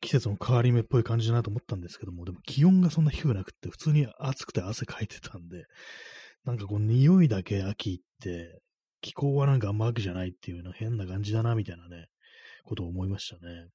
[0.01, 5.65] 季節の変わり目っぽい感じだなと思ったんですけども、でも気温がそんな低くなくって、普通に暑くて汗かいてたんで、
[6.45, 8.59] なんかこう匂いだけ秋って、
[9.01, 12.07] 気候はなんかあんま秋じゃないっていうの変な感じだな、みたいなね、
[12.63, 13.67] ことを思いましたね。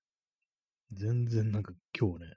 [0.92, 2.34] 全然なんか今日ね、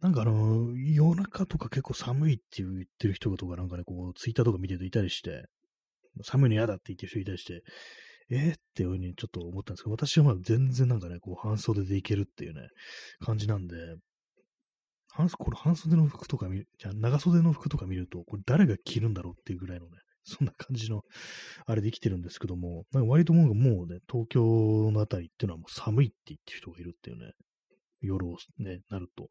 [0.00, 2.68] なんかあの、夜中とか結構寒いって言っ
[2.98, 5.46] てる人とかなんかね、こう、ツイッターとか見てるといたりして、
[6.22, 7.62] 寒いの嫌だって言ってる人いたりして、
[8.30, 12.68] えー、っていうふうにちょっと思ったんですけど、私はまあ全然なんかね、こう、半袖でいけるっていうね、
[13.20, 13.76] 感じなんで、
[15.12, 19.92] 半これ半袖の服とか見る、じゃ長袖の服とか見ると、これ誰が着るんだろうっていうぐらいのね、
[20.24, 21.02] そんな感じの、
[21.66, 27.32] あれで生きてるんですけども、なんか割ともうもうね、東京のあたりっていうのはもう寒いって言ってる人がいるっていうね、
[28.02, 29.30] 夜をね、なると。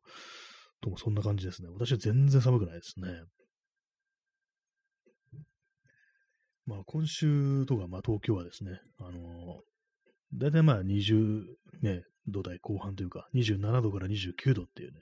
[0.85, 1.69] ともそんな感じですね。
[1.73, 3.07] 私は全然寒くないですね。
[6.67, 11.43] まあ今週とか、まあ東京はですね、あのー、だいたいまあ20、
[11.81, 14.99] ね、度台後半というか、27度から29度っていうね、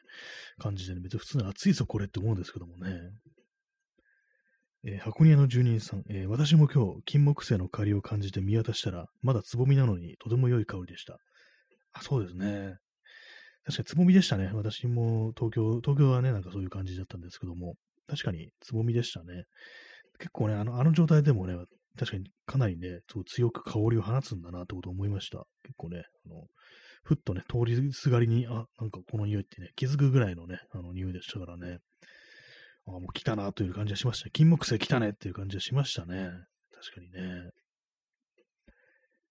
[0.58, 2.92] 感じでね、別に普通に暑いぞこれって思うんですけどもね。
[4.86, 11.18] えー、箱庭の住人さん、えー、私も今日、金木犀の香りを感じて見渡したら、まだつぼみなのにとても良い香りでした。
[11.94, 12.76] あ、そうですね。
[13.66, 14.52] 確かにつぼみでしたね。
[14.54, 17.76] 私も東京、東京はね、なんかそういう感じだったんですけども、
[18.08, 19.46] 確かにつぼみでしたね。
[20.20, 21.56] 結構ね、あの、あの状態でもね、
[21.98, 25.46] 確かにかなりね、すごい強く香りを放つんだなってことを思いました。
[25.64, 26.48] 結構ね、あの、
[27.04, 31.80] ふっとね、通りすがりに、あ、なんかこの匂いってね、気づくぐらいのね、あの匂いでしたからね。
[32.88, 34.32] あ、もう来たなという感じがしましたね。
[34.34, 36.30] 金木犀来たねっていう感じがしましたね。
[36.72, 37.50] 確かにね。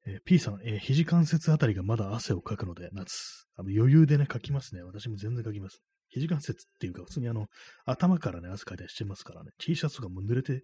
[0.07, 3.47] えー、P さん、えー、肘関節あたりがまだ汗をかくので、夏。
[3.57, 4.83] あの余裕でね、かきますね。
[4.83, 5.81] 私も全然かきます。
[6.09, 7.47] 肘関節っていうか、普通にあの、
[7.87, 9.51] 頭からね、汗かいたりしてますからね。
[9.59, 10.63] T シャツとかも濡れて、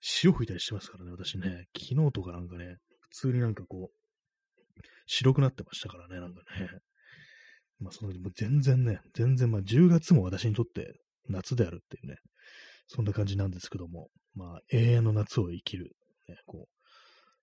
[0.00, 1.66] 潮吹いたりしてますからね、私ね。
[1.76, 6.68] 昨日とかなんかね、普通になんかこう、白くなってましたからね、なんかね。
[7.78, 10.98] まあ、その、もう全然ね、全然、まあ、10月も私にとって
[11.28, 12.16] 夏であるっていうね、
[12.86, 15.94] そんな感じなんですけども、まあ、永遠の夏を生きる、
[16.28, 16.75] ね、こう、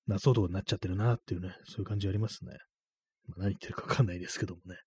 [0.08, 2.58] 夏男になっちゃってるなっていうね、そういう感じありますね。
[3.28, 4.78] まあ、何言ってるかわかんないですけどもね。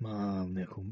[0.00, 0.84] まあね、こう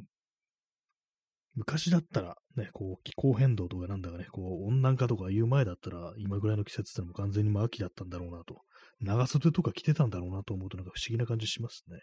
[1.57, 8.61] 昔だったら、ね、こう、気候変動とかなんだかね、こう、温暖化とか言う前だったら、今ぐらいの季節ってのも完全にまあ秋だったんだろうなと
[9.01, 11.99] 長袖とか着てたんだろうなと思うとなんか不思議な感じしますね。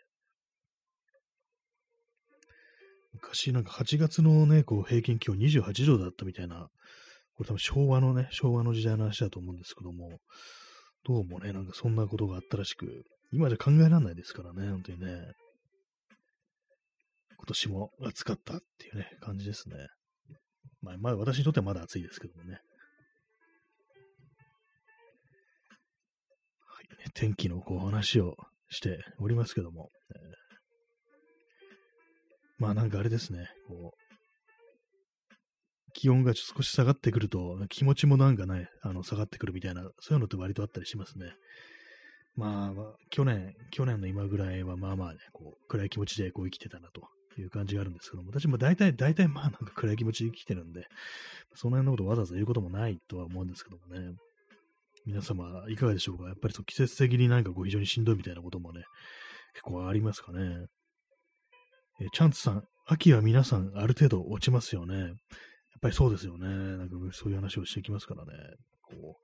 [3.14, 6.68] 昔なんか8月のね、こう平均気温28度だったみたいな、
[7.36, 10.20] これ多分昭和のね、昭和の時代の話だと思うんですけども、
[11.06, 13.04] どうもね、なんかそんなことがあったらしく、
[13.34, 15.34] 今じゃ考えられないですからね、本当にね。
[17.36, 19.76] 今年も暑かったっていうね、感じですね。
[20.82, 22.52] まあ、まあ、私にとってはまだ暑いですけどもね。
[22.52, 22.58] は
[26.82, 28.38] い天気のこう話を
[28.70, 30.22] しておりますけども、えー、
[32.60, 33.98] まあなんかあれですね、こう、
[35.94, 41.34] 気温が少し下がってくると、気持ちもなんかね、あの下がってくるみたいな、そういうのって割とあったりしますね。
[42.36, 47.08] まあ、去年、去年の今ぐらいはまあまあね、こう、暗い気持ちでこう生きてたなと
[47.40, 50.86] いう感じがあるんですけども、私も大体、大体まあなんか暗い気持ちで生きてるんで、
[51.54, 54.16] その辺のことわざわざ言うこともないとは思うんですけどもね。
[55.06, 56.28] 皆様、いかがでしょうか？
[56.28, 58.84] やっぱりそう季節的になんかこう非常にしんどいみたいなこともね、
[59.54, 60.66] 結構ありますかね？
[62.02, 65.12] えチャンツさん、秋は皆さんある程度落ちますよね。
[65.84, 66.48] やっぱりそうですよね。
[66.48, 68.32] なんかそういう話をしていきますからね。
[68.84, 69.24] こう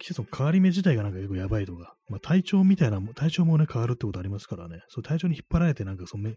[0.00, 6.32] 季節の変わり目自体がなんか結構やばいとか、まあ、体調みたいな、体調もね、変わるってことありますからね、そう体調に引っ張られて、なんかその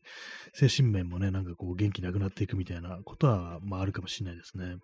[0.53, 4.75] 精神面もね、なんかこう元気なくなっていくみたいなことは、まああるかもしれないですね。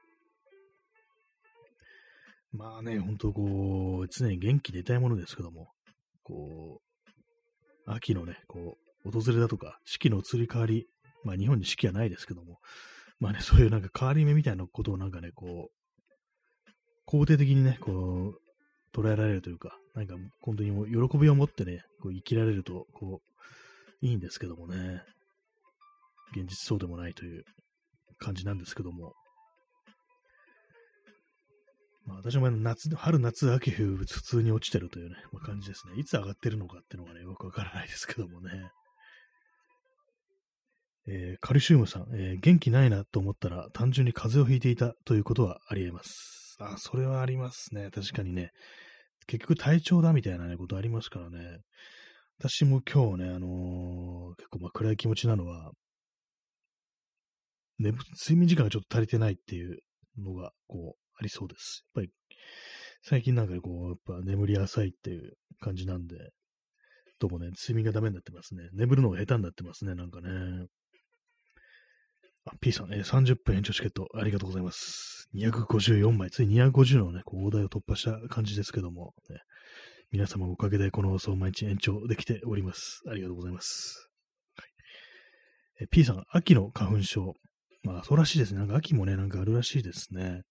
[2.54, 5.68] まあね、本当こう、常に元気でいたいものですけども、
[6.24, 6.82] こ
[7.86, 10.88] う、秋のね、こう、訪れだとか、四季の移り変わり、
[11.26, 12.60] まあ日本に四季はないですけども、
[13.20, 25.04] まあね、そういうなんか変わり目みたいなことをなんかね、こう、肯定的にね、こう、捉えられるというか、なんか本当にもう喜びを持ってね、こう生きられると、こう、いいんですけどもね、
[26.36, 27.44] 現実そうでもないという
[28.20, 29.14] 感じなんですけども、
[32.06, 36.00] まあ、私も夏、春、夏、秋、冬、普通に落ちてるというね、まあ、感じですね。
[36.00, 38.72] いつ上がってるのかっていうのがね、よくわからないですけどもね。
[41.12, 46.56] えー、カルシウムさん、えー、元気ないなと思ったら単純に風邪をひいていたということはあり得ます。
[46.60, 47.90] あ、それはありますね。
[47.92, 48.52] 確かにね。
[49.26, 51.60] 結局体調だみたいなね、ことありますからね。
[52.38, 55.72] 私も今日ね、あのー、結構まあ暗い気持ちなのは、
[57.80, 59.80] ね、睡眠時間がちょっと足りてないっていう
[60.18, 61.86] のが、こう、ありそうです。
[61.96, 62.14] やっぱり、
[63.02, 66.16] 最近なんかこう、やっぱ眠り浅いっていう感じなんで、
[67.20, 68.70] どうもね、睡眠がダメになってますね。
[68.74, 70.30] 眠るのが下手になってますね、なんかね。
[72.46, 75.30] あ、P さん、えー、30分延長チケットありがとうございます。
[75.36, 79.38] 254枚、つい250のね、こう大台を突破した感じですけども、ね、
[80.12, 83.02] 皆様おかげでこの放送毎日延長できております。
[83.08, 84.10] ありがとうございます。
[84.56, 84.68] はい、
[85.84, 87.34] え P さん、秋の花粉症。
[87.84, 88.60] まあ、そうらしいですね。
[88.60, 90.42] なんか秋もね、なんかあるらしいですね。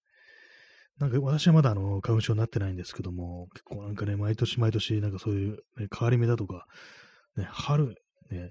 [0.98, 6.66] なんか私はまだあの、花粉症になってないんですけども、結構なんかね、毎年毎年なんかそういう、ね、変わり目だとか、
[7.36, 7.94] ね、春、
[8.30, 8.50] ね、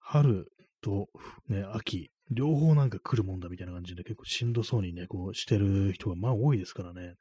[0.00, 0.46] 春
[0.82, 1.06] と、
[1.48, 7.14] ね、秋、両方なんか来るもんだみたいな感じで結構しんどそうにね、こうしてる人がまあ多いですからね。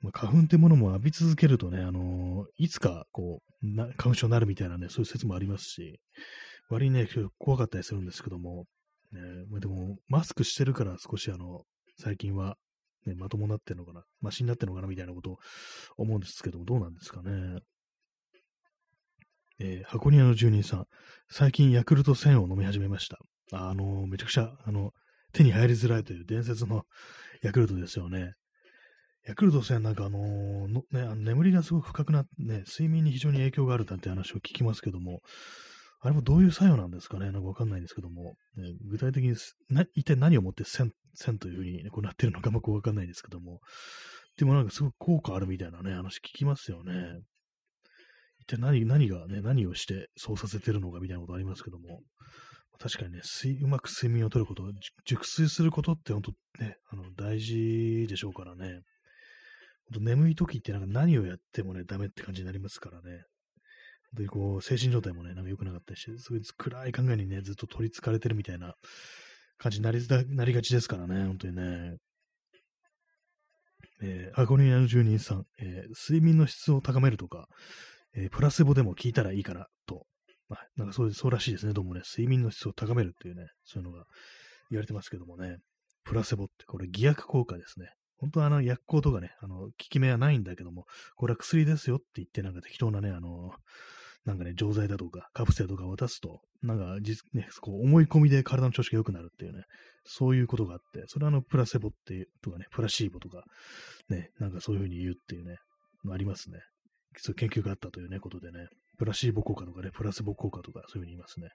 [0.00, 6.00] まあ、花粉ってものも浴び続けるとね、あのー、いつかこうな、花粉症になるみたいなね、そういう説もありますし、
[6.68, 7.08] 割にね、
[7.38, 8.66] 怖かったりするんですけども、
[9.12, 9.20] ね、
[9.50, 11.62] まあ、でも、マスクしてるから少しあの、
[11.98, 12.56] 最近は
[13.06, 15.38] ね、まともになってんのかな、マシになってんのかなみたいなことを
[15.96, 17.60] 思うんですけども、どうなんですかね。
[19.60, 20.86] えー、箱庭の住人さん、
[21.28, 23.18] 最近ヤクルト1000を飲み始めました。
[23.52, 24.92] あの、めちゃくちゃ、あの、
[25.32, 26.84] 手に入りづらいという伝説の
[27.42, 28.34] ヤクルトですよね。
[29.26, 35.20] ヤクルト1000なんかあの、のね、あの眠りがすごく深くなって、ね、睡眠に非常に影響があるなんて話を聞きますけども、
[36.00, 37.30] あれもどういう作用なんですかね？
[37.30, 39.36] なんかわかんないんですけども、ね、具体的に
[39.68, 43.60] な一体何をもって線線というふうに、ね、こうなってるのかもわかんないですけども、
[44.38, 47.20] でもなんかすごく効果あるみたいなね、話聞きますよね。
[48.40, 52.00] 一体何、何がね、何をしてそうさせてるのかみたいなことありますけども、
[52.78, 53.20] 確かにね、
[53.62, 54.62] うまく睡眠をとること、
[55.04, 58.82] 熟睡することって本当ね、あの、大事でしょうからね。
[59.90, 63.24] 本当眠い時ってなんか何をやってもね、ダメって感じになりますからね。
[64.14, 68.74] で、こう、精神状態もね、なんか良くなかったりして、そういう暗い考えにね、ずっと取り憑かれてるみたいな
[69.58, 71.96] 感じになりなりがちですからね、本当にね。
[74.00, 77.48] えー、アゴニアの住人さん、えー、睡眠の質を高めるとか、
[78.14, 80.06] えー、プラセボでも聞いたらいいかな、と。
[80.48, 84.04] まあ、なんかそうそうらしいですね、どうもね、睡眠の質を高めるっていうね、そういうのが
[84.70, 85.58] 言われてますけどもね、
[86.04, 87.90] プラセボって、これ偽薬効果ですね。
[88.18, 93.52] 本当はあの薬効とかね、あの、効き目はないんだけども、これは薬ですよって言って、なんか適当なね、あの、
[94.24, 99.62] なんかね、錠剤だとか、カプセルとか渡すと、なんか、実、ね、こう思い込みで体の調子が良くなるっていうね、
[100.04, 103.44] そういうことがあって、それはあの、プラセボっていう、とかね、プラシーボとか、
[104.08, 105.56] ね、なんかそういうふうに言うっていうね、
[106.10, 106.58] ありますね。
[107.16, 108.66] そういう研究があったというね、ことでね、
[108.98, 111.48] プラシーボ効果とかね、プラセボ効果とか、そういうふうに言いますね。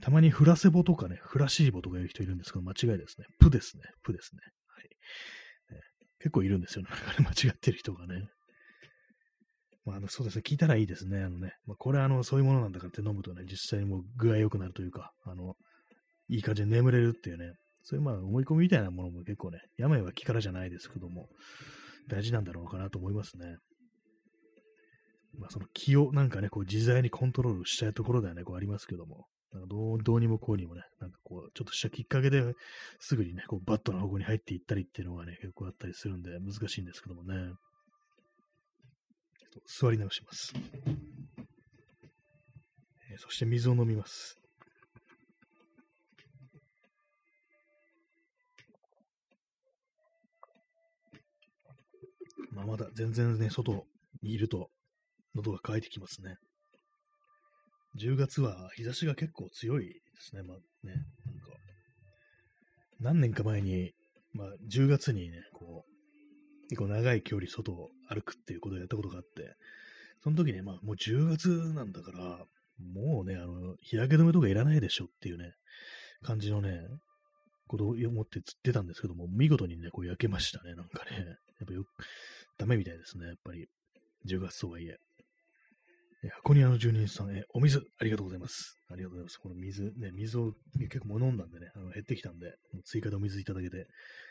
[0.00, 3.26] たまにフラセボとかね、フラシーボとか言う人いるんですけど、間違いですね。
[3.40, 3.82] プですね。
[4.04, 4.40] プですね。
[4.68, 4.84] はい。
[5.74, 5.80] ね、
[6.20, 6.90] 結構いるんですよね。
[7.18, 8.28] 間違ってる人がね。
[9.84, 11.22] まあ、あのそうですね、聞いたらいいですね。
[11.24, 15.54] あのね、まあ、これあの、そういうものなんだからって飲むとね、実際にもう具合良くなるというか、あの、
[16.28, 21.26] いい感じで眠れるっていうね、そういうまあ思い込みみたいなものも結構ね、病は気からじゃないですけども、
[22.08, 23.56] 大事なんだろうかなと思いますね。
[25.36, 32.42] まあその気をなんかね、こう自在にコントロールしたいところではね、こうありますけども、なんかどうどうにもこうにもね、なんかこう、ちょっとしたきっかけで
[33.00, 37.52] すぐにね、こうバットの方向に入っていったりっていうのがね、結構あったりするんで難しいんですけどもね。
[39.66, 40.52] 座り直します。
[43.10, 44.38] えー、そして水を飲みます。
[52.52, 53.86] まあ、まだ全然ね、外
[54.22, 54.70] にいると
[55.38, 56.36] 喉が渇いてきますね。
[57.98, 60.42] 10月は日差しが結構強いですね。
[60.42, 60.56] まあ
[60.86, 61.50] ね、なんか、
[63.00, 63.92] 何年か前に、
[64.32, 69.54] まあ10月にね、こう、結構長い距離外を歩くっていうことをやったことがあって、
[70.22, 72.44] その時ね、まあもう10月なんだから、
[72.78, 75.52] もうね、あの、日焼け止めとかいらないでしょっていうね、
[76.22, 76.80] 感じのね、
[77.66, 81.36] ことを思って釣ってたんですけども、見事にね、こう焼けましたね、なんかね。
[81.60, 81.88] やっぱよく
[82.56, 83.68] ダメみたいですね、やっぱり。
[84.26, 84.86] 10月とはい。
[84.86, 84.98] え
[86.42, 88.76] 箱庭の住人さん、え、お水、ありがとうございます。
[88.90, 89.38] ありがとうございます。
[89.38, 92.54] この水、ね、水を結構も飲んだんでね、あの減ってきたんで、
[92.84, 93.86] 追加でお水いただけて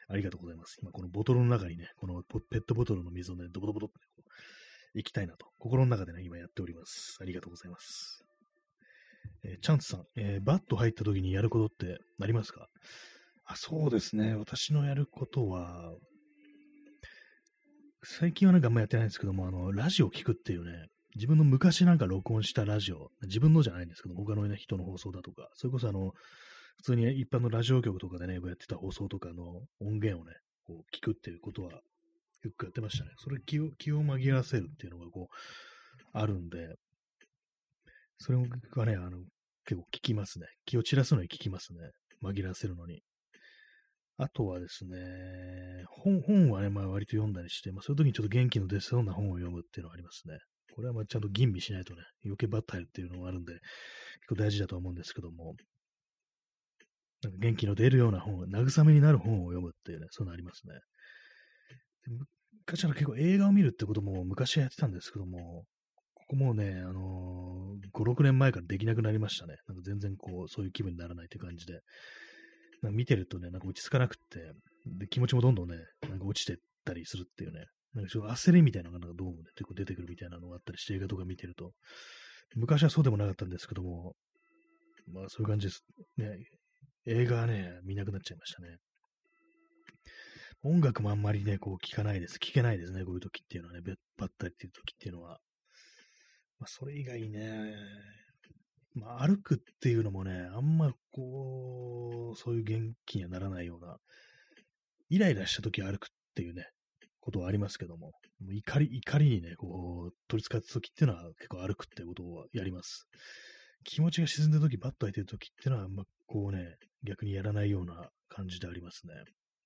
[0.09, 0.75] ありがとうございます。
[0.81, 4.31] 今、このボトルの中にね、このペットボトルの水をね、ドボドボドってこう
[4.95, 7.17] 行きたいなと、心の中でね、今やっております。
[7.21, 8.21] ありがとうございます。
[9.43, 12.67] えー、チャンツさん、えー、バット入った時にやることってありますか？
[13.45, 14.35] あそうですね。
[14.35, 15.93] 私のやることは、
[18.03, 20.87] 最近はなんかあんまやってないんですけども、あの、ラジオ聞くっていうね、
[21.17, 26.11] 自分の昔なんか録音したラジオ、自分のじゃないんですけど、他の、人の放送だとか、それこそあの、
[26.77, 30.33] 普通に一般のラジオ局とかでね、やってた放送とかの音源をね、
[30.65, 33.11] こう聞くっていうことは、よくやってましたね。
[33.17, 35.35] それ気を、気を紛らわせるっていうのがこう、
[36.13, 36.75] あるんで、
[38.19, 38.37] それ
[38.71, 39.17] がね、あの、
[39.65, 40.45] 結構聞きますね。
[40.65, 41.79] 気を散らすのに聞きますね。
[42.23, 43.01] 紛らわせるのに。
[44.17, 44.97] あとはですね、
[45.89, 50.37] 本本はね、まあ割と読んだりして、まあそういう時にちょっと元気の出そうな本を読むっていうのがありますね。
[50.77, 53.61] これはまあちゃんと吟味しないとね、余計バッタイルっていうのがあるんで、結
[54.29, 55.55] 構大事だと思うんですけども、
[57.23, 60.75] なんか元気の出るような本、慰めになる本を読むっていうね、そういうのありますね。
[62.67, 65.63] 昔から結構映画を見るってことも昔はやってたんですけども、
[66.13, 69.55] ここもね、あのー、5、6年前からできなくなりましたね。
[69.67, 71.81] なんか全然こう、そういう気分にならないって感じで。
[72.83, 74.51] なんか見てるとね、なんか落ち着かなくって、
[74.99, 75.77] で気持ちもどんどんね、
[76.07, 76.55] なんか落ちてっ
[76.85, 77.65] たりするっていうね、
[77.97, 81.71] なんかちょっと焦りみたいなのがなんかどうもね、結構出てくるみたいなのがあったりして、映画とか見てると、
[82.55, 84.13] 昔はそうでもなかったんですけども、
[85.11, 85.83] まあそういう感じです。
[86.15, 86.37] ね、
[87.07, 88.77] 映画はね、見なくなっちゃいましたね。
[90.63, 92.37] 音楽もあんまりね、こう聞かないです。
[92.37, 93.81] 聞けないですね、こういう時っていうのはね、
[94.15, 95.39] ばったりっていう時っていうのは。
[96.59, 97.73] まあそれ以外ね、
[98.93, 103.97] まあ、歩くっていうのもね、あんまこう、そういう元気にはならないような、
[105.09, 106.67] イライラした時歩くっていうね、
[107.27, 108.13] ことはありますけども、も
[108.47, 113.05] う怒り、怒りにね、こう、取り憑かった時っていうのは結構歩くってことをやります。
[113.83, 119.13] 気持ちが沈んでる時、バッと開いてる時っていうのは、あんまこうね、逆にやらないような感じでありますね。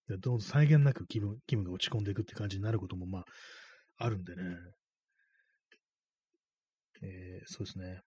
[0.07, 3.25] でどうぞ際限なく気分、気分が落ち込んでいくって感じになることも、まあ、
[3.97, 4.41] あるんでね。
[7.03, 8.01] えー、そうですね。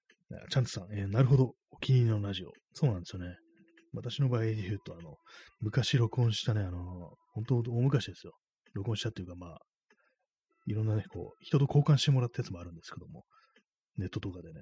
[0.50, 1.52] チャンツさん、えー、なるほど。
[1.70, 2.50] お気に入りのラジオ。
[2.72, 3.36] そうなんですよね。
[3.92, 5.14] 私の場合で言うと、あの、
[5.60, 8.32] 昔録音したね、あの、本当大昔ですよ。
[8.74, 9.58] 録音したっていうか、まあ、
[10.66, 13.24] いろんなね、こう、人と交換してもらったやつもあるんですけども、
[13.96, 14.60] ネットとかでね。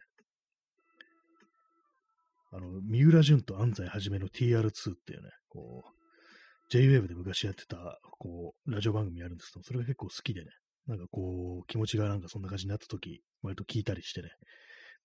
[2.53, 10.51] あの、三浦淳と安西はじめの TR2 っていうね、こう、JWAVE で昔やってた、こう、ラジオ番組あるんですけど、それが結構好きでね、
[10.87, 14.31] なんかこう、気持ちがなんかそんな感じになった時、割と聞いたりしてね、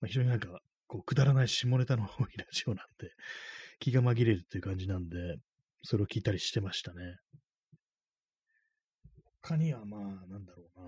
[0.01, 3.11] まあ、非常になんか、こう、くだらない下ネタの多いラジオなんで、
[3.79, 5.17] 気が紛れるっていう感じなんで、
[5.83, 7.17] それを聞いたりしてましたね。
[9.47, 10.85] 他にはまあ、なんだろうな。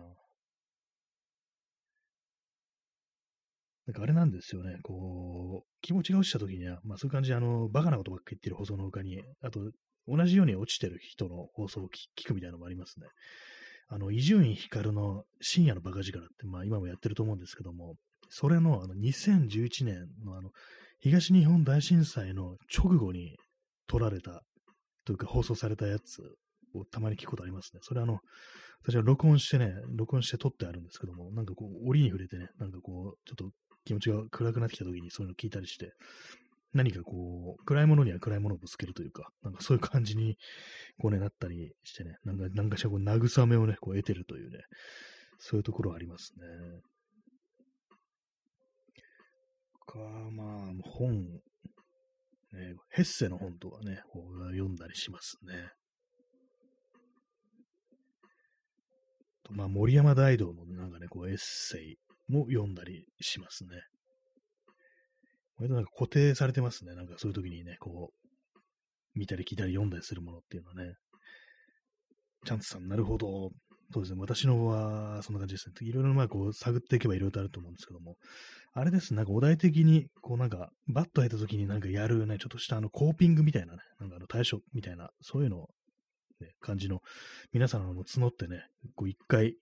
[3.88, 9.62] なんかあれなんですよね、こう、気持ちが落ちた時には、まあそういう感じで、あの、バカなことばっかり言ってる放送の他に、あと、
[10.08, 13.08] 同じように落ちてる人の放送を聞くみたいなのもありますね。
[13.88, 17.96] あの、伊集院光の深夜のバカ力って、まあ今もやってると思うんですけども、
[18.28, 20.50] それのあの2011年のあの
[21.00, 23.38] 東日本大震災の直後に
[23.88, 24.44] 撮られた
[25.06, 26.22] というか放送されたやつ
[26.74, 27.80] をたまに聞くことありますね。
[27.84, 28.20] それあの、
[28.82, 33.52] 私は録音してね、録音して撮ってあるんですけども、なんかこう、折に触れてね、なんかこう、ちょっと
[33.86, 35.94] 気持ちが暗くなってきた時にそういうの聞いたりして、
[36.74, 40.38] 何かこう、暗いものには暗いものをぶつけるというか、なんかそういう感じに、
[41.00, 44.60] こうね、なったりしてね、なんか、なんかしらこう、慰めをね、こう得てるというね、
[45.40, 46.46] そういうところありますね。
[49.90, 49.98] か、
[50.32, 50.48] まあ、
[50.84, 51.24] 本、
[52.54, 54.02] ね、ヘッセの本とかね、
[54.52, 55.72] 読んだりしますね。
[59.50, 61.98] まあ、森山大道のなんかね、こうエッセイ
[62.28, 63.70] も読んだりしますね。
[65.58, 66.96] 割となんか固定されてますね。
[66.96, 68.30] なんかそういう時にね、こう、
[69.16, 70.94] 見たり聞いたり読んだりするものっていうのはね。
[72.46, 73.50] チャンツさん、なるほど。
[73.92, 74.22] そうですね。
[74.22, 75.74] 私の方は、そんな感じですね。
[75.82, 78.16] いろいろまあ、こう、探っていけばいろいろとあると思うんですけども、
[78.74, 85.70] あれですなんかお題的に、こうなんか、バット入った時になんかやるね、ちょっとしたあの、コーピングみたいなね、なんかあの、対処みたいな、そういうのを、
[86.42, 87.02] ね、感じの、
[87.52, 89.56] 皆さんの募ってね、こう一回、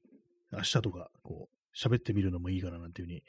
[0.52, 3.22] 明日とか、こう、喋ってみるのもいいかななんていうふうに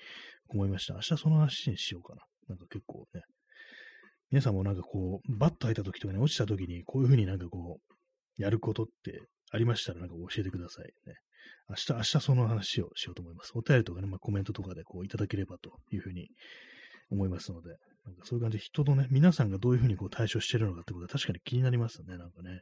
[0.49, 0.95] 思いました。
[0.95, 2.23] 明日その話にしようかな。
[2.49, 3.23] なんか結構ね、
[4.31, 9.21] 皆さんもなんかこう、バット入った時とかね、落ちた時に、こういうふうになんかこう、やることって
[9.51, 11.15] ありましたらなんか教えてくださいね。
[11.69, 13.53] 明日、明日その話をしようと思います。
[13.55, 16.29] お便りとかね、まあ、コメントとかでこういただければというふうに
[17.11, 17.71] 思いますので、
[18.05, 22.61] なんかそういう感じで人のね、皆さんがどういうふうにこう対処してるのかってことは確かに気になりますよね、なんかね。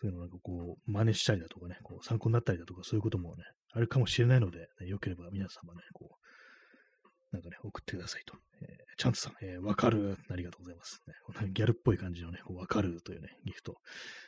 [0.00, 8.34] そういうのなんかこう、真似したりだとかね、こう参考になったりだとか、そういうこともね、あるかもしれないので、ね、よければ皆様ね、こう、なんかね、送ってくださいと。
[8.62, 10.16] えー、チャンツさん、えー、わかる。
[10.30, 11.02] ありがとうございます。
[11.06, 11.14] ね、
[11.52, 13.76] ギャルっぽい感じのね、わかるというね、ギフト。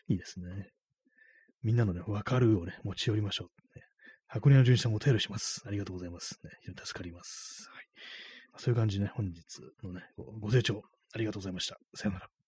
[0.09, 0.71] いいですね。
[1.63, 3.79] みんなのね、わかるをね、持ち寄りましょう。
[3.79, 3.85] ね、
[4.29, 5.63] 箱根の純次さんお便りします。
[5.67, 6.39] ありがとうございます。
[6.45, 7.69] ね、非常に助かります。
[7.73, 7.85] はい。
[8.59, 9.41] そういう感じでね、本日
[9.83, 10.83] のね、ご清聴
[11.15, 11.79] ありがとうございました。
[11.95, 12.42] さよなら。